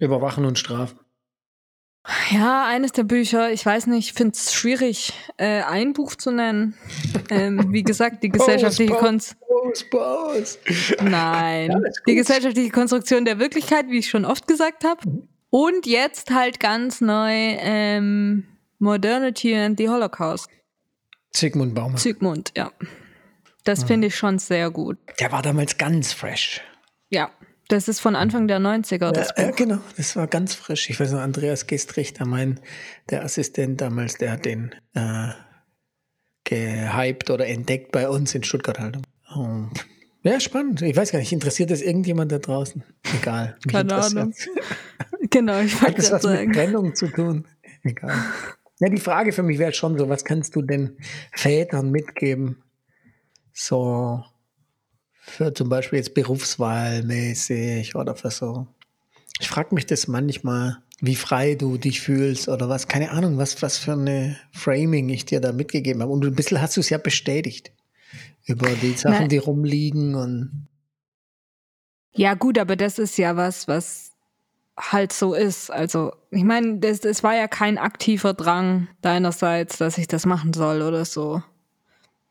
Überwachen 0.00 0.44
und 0.44 0.58
strafen. 0.58 0.98
Ja, 2.30 2.66
eines 2.66 2.92
der 2.92 3.04
Bücher, 3.04 3.52
ich 3.52 3.64
weiß 3.64 3.86
nicht, 3.86 4.08
ich 4.08 4.12
finde 4.14 4.32
es 4.34 4.54
schwierig, 4.54 5.12
äh, 5.36 5.62
ein 5.62 5.92
Buch 5.92 6.16
zu 6.16 6.30
nennen. 6.32 6.74
ähm, 7.28 7.66
wie 7.72 7.82
gesagt, 7.82 8.22
die 8.22 8.28
gesellschaftliche 8.30 8.94
Konstruktion. 8.94 9.50
Nein, 11.02 11.70
ja, 11.72 11.80
die 12.06 12.14
gesellschaftliche 12.14 12.70
Konstruktion 12.70 13.26
der 13.26 13.38
Wirklichkeit, 13.38 13.86
wie 13.90 13.98
ich 13.98 14.08
schon 14.08 14.24
oft 14.24 14.48
gesagt 14.48 14.84
habe. 14.84 15.02
Und 15.50 15.86
jetzt 15.86 16.30
halt 16.30 16.58
ganz 16.58 17.00
neu 17.00 17.32
ähm, 17.58 18.44
Modernity 18.78 19.54
and 19.54 19.78
the 19.78 19.88
Holocaust. 19.88 20.48
Sigmund 21.32 21.74
Baumann. 21.74 21.98
Sigmund, 21.98 22.52
ja. 22.56 22.72
Das 23.64 23.84
finde 23.84 24.06
ich 24.06 24.16
schon 24.16 24.38
sehr 24.38 24.70
gut. 24.70 24.96
Der 25.20 25.32
war 25.32 25.42
damals 25.42 25.76
ganz 25.76 26.14
fresh. 26.14 26.62
Ja, 27.10 27.30
das 27.72 27.88
ist 27.88 28.00
von 28.00 28.16
Anfang 28.16 28.48
der 28.48 28.58
90er. 28.58 29.12
Das 29.12 29.32
ja, 29.36 29.50
genau, 29.50 29.78
das 29.96 30.16
war 30.16 30.26
ganz 30.26 30.54
frisch. 30.54 30.90
Ich 30.90 30.98
weiß 30.98 31.12
noch, 31.12 31.20
Andreas 31.20 31.66
Gestrichter, 31.66 32.26
mein, 32.26 32.60
der 33.08 33.24
Assistent 33.24 33.80
damals, 33.80 34.18
der 34.18 34.32
hat 34.32 34.44
den 34.44 34.74
äh, 34.94 35.28
gehypt 36.44 37.30
oder 37.30 37.46
entdeckt 37.46 37.92
bei 37.92 38.08
uns 38.08 38.34
in 38.34 38.42
Stuttgart 38.42 38.78
halt. 38.78 38.98
Oh. 39.34 39.66
Ja, 40.22 40.38
spannend. 40.38 40.82
Ich 40.82 40.96
weiß 40.96 41.12
gar 41.12 41.18
nicht, 41.18 41.32
interessiert 41.32 41.70
das 41.70 41.80
irgendjemand 41.80 42.30
da 42.30 42.38
draußen? 42.38 42.84
Egal. 43.18 43.56
Keine 43.68 43.94
Ahnung. 43.94 44.34
genau, 45.30 45.60
ich 45.60 45.80
wollte 45.80 45.96
das 45.96 46.12
was 46.12 46.22
sagen. 46.22 46.48
mit 46.48 46.56
Trennung 46.56 46.94
zu 46.94 47.08
tun? 47.08 47.46
Egal. 47.82 48.14
Ja, 48.80 48.88
die 48.88 49.00
Frage 49.00 49.32
für 49.32 49.42
mich 49.42 49.58
wäre 49.58 49.72
schon 49.72 49.96
so, 49.98 50.08
was 50.08 50.24
kannst 50.24 50.56
du 50.56 50.62
den 50.62 50.98
Vätern 51.32 51.90
mitgeben? 51.90 52.62
So 53.52 54.24
für 55.30 55.54
zum 55.54 55.68
Beispiel 55.68 55.98
jetzt 55.98 56.14
berufswahlmäßig 56.14 57.94
oder 57.94 58.14
für 58.14 58.30
so. 58.30 58.66
Ich 59.40 59.48
frage 59.48 59.74
mich 59.74 59.86
das 59.86 60.06
manchmal, 60.08 60.78
wie 61.00 61.16
frei 61.16 61.54
du 61.54 61.78
dich 61.78 62.00
fühlst 62.00 62.48
oder 62.48 62.68
was, 62.68 62.88
keine 62.88 63.10
Ahnung, 63.10 63.38
was, 63.38 63.62
was 63.62 63.78
für 63.78 63.92
eine 63.92 64.36
Framing 64.52 65.08
ich 65.08 65.24
dir 65.24 65.40
da 65.40 65.52
mitgegeben 65.52 66.02
habe. 66.02 66.12
Und 66.12 66.24
ein 66.24 66.34
bisschen 66.34 66.60
hast 66.60 66.76
du 66.76 66.80
es 66.80 66.90
ja 66.90 66.98
bestätigt 66.98 67.72
über 68.44 68.68
die 68.68 68.92
Sachen, 68.92 69.20
Nein. 69.20 69.28
die 69.28 69.38
rumliegen 69.38 70.14
und. 70.14 70.68
Ja, 72.12 72.34
gut, 72.34 72.58
aber 72.58 72.76
das 72.76 72.98
ist 72.98 73.16
ja 73.18 73.36
was, 73.36 73.68
was 73.68 74.10
halt 74.76 75.12
so 75.12 75.34
ist. 75.34 75.70
Also, 75.70 76.12
ich 76.30 76.44
meine, 76.44 76.78
das, 76.78 77.00
das 77.00 77.22
war 77.22 77.34
ja 77.34 77.48
kein 77.48 77.78
aktiver 77.78 78.34
Drang 78.34 78.88
deinerseits, 79.00 79.78
dass 79.78 79.96
ich 79.96 80.08
das 80.08 80.26
machen 80.26 80.52
soll 80.52 80.82
oder 80.82 81.04
so. 81.04 81.42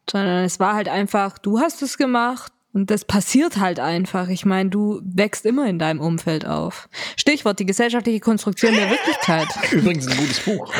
Sondern 0.10 0.44
es 0.44 0.60
war 0.60 0.74
halt 0.74 0.90
einfach, 0.90 1.38
du 1.38 1.60
hast 1.60 1.82
es 1.82 1.98
gemacht, 1.98 2.52
und 2.72 2.92
das 2.92 3.04
passiert 3.04 3.58
halt 3.58 3.80
einfach. 3.80 4.28
Ich 4.30 4.46
meine, 4.46 4.70
du 4.70 5.02
wächst 5.04 5.46
immer 5.46 5.68
in 5.68 5.80
deinem 5.80 6.00
Umfeld 6.00 6.46
auf. 6.46 6.88
Stichwort 7.16 7.60
die 7.60 7.66
gesellschaftliche 7.66 8.20
Konstruktion 8.20 8.74
der 8.74 8.90
Wirklichkeit. 8.90 9.48
Übrigens 9.72 10.08
ein 10.08 10.18
gutes 10.18 10.40
Buch. 10.42 10.72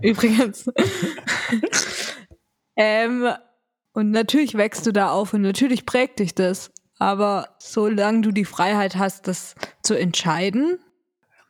Übrigens. 0.00 0.70
ähm, 2.76 3.28
und 3.92 4.10
natürlich 4.10 4.54
wächst 4.54 4.86
du 4.86 4.92
da 4.92 5.10
auf 5.10 5.34
und 5.34 5.42
natürlich 5.42 5.84
prägt 5.84 6.18
dich 6.18 6.34
das. 6.34 6.72
Aber 6.98 7.48
solange 7.58 8.22
du 8.22 8.30
die 8.30 8.46
Freiheit 8.46 8.96
hast, 8.96 9.28
das 9.28 9.54
zu 9.82 9.94
entscheiden, 9.94 10.78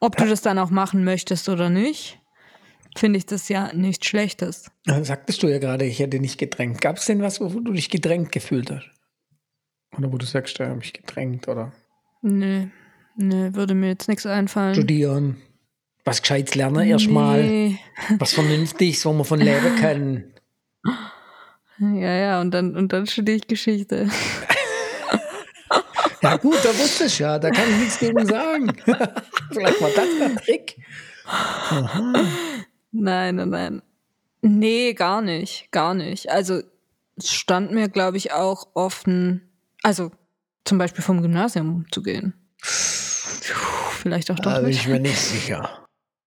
ob 0.01 0.17
du 0.17 0.27
das 0.27 0.43
dann 0.43 0.59
auch 0.59 0.71
machen 0.71 1.05
möchtest 1.05 1.49
oder 1.49 1.71
nicht, 1.71 2.19
finde 2.97 3.19
ich 3.19 3.27
das 3.27 3.49
ja 3.49 3.73
nichts 3.73 4.07
Schlechtes. 4.07 4.71
Sagtest 5.03 5.43
du 5.43 5.49
ja 5.49 5.59
gerade, 5.59 5.85
ich 5.85 6.01
hätte 6.01 6.19
nicht 6.19 6.39
gedrängt. 6.39 6.81
Gab 6.81 6.97
es 6.97 7.07
denn 7.07 7.23
was, 7.23 7.41
wo 7.41 7.49
du 7.49 7.73
dich 7.73 7.91
gedrängt 7.91 8.33
gefühlt 8.33 8.71
hast? 8.71 8.91
Oder 9.99 10.13
wo 10.13 10.19
du 10.19 10.27
sagst, 10.27 10.59
da 10.59 10.69
habe 10.69 10.81
ich 10.83 10.93
gedrängt, 10.93 11.49
oder? 11.49 11.73
Nee, 12.23 12.69
nee, 13.17 13.51
würde 13.53 13.75
mir 13.75 13.89
jetzt 13.89 14.09
nichts 14.09 14.27
einfallen. 14.27 14.75
Studieren. 14.75 15.37
Was 16.05 16.21
Gescheites 16.21 16.55
lernen 16.55 16.87
erstmal. 16.87 17.43
Nee. 17.43 17.79
Was 18.19 18.35
Vernünftiges, 18.35 19.05
wo 19.07 19.13
man 19.13 19.25
von 19.25 19.41
leben 19.41 19.77
kann. 19.81 20.25
Ja, 21.79 22.15
ja, 22.15 22.41
und 22.41 22.53
dann, 22.53 22.77
und 22.77 22.93
dann 22.93 23.07
studiere 23.07 23.39
ich 23.39 23.47
Geschichte. 23.47 24.09
ja, 26.23 26.37
gut, 26.37 26.59
da 26.63 26.69
wusste 26.79 27.05
ich 27.05 27.19
ja, 27.19 27.39
da 27.39 27.51
kann 27.51 27.69
ich 27.71 27.77
nichts 27.79 27.99
gegen 27.99 28.27
sagen. 28.27 28.73
Vielleicht 29.53 29.81
war 29.81 29.91
das 29.91 30.09
der 30.19 30.37
Trick. 30.37 30.77
Aha. 31.27 32.13
Nein, 32.93 33.37
nein, 33.37 33.49
nein. 33.49 33.83
Nee, 34.43 34.93
gar 34.93 35.23
nicht, 35.23 35.73
gar 35.73 35.95
nicht. 35.95 36.31
Also, 36.31 36.63
es 37.17 37.33
stand 37.33 37.73
mir, 37.73 37.89
glaube 37.89 38.19
ich, 38.19 38.33
auch 38.33 38.69
offen, 38.75 39.41
also 39.85 40.11
zum 40.65 40.79
Beispiel 40.79 41.05
vom 41.05 41.23
Gymnasium 41.23 41.87
zu 41.91 42.03
gehen. 42.03 42.35
Vielleicht 42.59 44.31
auch 44.31 44.37
doch 44.37 44.55
da 44.55 44.61
bin 44.61 44.71
ich 44.71 44.89
mir 44.89 44.99
nicht 44.99 45.19
sicher. 45.19 45.85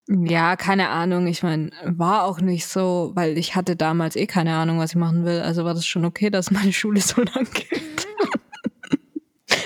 Ja, 0.07 0.55
keine 0.55 0.89
Ahnung. 0.89 1.27
Ich 1.27 1.43
meine, 1.43 1.71
war 1.83 2.23
auch 2.23 2.39
nicht 2.39 2.65
so, 2.65 3.11
weil 3.15 3.37
ich 3.37 3.55
hatte 3.55 3.75
damals 3.75 4.15
eh 4.15 4.25
keine 4.25 4.55
Ahnung, 4.55 4.79
was 4.79 4.91
ich 4.91 4.95
machen 4.95 5.25
will. 5.25 5.41
Also 5.41 5.65
war 5.65 5.73
das 5.73 5.85
schon 5.85 6.05
okay, 6.05 6.29
dass 6.29 6.51
meine 6.51 6.71
Schule 6.71 7.01
so 7.01 7.21
lang 7.35 7.47
geht. 7.51 8.07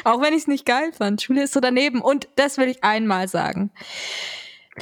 auch 0.04 0.21
wenn 0.21 0.34
ich 0.34 0.41
es 0.41 0.47
nicht 0.47 0.65
geil 0.65 0.91
fand. 0.93 1.21
Schule 1.21 1.43
ist 1.43 1.54
so 1.54 1.60
daneben. 1.60 2.01
Und 2.01 2.27
das 2.38 2.58
will 2.58 2.69
ich 2.69 2.84
einmal 2.84 3.27
sagen. 3.27 3.71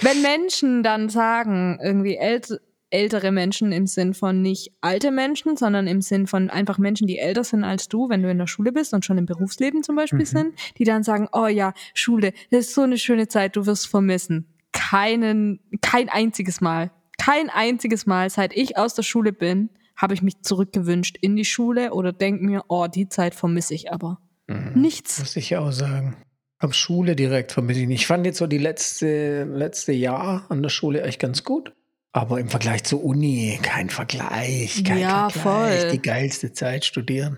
Wenn 0.02 0.22
Menschen 0.22 0.82
dann 0.82 1.10
sagen, 1.10 1.80
irgendwie 1.84 2.15
älter, 2.15 2.60
ältere 2.91 3.32
Menschen 3.32 3.71
im 3.71 3.88
Sinn 3.88 4.13
von 4.13 4.41
nicht 4.41 4.71
alte 4.82 5.12
Menschen, 5.12 5.58
sondern 5.58 5.88
im 5.88 6.02
Sinn 6.02 6.28
von 6.28 6.49
einfach 6.49 6.78
Menschen, 6.78 7.08
die 7.08 7.19
älter 7.19 7.43
sind 7.43 7.63
als 7.63 7.88
du, 7.88 8.10
wenn 8.10 8.23
du 8.23 8.30
in 8.30 8.38
der 8.38 8.47
Schule 8.47 8.71
bist 8.71 8.93
und 8.93 9.06
schon 9.06 9.17
im 9.17 9.25
Berufsleben 9.25 9.84
zum 9.84 9.95
Beispiel 9.95 10.19
mhm. 10.19 10.25
sind, 10.25 10.56
die 10.78 10.84
dann 10.84 11.04
sagen, 11.04 11.28
oh 11.32 11.47
ja, 11.47 11.73
Schule, 11.93 12.34
das 12.52 12.67
ist 12.67 12.75
so 12.75 12.82
eine 12.82 12.97
schöne 12.97 13.28
Zeit, 13.28 13.56
du 13.56 13.65
wirst 13.65 13.88
vermissen. 13.88 14.47
Keinen, 14.71 15.60
kein 15.82 16.10
einziges 16.10 16.62
Mal, 16.62 16.91
kein 17.17 17.49
einziges 17.49 18.06
Mal, 18.06 18.30
seit 18.30 18.56
ich 18.56 18.78
aus 18.78 18.93
der 18.93 19.04
Schule 19.04 19.34
bin, 19.34 19.69
habe 19.95 20.13
ich 20.13 20.21
mich 20.21 20.41
zurückgewünscht 20.41 21.17
in 21.19 21.36
die 21.36 21.45
Schule 21.45 21.93
oder 21.93 22.13
denke 22.13 22.43
mir, 22.43 22.63
oh, 22.69 22.88
die 22.88 23.10
Zeit 23.10 23.36
vermisse 23.36 23.73
ich 23.73 23.91
aber. 23.91 24.19
Mhm. 24.47 24.71
Nichts. 24.82 25.19
Muss 25.19 25.36
ich 25.36 25.56
auch 25.58 25.71
sagen. 25.71 26.15
Ab 26.58 26.73
Schule 26.73 27.15
direkt 27.15 27.52
vermisse 27.52 27.82
ich 27.82 27.88
nicht. 27.88 28.02
Ich 28.02 28.08
fand 28.08 28.25
jetzt 28.25 28.38
so 28.38 28.47
die 28.47 28.58
letzte, 28.58 29.43
letzte 29.45 29.91
Jahr 29.91 30.45
an 30.49 30.62
der 30.62 30.69
Schule 30.69 31.04
echt 31.04 31.19
ganz 31.19 31.43
gut. 31.43 31.73
Aber 32.12 32.39
im 32.39 32.50
Vergleich 32.50 32.84
zur 32.84 33.04
Uni, 33.04 33.60
kein 33.62 33.89
Vergleich, 33.89 34.84
kein 34.84 35.00
ja, 35.00 35.30
Vergleich. 35.30 35.82
Voll. 35.82 35.91
Die 35.91 36.02
geilste 36.02 36.54
Zeit 36.54 36.86
studieren. 36.86 37.38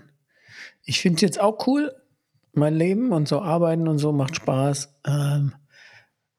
Ich 0.84 1.00
finde 1.00 1.16
es 1.16 1.22
jetzt 1.22 1.40
auch 1.40 1.66
cool, 1.66 1.94
mein 2.54 2.74
Leben 2.74 3.12
und 3.12 3.28
so 3.28 3.40
arbeiten 3.40 3.86
und 3.86 3.98
so 3.98 4.12
macht 4.12 4.36
Spaß. 4.36 4.94
Ähm, 5.06 5.54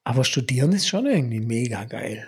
aber 0.03 0.23
studieren 0.23 0.73
ist 0.73 0.87
schon 0.87 1.05
irgendwie 1.05 1.39
mega 1.39 1.83
geil. 1.85 2.27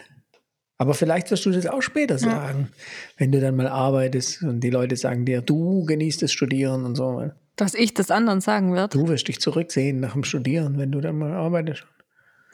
Aber 0.78 0.94
vielleicht 0.94 1.32
wirst 1.32 1.46
du 1.46 1.52
das 1.52 1.68
auch 1.68 1.82
später 1.82 2.18
sagen, 2.18 2.70
ja. 2.70 2.84
wenn 3.18 3.32
du 3.32 3.40
dann 3.40 3.56
mal 3.56 3.68
arbeitest 3.68 4.44
und 4.44 4.60
die 4.60 4.70
Leute 4.70 4.98
sagen 4.98 5.26
dir, 5.26 5.42
du 5.42 5.86
genießt 5.86 6.22
das 6.22 6.34
Studieren 6.34 6.84
und 6.86 6.96
so. 6.96 7.32
Dass 7.56 7.74
ich 7.74 7.94
das 7.94 8.12
anderen 8.12 8.42
sagen 8.42 8.74
werde. 8.74 8.98
Du 8.98 9.08
wirst 9.08 9.28
dich 9.30 9.40
zurücksehen 9.40 10.02
nach 10.02 10.14
dem 10.14 10.26
Studieren, 10.26 10.78
wenn 10.78 10.92
du 10.92 11.00
dann 11.00 11.18
mal 11.18 11.32
arbeitest. 11.32 11.86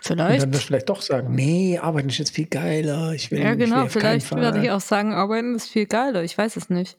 Vielleicht. 0.04 0.44
Und 0.44 0.52
dann 0.52 0.52
du 0.52 0.58
vielleicht 0.58 0.90
doch 0.90 1.02
sagen, 1.02 1.36
nee, 1.36 1.78
arbeiten 1.78 2.10
ist 2.10 2.18
jetzt 2.18 2.34
viel 2.34 2.48
geiler. 2.48 3.14
Ich 3.14 3.30
will, 3.30 3.40
ja, 3.40 3.54
genau, 3.54 3.86
ich 3.86 3.94
will 3.94 4.02
vielleicht 4.02 4.36
werde 4.36 4.64
ich 4.64 4.72
auch 4.72 4.82
sagen, 4.82 5.14
arbeiten 5.14 5.54
ist 5.54 5.70
viel 5.70 5.86
geiler. 5.86 6.24
Ich 6.24 6.36
weiß 6.36 6.58
es 6.58 6.72
nicht. 6.72 6.98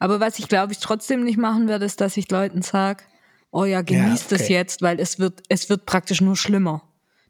Aber 0.00 0.18
was 0.18 0.40
ich 0.40 0.48
glaube 0.48 0.72
ich 0.72 0.80
trotzdem 0.80 1.22
nicht 1.22 1.38
machen 1.38 1.68
werde, 1.68 1.84
ist, 1.84 2.00
dass 2.00 2.16
ich 2.16 2.28
Leuten 2.28 2.62
sage, 2.62 3.04
oh 3.52 3.64
ja, 3.64 3.82
genießt 3.82 4.32
ja, 4.32 4.36
okay. 4.36 4.42
es 4.42 4.48
jetzt, 4.48 4.82
weil 4.82 4.98
es 4.98 5.20
wird, 5.20 5.44
es 5.48 5.70
wird 5.70 5.86
praktisch 5.86 6.20
nur 6.20 6.36
schlimmer. 6.36 6.82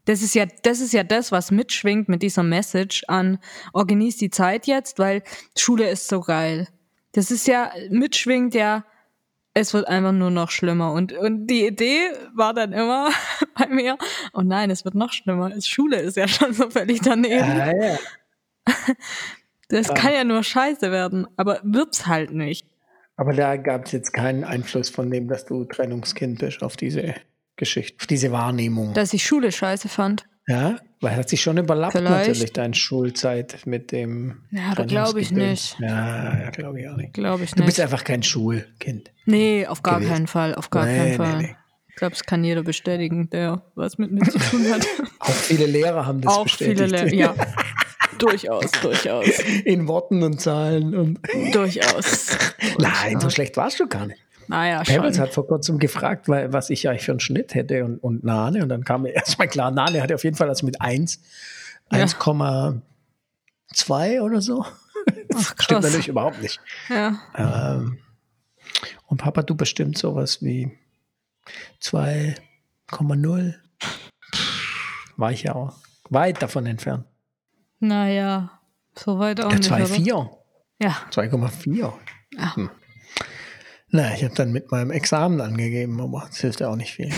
Das 0.05 0.23
ist 0.23 0.33
ja, 0.33 0.47
das 0.63 0.79
ist 0.79 0.91
ja 0.91 1.03
das, 1.03 1.31
was 1.31 1.51
mitschwingt 1.51 2.09
mit 2.09 2.23
dieser 2.23 2.41
Message 2.41 3.03
an, 3.07 3.37
oh, 3.73 3.85
genießt 3.85 4.21
die 4.21 4.31
Zeit 4.31 4.65
jetzt, 4.65 4.97
weil 4.97 5.21
Schule 5.55 5.87
ist 5.87 6.07
so 6.07 6.21
geil. 6.21 6.67
Das 7.11 7.29
ist 7.29 7.45
ja, 7.47 7.71
mitschwingt 7.91 8.55
ja, 8.55 8.85
es 9.53 9.73
wird 9.73 9.87
einfach 9.87 10.11
nur 10.11 10.31
noch 10.31 10.49
schlimmer. 10.49 10.93
Und, 10.93 11.13
und 11.13 11.47
die 11.47 11.65
Idee 11.65 12.09
war 12.35 12.53
dann 12.53 12.73
immer 12.73 13.09
bei 13.57 13.67
mir, 13.67 13.97
oh 14.33 14.41
nein, 14.41 14.69
es 14.69 14.85
wird 14.85 14.95
noch 14.95 15.11
schlimmer. 15.11 15.51
Schule 15.61 15.97
ist 15.97 16.17
ja 16.17 16.27
schon 16.27 16.53
so 16.53 16.69
völlig 16.69 17.01
daneben. 17.01 17.57
Ja, 17.57 17.75
ja. 17.75 17.99
Das 19.69 19.87
ja. 19.87 19.93
kann 19.93 20.13
ja 20.13 20.23
nur 20.23 20.43
scheiße 20.43 20.91
werden, 20.91 21.27
aber 21.37 21.61
wird's 21.63 22.05
halt 22.05 22.31
nicht. 22.31 22.67
Aber 23.15 23.33
da 23.33 23.55
gab 23.55 23.85
es 23.85 23.91
jetzt 23.91 24.13
keinen 24.13 24.43
Einfluss 24.43 24.89
von 24.89 25.09
dem, 25.09 25.27
dass 25.27 25.45
du 25.45 25.65
Trennungskind 25.65 26.39
bist 26.39 26.63
auf 26.63 26.75
diese 26.75 27.15
Geschichte, 27.55 27.97
auf 28.01 28.07
diese 28.07 28.31
Wahrnehmung. 28.31 28.93
Dass 28.93 29.13
ich 29.13 29.23
Schule 29.25 29.51
scheiße 29.51 29.89
fand. 29.89 30.25
Ja, 30.47 30.77
weil 31.01 31.15
hat 31.15 31.29
sich 31.29 31.41
schon 31.41 31.57
überlappt 31.57 31.93
Vielleicht. 31.93 32.27
natürlich 32.27 32.53
deine 32.53 32.75
Schulzeit 32.75 33.65
mit 33.65 33.91
dem. 33.91 34.43
Ja, 34.51 34.75
da 34.75 34.85
glaube 34.85 35.19
ich 35.19 35.31
nicht. 35.31 35.77
Ja, 35.79 36.39
ja 36.39 36.49
glaube 36.51 36.79
ich 36.79 36.87
auch 36.87 36.95
nicht. 36.95 37.13
Glaube 37.13 37.43
ich 37.43 37.51
nicht. 37.51 37.59
Du 37.59 37.65
bist 37.65 37.79
einfach 37.79 38.03
kein 38.03 38.21
Schulkind. 38.21 39.11
Nee, 39.25 39.65
auf 39.65 39.81
gar 39.81 39.95
gewesen. 39.95 40.13
keinen 40.13 40.27
Fall, 40.27 40.55
auf 40.55 40.69
gar 40.69 40.85
nee, 40.85 40.97
keinen 40.97 41.15
Fall. 41.15 41.37
Nee, 41.37 41.47
nee. 41.47 41.55
Ich 41.89 41.95
glaube, 41.95 42.15
es 42.15 42.23
kann 42.23 42.43
jeder 42.43 42.63
bestätigen, 42.63 43.29
der 43.29 43.63
was 43.75 43.97
mit 43.97 44.11
mir 44.11 44.21
zu 44.21 44.39
tun 44.39 44.71
hat. 44.71 44.85
Auch 45.19 45.29
viele 45.33 45.65
Lehrer 45.65 46.05
haben 46.05 46.21
das 46.21 46.33
Auch 46.33 46.43
bestätigt. 46.43 46.79
Viele 46.79 47.05
Lehrer, 47.05 47.13
ja. 47.13 47.35
durchaus, 48.17 48.71
durchaus. 48.81 49.27
In 49.65 49.87
Worten 49.87 50.23
und 50.23 50.39
Zahlen 50.39 50.95
und. 50.95 51.19
Durchaus. 51.51 52.37
Nein, 52.79 53.19
so 53.19 53.29
schlecht 53.29 53.57
warst 53.57 53.79
du 53.79 53.87
gar 53.87 54.05
nicht. 54.05 54.21
Naja. 54.51 54.83
Pebbles 54.83 55.19
hat 55.19 55.33
vor 55.33 55.47
kurzem 55.47 55.79
gefragt, 55.79 56.27
weil, 56.29 56.53
was 56.53 56.69
ich 56.69 56.87
eigentlich 56.87 57.03
für 57.03 57.11
einen 57.11 57.19
Schnitt 57.19 57.53
hätte 57.55 57.83
und, 57.85 57.97
und 57.99 58.23
Nane. 58.23 58.61
Und 58.63 58.69
dann 58.69 58.83
kam 58.83 59.01
mir 59.03 59.11
erstmal 59.13 59.47
klar, 59.47 59.71
Nane 59.71 60.01
hatte 60.01 60.15
auf 60.15 60.23
jeden 60.23 60.37
Fall 60.37 60.49
also 60.49 60.65
mit 60.65 60.81
eins 60.81 61.19
Ja. 61.91 61.99
1,2 62.05 64.21
oder 64.21 64.41
so. 64.41 64.63
Ach, 64.63 64.73
krass. 65.55 65.65
Stimmt 65.65 65.81
natürlich 65.83 66.07
überhaupt 66.07 66.41
nicht. 66.41 66.59
Ja. 66.89 67.19
Ähm, 67.35 67.97
und 69.07 69.17
Papa, 69.17 69.43
du 69.43 69.55
bestimmt 69.55 69.97
sowas 69.97 70.41
wie 70.41 70.71
2,0. 71.81 73.55
War 75.17 75.31
ich 75.31 75.43
ja 75.43 75.55
auch 75.55 75.75
weit 76.09 76.41
davon 76.41 76.65
entfernt. 76.65 77.05
Naja, 77.79 78.59
so 78.97 79.19
weit 79.19 79.41
auch 79.41 79.51
Ja, 79.51 79.57
nicht. 79.57 79.71
oder? 79.71 79.85
2,4. 79.85 80.29
Ja. 80.81 80.97
2,4. 81.11 81.93
Ja. 82.37 82.55
Hm. 82.55 82.69
Na, 83.91 84.13
ich 84.15 84.23
habe 84.23 84.33
dann 84.35 84.51
mit 84.51 84.71
meinem 84.71 84.89
Examen 84.91 85.41
angegeben, 85.41 85.99
aber 85.99 86.23
das 86.27 86.37
hilft 86.39 86.61
ja 86.61 86.69
auch 86.69 86.75
nicht 86.77 86.93
viel. 86.93 87.09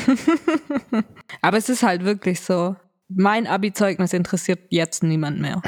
Aber 1.42 1.58
es 1.58 1.70
ist 1.70 1.84
halt 1.84 2.04
wirklich 2.04 2.42
so. 2.42 2.76
Mein 3.10 3.46
Abi-Zeugnis 3.48 4.12
interessiert 4.14 4.60
jetzt 4.70 5.04
niemand 5.04 5.40
mehr. 5.40 5.62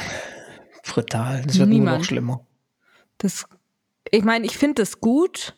Brutal. 0.83 1.43
Das 1.45 1.59
wird 1.59 1.69
nur 1.69 1.77
Niemand. 1.79 1.97
noch 1.99 2.05
schlimmer. 2.05 2.47
Das, 3.19 3.45
ich 4.09 4.23
meine, 4.23 4.45
ich 4.45 4.57
finde 4.57 4.81
das 4.81 4.99
gut, 4.99 5.55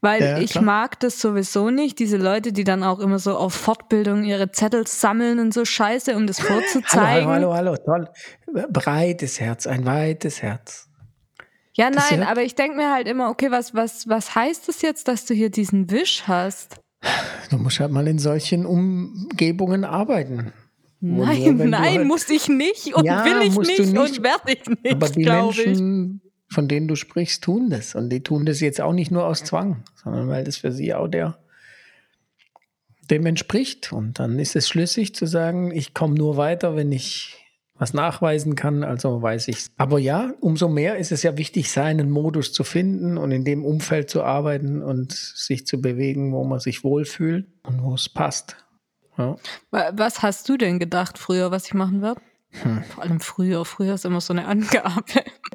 weil 0.00 0.22
Ja, 0.22 0.38
ich 0.38 0.52
klar. 0.52 0.64
mag 0.64 1.00
das 1.00 1.20
sowieso 1.20 1.68
nicht. 1.70 1.98
Diese 1.98 2.16
Leute, 2.16 2.52
die 2.52 2.64
dann 2.64 2.82
auch 2.82 2.98
immer 3.00 3.18
so 3.18 3.36
auf 3.36 3.52
Fortbildung 3.54 4.24
ihre 4.24 4.50
Zettel 4.52 4.86
sammeln 4.86 5.40
und 5.40 5.52
so 5.52 5.64
Scheiße, 5.66 6.16
um 6.16 6.26
das 6.26 6.40
Hallo, 6.40 6.60
vorzuzeigen. 6.60 7.28
hallo, 7.28 7.52
hallo, 7.52 7.74
hallo, 7.74 7.76
toll. 7.76 8.66
Breites 8.70 9.40
Herz, 9.40 9.66
ein 9.66 9.84
weites 9.84 10.40
Herz. 10.42 10.85
Ja, 11.76 11.90
nein, 11.90 12.20
ja- 12.20 12.28
aber 12.28 12.42
ich 12.42 12.54
denke 12.54 12.76
mir 12.76 12.92
halt 12.92 13.06
immer, 13.06 13.28
okay, 13.30 13.50
was, 13.50 13.74
was, 13.74 14.08
was 14.08 14.34
heißt 14.34 14.66
das 14.68 14.82
jetzt, 14.82 15.08
dass 15.08 15.26
du 15.26 15.34
hier 15.34 15.50
diesen 15.50 15.90
Wisch 15.90 16.24
hast? 16.26 16.76
Du 17.50 17.58
musst 17.58 17.78
halt 17.80 17.92
mal 17.92 18.08
in 18.08 18.18
solchen 18.18 18.64
Umgebungen 18.66 19.84
arbeiten. 19.84 20.52
Wo 21.00 21.24
nur, 21.24 21.26
Nein, 21.26 21.56
nein, 21.70 21.82
halt- 21.98 22.06
muss 22.06 22.28
ich 22.30 22.48
nicht 22.48 22.94
und 22.94 23.04
Ja, 23.04 23.24
will 23.24 23.42
ich 23.46 23.54
nicht, 23.56 23.68
nicht. 23.78 23.90
und 23.90 24.22
werde 24.22 24.52
ich 24.52 24.66
nicht, 24.66 24.92
Aber 24.94 25.08
die 25.10 25.22
glaube 25.22 25.50
ich. 25.60 25.66
Menschen, 25.66 26.22
von 26.48 26.68
denen 26.68 26.88
du 26.88 26.96
sprichst, 26.96 27.44
tun 27.44 27.68
das. 27.68 27.94
Und 27.94 28.08
die 28.08 28.22
tun 28.22 28.46
das 28.46 28.60
jetzt 28.60 28.80
auch 28.80 28.94
nicht 28.94 29.10
nur 29.10 29.26
aus 29.26 29.44
Zwang, 29.44 29.84
sondern 30.02 30.28
weil 30.28 30.44
das 30.44 30.56
für 30.56 30.72
sie 30.72 30.94
auch 30.94 31.08
der 31.08 31.38
dem 33.10 33.26
entspricht. 33.26 33.92
Und 33.92 34.18
dann 34.18 34.38
ist 34.38 34.56
es 34.56 34.68
schlüssig 34.68 35.14
zu 35.14 35.26
sagen, 35.26 35.70
ich 35.70 35.92
komme 35.94 36.14
nur 36.14 36.36
weiter, 36.38 36.74
wenn 36.74 36.90
ich 36.92 37.45
was 37.78 37.92
nachweisen 37.94 38.54
kann, 38.54 38.84
also 38.84 39.20
weiß 39.22 39.48
ich's. 39.48 39.70
Aber 39.76 39.98
ja, 39.98 40.32
umso 40.40 40.68
mehr 40.68 40.96
ist 40.96 41.12
es 41.12 41.22
ja 41.22 41.36
wichtig, 41.36 41.70
seinen 41.70 42.10
Modus 42.10 42.52
zu 42.52 42.64
finden 42.64 43.18
und 43.18 43.30
in 43.32 43.44
dem 43.44 43.64
Umfeld 43.64 44.08
zu 44.10 44.22
arbeiten 44.22 44.82
und 44.82 45.12
sich 45.12 45.66
zu 45.66 45.80
bewegen, 45.80 46.32
wo 46.32 46.44
man 46.44 46.58
sich 46.60 46.84
wohlfühlt 46.84 47.46
und 47.64 47.82
wo 47.82 47.94
es 47.94 48.08
passt. 48.08 48.56
Ja. 49.18 49.36
Wa- 49.70 49.92
Was 49.94 50.22
hast 50.22 50.48
du 50.48 50.56
denn 50.56 50.78
gedacht 50.78 51.18
früher, 51.18 51.50
was 51.50 51.66
ich 51.66 51.74
machen 51.74 52.02
werde? 52.02 52.20
Hm. 52.62 52.82
Vor 52.84 53.02
allem 53.02 53.20
früher. 53.20 53.64
Früher 53.64 53.94
ist 53.94 54.04
immer 54.04 54.20
so 54.20 54.32
eine 54.32 54.46
Angabe. 54.46 55.02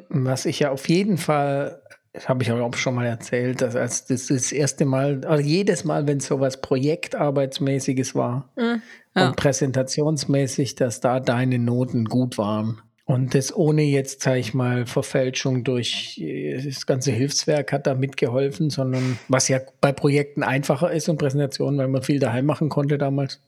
Was 0.08 0.46
ich 0.46 0.60
ja 0.60 0.70
auf 0.70 0.88
jeden 0.88 1.18
Fall, 1.18 1.82
das 2.12 2.28
habe 2.28 2.42
ich 2.42 2.52
auch 2.52 2.74
schon 2.76 2.94
mal 2.94 3.06
erzählt, 3.06 3.62
dass 3.62 3.74
als 3.74 4.04
das 4.06 4.26
das 4.26 4.52
erste 4.52 4.84
Mal, 4.84 5.24
also 5.24 5.42
jedes 5.42 5.84
Mal, 5.84 6.06
wenn 6.06 6.18
es 6.18 6.26
sowas 6.26 6.60
Projektarbeitsmäßiges 6.60 8.14
war 8.14 8.50
Ja. 8.56 9.28
und 9.28 9.36
präsentationsmäßig, 9.36 10.74
dass 10.74 11.00
da 11.00 11.20
deine 11.20 11.58
Noten 11.58 12.04
gut 12.04 12.38
waren. 12.38 12.80
Und 13.04 13.34
das 13.34 13.54
ohne 13.54 13.82
jetzt, 13.82 14.22
sage 14.22 14.38
ich 14.38 14.54
mal, 14.54 14.86
Verfälschung 14.86 15.64
durch 15.64 16.18
äh, 16.18 16.62
das 16.64 16.86
ganze 16.86 17.10
Hilfswerk 17.10 17.72
hat 17.72 17.86
da 17.86 17.94
mitgeholfen, 17.94 18.70
sondern 18.70 19.18
was 19.28 19.48
ja 19.48 19.58
bei 19.80 19.92
Projekten 19.92 20.42
einfacher 20.42 20.90
ist 20.92 21.08
und 21.08 21.18
Präsentationen, 21.18 21.78
weil 21.78 21.88
man 21.88 22.02
viel 22.02 22.20
daheim 22.20 22.46
machen 22.46 22.68
konnte 22.68 22.98
damals. 22.98 23.42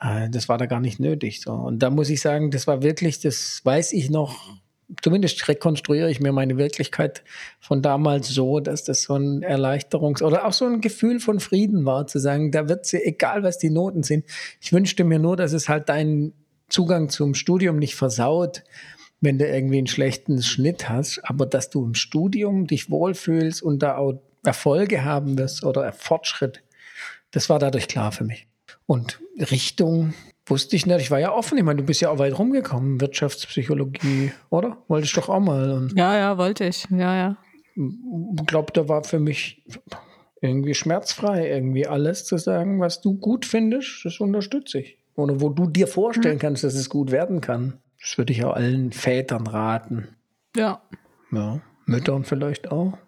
Äh, 0.00 0.30
Das 0.30 0.48
war 0.48 0.56
da 0.56 0.66
gar 0.66 0.80
nicht 0.80 1.00
nötig. 1.00 1.42
So. 1.42 1.52
Und 1.52 1.80
da 1.80 1.90
muss 1.90 2.08
ich 2.10 2.20
sagen, 2.22 2.50
das 2.50 2.66
war 2.66 2.82
wirklich, 2.82 3.20
das 3.20 3.60
weiß 3.62 3.92
ich 3.92 4.08
noch, 4.10 4.56
zumindest 5.00 5.48
rekonstruiere 5.48 6.10
ich 6.10 6.20
mir 6.20 6.32
meine 6.32 6.56
Wirklichkeit 6.58 7.22
von 7.60 7.82
damals 7.82 8.28
so, 8.28 8.60
dass 8.60 8.84
das 8.84 9.02
so 9.02 9.14
ein 9.14 9.42
Erleichterungs- 9.42 10.22
oder 10.22 10.46
auch 10.46 10.52
so 10.52 10.66
ein 10.66 10.80
Gefühl 10.80 11.20
von 11.20 11.40
Frieden 11.40 11.84
war, 11.84 12.06
zu 12.06 12.18
sagen, 12.18 12.50
da 12.50 12.68
wird 12.68 12.86
sie, 12.86 13.02
egal 13.02 13.42
was 13.42 13.58
die 13.58 13.70
Noten 13.70 14.02
sind. 14.02 14.24
Ich 14.60 14.72
wünschte 14.72 15.04
mir 15.04 15.18
nur, 15.18 15.36
dass 15.36 15.52
es 15.52 15.68
halt 15.68 15.88
deinen 15.88 16.32
Zugang 16.68 17.08
zum 17.08 17.34
Studium 17.34 17.78
nicht 17.78 17.94
versaut, 17.94 18.64
wenn 19.20 19.38
du 19.38 19.46
irgendwie 19.46 19.78
einen 19.78 19.86
schlechten 19.86 20.42
Schnitt 20.42 20.88
hast, 20.88 21.20
aber 21.22 21.46
dass 21.46 21.70
du 21.70 21.84
im 21.84 21.94
Studium 21.94 22.66
dich 22.66 22.90
wohlfühlst 22.90 23.62
und 23.62 23.82
da 23.82 23.96
auch 23.96 24.20
Erfolge 24.44 25.04
haben 25.04 25.38
wirst 25.38 25.64
oder 25.64 25.92
Fortschritt, 25.92 26.62
das 27.30 27.48
war 27.48 27.58
dadurch 27.58 27.86
klar 27.88 28.10
für 28.10 28.24
mich. 28.24 28.48
Und 28.86 29.20
Richtung 29.38 30.14
wusste 30.46 30.76
ich 30.76 30.86
nicht. 30.86 31.00
Ich 31.00 31.10
war 31.10 31.20
ja 31.20 31.32
offen. 31.32 31.58
Ich 31.58 31.64
meine, 31.64 31.80
du 31.80 31.86
bist 31.86 32.00
ja 32.00 32.10
auch 32.10 32.18
weit 32.18 32.38
rumgekommen. 32.38 33.00
Wirtschaftspsychologie, 33.00 34.32
oder? 34.50 34.78
Wolltest 34.88 35.16
doch 35.16 35.28
auch 35.28 35.40
mal. 35.40 35.88
Ja, 35.94 36.16
ja, 36.16 36.38
wollte 36.38 36.64
ich. 36.64 36.86
Ja, 36.90 37.16
ja. 37.16 37.36
ich 37.74 38.46
glaube, 38.46 38.72
da 38.72 38.88
war 38.88 39.04
für 39.04 39.18
mich 39.20 39.62
irgendwie 40.40 40.74
schmerzfrei, 40.74 41.48
irgendwie 41.48 41.86
alles 41.86 42.24
zu 42.24 42.36
sagen, 42.36 42.80
was 42.80 43.00
du 43.00 43.16
gut 43.16 43.46
findest, 43.46 44.04
das 44.04 44.18
unterstütze 44.20 44.80
ich. 44.80 44.98
Oder 45.14 45.40
wo 45.40 45.50
du 45.50 45.68
dir 45.68 45.86
vorstellen 45.86 46.38
kannst, 46.38 46.64
dass 46.64 46.74
es 46.74 46.88
gut 46.88 47.10
werden 47.10 47.40
kann. 47.40 47.74
Das 48.00 48.18
würde 48.18 48.32
ich 48.32 48.44
auch 48.44 48.54
allen 48.54 48.90
Vätern 48.92 49.46
raten. 49.46 50.08
Ja, 50.56 50.82
Ja, 51.30 51.60
Müttern 51.86 52.24
vielleicht 52.24 52.72
auch. 52.72 52.98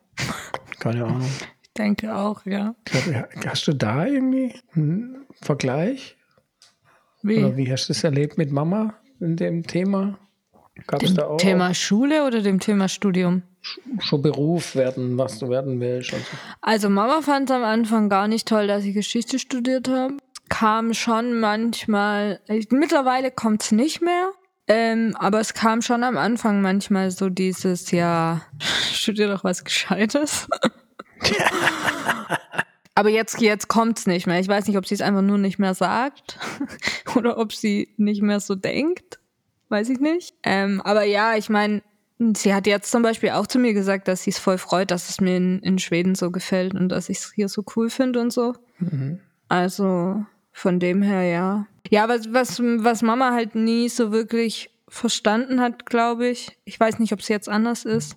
Keine 0.79 1.05
Ahnung. 1.05 1.29
ich 1.63 1.73
denke 1.73 2.15
auch, 2.15 2.45
ja. 2.47 2.75
Hast 3.47 3.67
du 3.67 3.73
da 3.73 4.07
irgendwie 4.07 4.55
einen 4.75 5.27
Vergleich? 5.41 6.17
Wie? 7.25 7.39
Oder 7.39 7.57
wie 7.57 7.73
hast 7.73 7.89
du 7.89 7.93
es 7.93 8.05
erlebt 8.05 8.37
mit 8.37 8.53
Mama 8.53 8.95
in 9.19 9.37
dem 9.37 9.67
Thema? 9.67 10.19
Gab 10.87 11.03
es 11.03 11.11
dem 11.11 11.17
da 11.17 11.27
auch 11.27 11.39
Thema 11.39 11.73
Schule 11.73 12.27
oder 12.27 12.43
dem 12.43 12.61
Thema 12.61 12.87
Studium? 12.89 13.43
schon 14.01 14.21
Beruf 14.21 14.77
werden, 14.77 15.17
was 15.17 15.39
du 15.39 15.49
werden 15.49 15.81
willst? 15.81 16.11
So? 16.11 16.17
Also 16.61 16.91
Mama 16.91 17.23
fand 17.23 17.49
es 17.49 17.57
am 17.57 17.65
Anfang 17.65 18.11
gar 18.11 18.29
nicht 18.29 18.47
toll, 18.47 18.67
dass 18.67 18.85
ich 18.85 18.93
Geschichte 18.93 19.39
studiert 19.39 19.89
habe. 19.89 20.19
Kam 20.51 20.93
schon 20.93 21.41
manchmal, 21.41 22.41
ich, 22.47 22.71
mittlerweile 22.71 23.31
kommt 23.31 23.63
es 23.63 23.73
nicht 23.73 24.03
mehr, 24.03 24.33
ähm, 24.69 25.17
aber 25.19 25.41
es 25.41 25.55
kam 25.55 25.81
schon 25.81 26.05
am 26.05 26.19
Anfang 26.19 26.61
manchmal 26.61 27.11
so 27.11 27.31
dieses, 27.31 27.91
ja, 27.91 28.43
studier 28.93 29.29
doch 29.29 29.45
was 29.45 29.65
Gescheites. 29.65 30.47
aber 32.95 33.11
jetzt, 33.11 33.41
jetzt 33.41 33.69
kommt 33.69 33.99
es 33.99 34.07
nicht 34.07 34.27
mehr. 34.27 34.39
Ich 34.39 34.49
weiß 34.49 34.67
nicht, 34.67 34.77
ob 34.77 34.87
sie 34.87 34.95
es 34.95 35.01
einfach 35.01 35.23
nur 35.23 35.39
nicht 35.39 35.59
mehr 35.59 35.75
sagt 35.75 36.39
oder 37.17 37.39
ob 37.39 37.53
sie 37.53 37.89
nicht 37.97 38.23
mehr 38.23 38.41
so 38.41 38.55
denkt. 38.55 39.19
Weiß 39.69 39.89
ich 39.89 39.99
nicht. 39.99 40.35
Ähm, 40.45 40.81
aber 40.83 41.05
ja, 41.05 41.37
ich 41.37 41.49
meine, 41.49 41.83
sie 42.37 42.55
hat 42.55 42.67
jetzt 42.67 42.91
zum 42.91 43.03
Beispiel 43.03 43.31
auch 43.31 43.47
zu 43.47 43.59
mir 43.59 43.75
gesagt, 43.75 44.07
dass 44.07 44.23
sie 44.23 44.31
es 44.31 44.39
voll 44.39 44.59
freut, 44.59 44.91
dass 44.91 45.09
es 45.09 45.21
mir 45.21 45.37
in, 45.37 45.59
in 45.61 45.79
Schweden 45.79 46.15
so 46.15 46.31
gefällt 46.31 46.75
und 46.75 46.89
dass 46.91 47.09
ich 47.09 47.19
es 47.19 47.33
hier 47.35 47.49
so 47.49 47.65
cool 47.75 47.91
finde 47.91 48.21
und 48.21 48.33
so. 48.33 48.55
Also 49.49 50.25
von 50.53 50.79
dem 50.79 51.03
her 51.03 51.23
ja. 51.23 51.67
Ja, 51.91 52.09
was, 52.09 52.33
was, 52.33 52.61
was 52.61 53.03
Mama 53.03 53.33
halt 53.33 53.57
nie 53.57 53.89
so 53.89 54.13
wirklich 54.13 54.71
verstanden 54.89 55.61
hat, 55.61 55.87
glaube 55.87 56.29
ich, 56.29 56.57
ich 56.65 56.79
weiß 56.79 57.01
nicht, 57.01 57.13
ob 57.13 57.19
es 57.19 57.29
jetzt 57.29 57.49
anders 57.49 57.85
ist, 57.85 58.17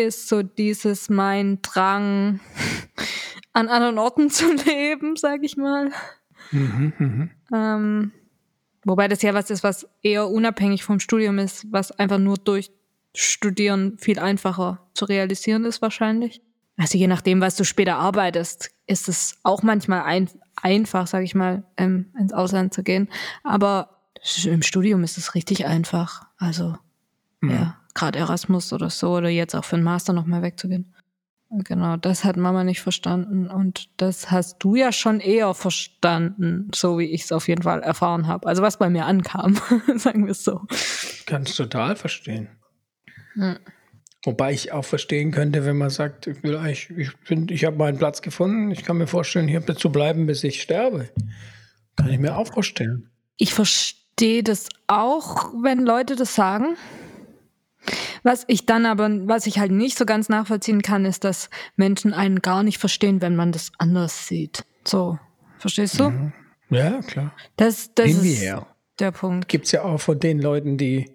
ist 0.00 0.28
so 0.28 0.42
dieses 0.42 1.08
mein 1.08 1.60
Drang, 1.62 2.40
an 3.52 3.68
anderen 3.68 3.98
Orten 3.98 4.30
zu 4.30 4.52
leben, 4.52 5.16
sag 5.16 5.42
ich 5.42 5.56
mal. 5.56 5.90
Ähm, 7.52 8.12
wobei 8.84 9.08
das 9.08 9.22
ja 9.22 9.34
was 9.34 9.50
ist, 9.50 9.62
was 9.62 9.88
eher 10.02 10.28
unabhängig 10.28 10.84
vom 10.84 11.00
Studium 11.00 11.38
ist, 11.38 11.66
was 11.70 11.92
einfach 11.92 12.18
nur 12.18 12.36
durch 12.36 12.70
Studieren 13.14 13.96
viel 13.98 14.18
einfacher 14.18 14.86
zu 14.92 15.06
realisieren 15.06 15.64
ist 15.64 15.80
wahrscheinlich. 15.80 16.42
Also 16.76 16.98
je 16.98 17.06
nachdem, 17.06 17.40
was 17.40 17.56
du 17.56 17.64
später 17.64 17.96
arbeitest, 17.96 18.70
ist 18.86 19.08
es 19.08 19.38
auch 19.42 19.62
manchmal 19.62 20.02
ein, 20.02 20.28
einfach, 20.56 21.06
sag 21.06 21.24
ich 21.24 21.34
mal, 21.34 21.64
ähm, 21.78 22.12
ins 22.18 22.34
Ausland 22.34 22.74
zu 22.74 22.82
gehen. 22.82 23.08
Aber 23.42 24.02
im 24.44 24.62
Studium 24.62 25.02
ist 25.02 25.16
es 25.16 25.34
richtig 25.34 25.66
einfach. 25.66 26.26
Also 26.36 26.76
ja, 27.42 27.78
gerade 27.96 28.18
Erasmus 28.18 28.72
oder 28.72 28.90
so 28.90 29.16
oder 29.16 29.28
jetzt 29.28 29.54
auch 29.54 29.64
für 29.64 29.76
einen 29.76 29.84
Master 29.84 30.12
nochmal 30.12 30.42
wegzugehen. 30.42 30.94
Genau, 31.48 31.96
das 31.96 32.24
hat 32.24 32.36
Mama 32.36 32.64
nicht 32.64 32.80
verstanden 32.80 33.48
und 33.48 33.88
das 33.98 34.32
hast 34.32 34.58
du 34.58 34.74
ja 34.74 34.90
schon 34.90 35.20
eher 35.20 35.54
verstanden, 35.54 36.70
so 36.74 36.98
wie 36.98 37.04
ich 37.04 37.22
es 37.22 37.32
auf 37.32 37.46
jeden 37.46 37.62
Fall 37.62 37.82
erfahren 37.82 38.26
habe. 38.26 38.48
Also 38.48 38.62
was 38.62 38.78
bei 38.78 38.90
mir 38.90 39.06
ankam, 39.06 39.54
sagen 39.96 40.24
wir 40.24 40.32
es 40.32 40.42
so. 40.42 40.62
Kannst 41.24 41.56
total 41.56 41.94
verstehen. 41.94 42.48
Hm. 43.34 43.58
Wobei 44.24 44.52
ich 44.52 44.72
auch 44.72 44.84
verstehen 44.84 45.30
könnte, 45.30 45.64
wenn 45.64 45.78
man 45.78 45.90
sagt, 45.90 46.26
ich 46.26 46.42
will 46.42 46.56
eigentlich, 46.56 46.90
ich 46.90 47.12
ich 47.50 47.64
habe 47.64 47.76
meinen 47.76 47.96
Platz 47.96 48.22
gefunden, 48.22 48.72
ich 48.72 48.82
kann 48.82 48.98
mir 48.98 49.06
vorstellen, 49.06 49.46
hier 49.46 49.64
zu 49.64 49.92
bleiben, 49.92 50.26
bis 50.26 50.42
ich 50.42 50.60
sterbe. 50.60 51.10
Kann 51.94 52.08
ich 52.08 52.18
mir 52.18 52.36
auch 52.36 52.52
vorstellen. 52.52 53.08
Ich 53.36 53.54
verstehe 53.54 54.42
das 54.42 54.68
auch, 54.88 55.52
wenn 55.62 55.86
Leute 55.86 56.16
das 56.16 56.34
sagen. 56.34 56.76
Was 58.26 58.42
ich 58.48 58.66
dann 58.66 58.86
aber, 58.86 59.08
was 59.28 59.46
ich 59.46 59.60
halt 59.60 59.70
nicht 59.70 59.96
so 59.96 60.04
ganz 60.04 60.28
nachvollziehen 60.28 60.82
kann, 60.82 61.04
ist, 61.04 61.22
dass 61.22 61.48
Menschen 61.76 62.12
einen 62.12 62.40
gar 62.42 62.64
nicht 62.64 62.78
verstehen, 62.78 63.22
wenn 63.22 63.36
man 63.36 63.52
das 63.52 63.70
anders 63.78 64.26
sieht. 64.26 64.64
So, 64.82 65.20
verstehst 65.60 66.00
du? 66.00 66.32
Ja, 66.68 67.02
klar. 67.02 67.32
Das, 67.56 67.94
das 67.94 68.10
ist, 68.10 68.44
der 68.98 69.12
Punkt. 69.12 69.46
Gibt 69.46 69.66
es 69.66 69.70
ja 69.70 69.84
auch 69.84 70.00
von 70.00 70.18
den 70.18 70.40
Leuten, 70.40 70.76
die 70.76 71.14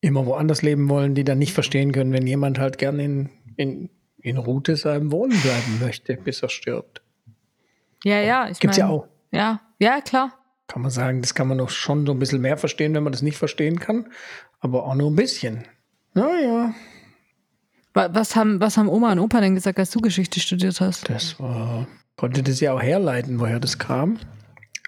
immer 0.00 0.24
woanders 0.24 0.62
leben 0.62 0.88
wollen, 0.88 1.14
die 1.14 1.22
dann 1.22 1.36
nicht 1.36 1.52
verstehen 1.52 1.92
können, 1.92 2.14
wenn 2.14 2.26
jemand 2.26 2.58
halt 2.58 2.78
gerne 2.78 3.04
in, 3.04 3.30
in, 3.56 3.90
in 4.22 4.38
Route 4.38 4.76
seinem 4.76 5.12
Wohnen 5.12 5.38
bleiben 5.38 5.80
möchte, 5.82 6.16
bis 6.16 6.42
er 6.42 6.48
stirbt. 6.48 7.02
Ja, 8.04 8.22
ja. 8.22 8.48
Ich 8.48 8.58
Gibt's 8.58 8.78
mein, 8.78 8.88
ja 8.88 8.90
auch. 8.90 9.06
Ja, 9.32 9.60
ja, 9.78 10.00
klar. 10.00 10.32
Kann 10.66 10.80
man 10.80 10.90
sagen, 10.90 11.20
das 11.20 11.34
kann 11.34 11.48
man 11.48 11.58
doch 11.58 11.68
schon 11.68 12.06
so 12.06 12.12
ein 12.12 12.18
bisschen 12.18 12.40
mehr 12.40 12.56
verstehen, 12.56 12.94
wenn 12.94 13.02
man 13.02 13.12
das 13.12 13.20
nicht 13.20 13.36
verstehen 13.36 13.78
kann. 13.78 14.10
Aber 14.60 14.86
auch 14.86 14.94
nur 14.94 15.10
ein 15.10 15.16
bisschen. 15.16 15.66
Naja, 16.14 16.74
Wa- 17.94 18.08
Was 18.12 18.36
haben, 18.36 18.58
was 18.60 18.76
haben 18.78 18.88
Oma 18.88 19.12
und 19.12 19.18
Opa 19.18 19.40
denn 19.40 19.54
gesagt, 19.54 19.78
als 19.78 19.90
du 19.90 20.00
Geschichte 20.00 20.40
studiert 20.40 20.80
hast? 20.80 21.08
das 21.10 21.38
war, 21.38 21.86
konnte 22.16 22.42
das 22.42 22.60
ja 22.60 22.72
auch 22.72 22.82
herleiten, 22.82 23.38
woher 23.38 23.60
das 23.60 23.78
kam. 23.78 24.18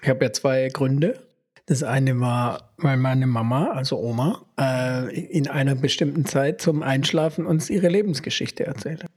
Ich 0.01 0.09
habe 0.09 0.25
ja 0.25 0.31
zwei 0.33 0.69
Gründe. 0.69 1.19
Das 1.67 1.81
eine 1.83 2.19
war, 2.19 2.73
weil 2.77 2.97
meine 2.97 3.25
Mama, 3.27 3.71
also 3.71 3.97
Oma, 3.99 4.45
äh, 4.59 5.13
in 5.29 5.47
einer 5.47 5.73
bestimmten 5.75 6.25
Zeit 6.25 6.61
zum 6.61 6.83
Einschlafen 6.83 7.45
uns 7.47 7.69
ihre 7.71 7.89
Lebensgeschichte 7.89 8.65
erzählt 8.65 9.03
hat. 9.03 9.11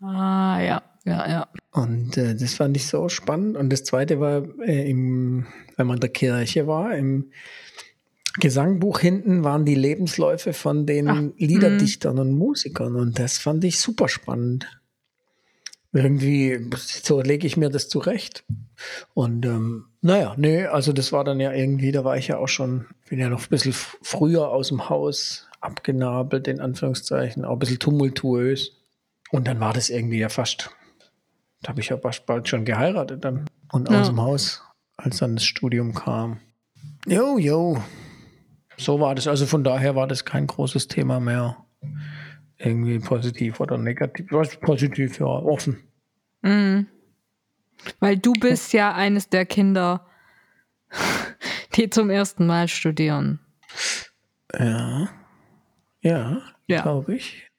Ah, 0.00 0.60
ja, 0.60 0.82
ja, 1.04 1.28
ja. 1.28 1.48
Und 1.72 2.16
äh, 2.16 2.34
das 2.36 2.54
fand 2.54 2.76
ich 2.76 2.86
so 2.86 3.08
spannend. 3.10 3.56
Und 3.58 3.70
das 3.70 3.84
zweite 3.84 4.18
war, 4.20 4.44
äh, 4.66 4.88
im, 4.90 5.46
wenn 5.76 5.86
man 5.86 5.96
in 5.96 6.00
der 6.00 6.10
Kirche 6.10 6.66
war, 6.66 6.94
im 6.94 7.30
Gesangbuch 8.40 8.98
hinten 8.98 9.44
waren 9.44 9.64
die 9.64 9.74
Lebensläufe 9.76 10.52
von 10.52 10.86
den 10.86 11.08
Ach, 11.08 11.22
Liederdichtern 11.38 12.18
und 12.18 12.32
Musikern. 12.32 12.96
Und 12.96 13.18
das 13.18 13.38
fand 13.38 13.62
ich 13.64 13.78
super 13.78 14.08
spannend. 14.08 14.66
Irgendwie, 15.92 16.58
so 16.76 17.20
lege 17.20 17.46
ich 17.46 17.56
mir 17.56 17.70
das 17.70 17.88
zurecht. 17.88 18.44
Und 19.14 19.46
ähm, 19.46 19.84
naja, 20.00 20.34
nee, 20.36 20.64
also 20.64 20.92
das 20.92 21.12
war 21.12 21.22
dann 21.22 21.38
ja 21.38 21.52
irgendwie, 21.52 21.92
da 21.92 22.02
war 22.02 22.16
ich 22.16 22.26
ja 22.26 22.38
auch 22.38 22.48
schon, 22.48 22.86
bin 23.08 23.20
ja 23.20 23.28
noch 23.28 23.42
ein 23.42 23.48
bisschen 23.48 23.72
früher 23.72 24.48
aus 24.48 24.68
dem 24.68 24.88
Haus 24.88 25.46
abgenabelt, 25.60 26.48
in 26.48 26.60
Anführungszeichen, 26.60 27.44
auch 27.44 27.52
ein 27.52 27.58
bisschen 27.60 27.78
tumultuös. 27.78 28.72
Und 29.30 29.46
dann 29.46 29.60
war 29.60 29.72
das 29.72 29.88
irgendwie 29.88 30.18
ja 30.18 30.28
fast, 30.28 30.70
da 31.62 31.68
habe 31.68 31.80
ich 31.80 31.90
ja 31.90 31.96
fast 31.98 32.26
bald 32.26 32.48
schon 32.48 32.64
geheiratet 32.64 33.24
dann 33.24 33.46
und 33.70 33.88
Ja. 33.88 34.00
aus 34.00 34.08
dem 34.08 34.20
Haus, 34.20 34.62
als 34.96 35.18
dann 35.18 35.36
das 35.36 35.44
Studium 35.44 35.94
kam. 35.94 36.40
Jo, 37.06 37.38
jo. 37.38 37.80
So 38.76 39.00
war 39.00 39.14
das. 39.14 39.26
Also 39.28 39.46
von 39.46 39.64
daher 39.64 39.94
war 39.94 40.06
das 40.06 40.24
kein 40.24 40.46
großes 40.46 40.88
Thema 40.88 41.20
mehr. 41.20 41.56
Irgendwie 42.58 42.98
positiv 42.98 43.60
oder 43.60 43.78
negativ. 43.78 44.26
Was 44.30 44.56
positiv, 44.56 45.18
ja, 45.18 45.26
offen. 45.26 45.78
Mhm. 46.42 46.86
Weil 48.00 48.16
du 48.16 48.32
bist 48.32 48.72
ja 48.72 48.94
eines 48.94 49.28
der 49.28 49.44
Kinder, 49.44 50.06
die 51.74 51.90
zum 51.90 52.10
ersten 52.10 52.46
Mal 52.46 52.68
studieren. 52.68 53.40
Ja. 54.58 55.08
Ja, 56.00 56.42
Ja. 56.66 56.82
glaube 56.82 57.14
ich. 57.16 57.50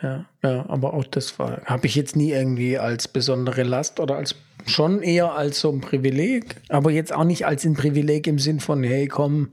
Ja, 0.00 0.26
ja, 0.44 0.64
aber 0.68 0.94
auch 0.94 1.04
das 1.04 1.40
war, 1.40 1.62
habe 1.64 1.86
ich 1.88 1.96
jetzt 1.96 2.14
nie 2.14 2.30
irgendwie 2.30 2.78
als 2.78 3.08
besondere 3.08 3.64
Last 3.64 3.98
oder 3.98 4.14
als 4.16 4.36
schon 4.66 5.02
eher 5.02 5.32
als 5.32 5.58
so 5.58 5.72
ein 5.72 5.80
Privileg, 5.80 6.54
aber 6.68 6.92
jetzt 6.92 7.12
auch 7.12 7.24
nicht 7.24 7.46
als 7.46 7.64
ein 7.64 7.74
Privileg 7.74 8.28
im 8.28 8.38
Sinn 8.38 8.60
von, 8.60 8.84
hey, 8.84 9.08
komm, 9.08 9.50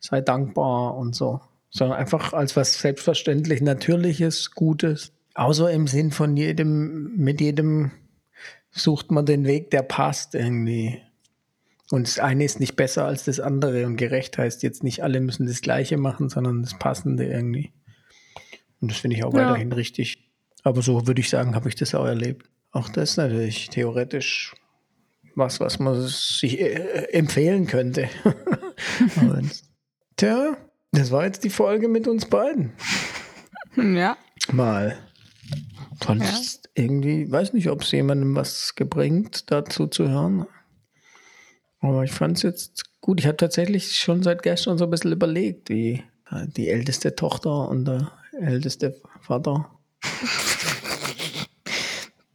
sei 0.00 0.20
dankbar 0.20 0.96
und 0.96 1.14
so, 1.14 1.40
sondern 1.70 1.98
einfach 1.98 2.32
als 2.32 2.56
was 2.56 2.80
selbstverständlich 2.80 3.60
Natürliches, 3.62 4.50
Gutes. 4.52 5.12
Außer 5.34 5.70
im 5.70 5.86
Sinn 5.86 6.10
von 6.10 6.36
jedem, 6.36 7.16
mit 7.16 7.40
jedem 7.40 7.92
sucht 8.72 9.10
man 9.12 9.26
den 9.26 9.44
Weg, 9.44 9.70
der 9.70 9.82
passt 9.82 10.34
irgendwie. 10.34 11.00
Und 11.90 12.06
das 12.06 12.18
eine 12.18 12.44
ist 12.44 12.60
nicht 12.60 12.76
besser 12.76 13.04
als 13.04 13.24
das 13.24 13.40
andere 13.40 13.86
und 13.86 13.96
gerecht 13.96 14.38
heißt 14.38 14.62
jetzt 14.62 14.82
nicht, 14.84 15.02
alle 15.02 15.20
müssen 15.20 15.46
das 15.46 15.60
Gleiche 15.60 15.96
machen, 15.96 16.28
sondern 16.28 16.62
das 16.62 16.78
Passende 16.78 17.24
irgendwie. 17.26 17.72
Und 18.80 18.90
das 18.90 18.98
finde 18.98 19.16
ich 19.16 19.24
auch 19.24 19.34
Ja. 19.34 19.40
weiterhin 19.40 19.72
richtig. 19.72 20.30
Aber 20.62 20.82
so 20.82 21.06
würde 21.06 21.20
ich 21.20 21.28
sagen, 21.30 21.54
habe 21.54 21.68
ich 21.68 21.74
das 21.74 21.94
auch 21.94 22.04
erlebt. 22.06 22.48
Auch 22.72 22.88
das 22.88 23.16
natürlich 23.16 23.70
theoretisch 23.70 24.54
was, 25.34 25.58
was 25.60 25.78
man 25.78 26.00
sich 26.06 26.60
äh, 26.60 27.08
empfehlen 27.12 27.66
könnte. 27.66 28.08
Tja, 30.20 30.54
das 30.92 31.10
war 31.12 31.24
jetzt 31.24 31.44
die 31.44 31.48
Folge 31.48 31.88
mit 31.88 32.06
uns 32.06 32.26
beiden. 32.26 32.74
Ja. 33.74 34.18
Mal. 34.52 34.98
Sonst 36.04 36.68
irgendwie, 36.74 37.32
weiß 37.32 37.54
nicht, 37.54 37.70
ob 37.70 37.80
es 37.80 37.92
jemandem 37.92 38.36
was 38.36 38.74
gebringt, 38.74 39.50
dazu 39.50 39.86
zu 39.86 40.10
hören. 40.10 40.46
Aber 41.78 42.04
ich 42.04 42.12
fand 42.12 42.36
es 42.36 42.42
jetzt 42.42 43.00
gut. 43.00 43.18
Ich 43.18 43.26
habe 43.26 43.38
tatsächlich 43.38 43.96
schon 43.96 44.22
seit 44.22 44.42
gestern 44.42 44.76
so 44.76 44.84
ein 44.84 44.90
bisschen 44.90 45.12
überlegt, 45.12 45.70
wie 45.70 46.04
die 46.54 46.68
älteste 46.68 47.16
Tochter 47.16 47.70
und 47.70 47.86
der 47.86 48.12
älteste 48.38 49.00
Vater. 49.22 49.70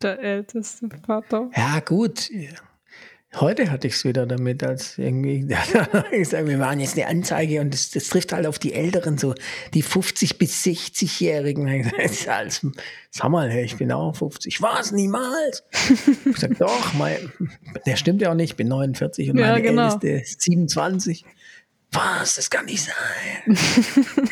Der 0.01 0.19
älteste 0.19 0.89
Vater. 1.05 1.51
Ja, 1.55 1.79
gut. 1.81 2.31
Heute 3.37 3.69
hatte 3.71 3.87
ich 3.87 3.95
es 3.95 4.05
wieder 4.05 4.25
damit, 4.25 4.63
als 4.63 4.97
irgendwie, 4.97 5.45
ich 6.11 6.29
sage, 6.29 6.47
wir 6.47 6.57
machen 6.57 6.79
jetzt 6.79 6.97
eine 6.97 7.07
Anzeige 7.07 7.59
und 7.61 7.73
das, 7.73 7.89
das 7.91 8.07
trifft 8.07 8.31
halt 8.31 8.45
auf 8.47 8.59
die 8.59 8.73
Älteren, 8.73 9.17
so 9.17 9.35
die 9.73 9.83
50- 9.83 10.37
bis 10.37 10.63
60-Jährigen. 10.63 11.67
Ich 11.97 12.21
sag, 12.25 12.45
das 12.45 12.61
alles- 13.21 13.29
mal, 13.29 13.51
ich 13.51 13.75
bin 13.77 13.91
auch 13.91 14.15
50. 14.15 14.61
Was? 14.61 14.91
Niemals? 14.91 15.63
Ich 16.25 16.37
sag, 16.37 16.57
doch, 16.59 16.93
mein, 16.93 17.17
der 17.85 17.95
stimmt 17.97 18.21
ja 18.21 18.31
auch 18.31 18.35
nicht, 18.35 18.51
ich 18.51 18.55
bin 18.55 18.67
49 18.69 19.31
und 19.31 19.37
Ja, 19.39 19.47
meine 19.51 19.61
genau. 19.61 19.83
Älteste 19.93 20.09
ist 20.09 20.41
27. 20.41 21.25
Was? 21.91 22.35
Das 22.35 22.49
kann 22.49 22.65
nicht 22.65 22.83
sein. 22.83 23.57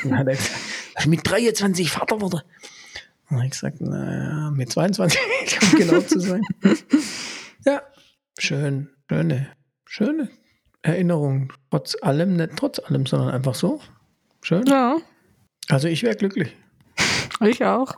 Dann 0.03 0.17
hat 0.17 0.27
er 0.27 0.35
gesagt, 0.35 0.55
"Was, 0.95 1.05
mit 1.07 1.21
23 1.29 1.91
Vater 1.91 2.19
wurde. 2.21 2.43
Und 3.29 3.41
ich 3.43 3.51
gesagt, 3.51 3.79
naja, 3.81 4.51
mit 4.51 4.71
22, 4.71 5.19
um 5.61 5.77
genau 5.79 6.01
zu 6.01 6.19
sein. 6.19 6.41
Ja, 7.65 7.81
schön, 8.37 8.89
schöne, 9.09 9.47
schöne 9.85 10.29
Erinnerung. 10.81 11.51
Trotz 11.69 11.95
allem, 12.01 12.35
nicht 12.35 12.51
trotz 12.57 12.79
allem, 12.79 13.05
sondern 13.05 13.29
einfach 13.29 13.55
so. 13.55 13.79
Schön. 14.41 14.65
Ja, 14.65 14.97
Also 15.69 15.87
ich 15.87 16.03
wäre 16.03 16.15
glücklich. 16.15 16.55
ich 17.41 17.63
auch. 17.63 17.95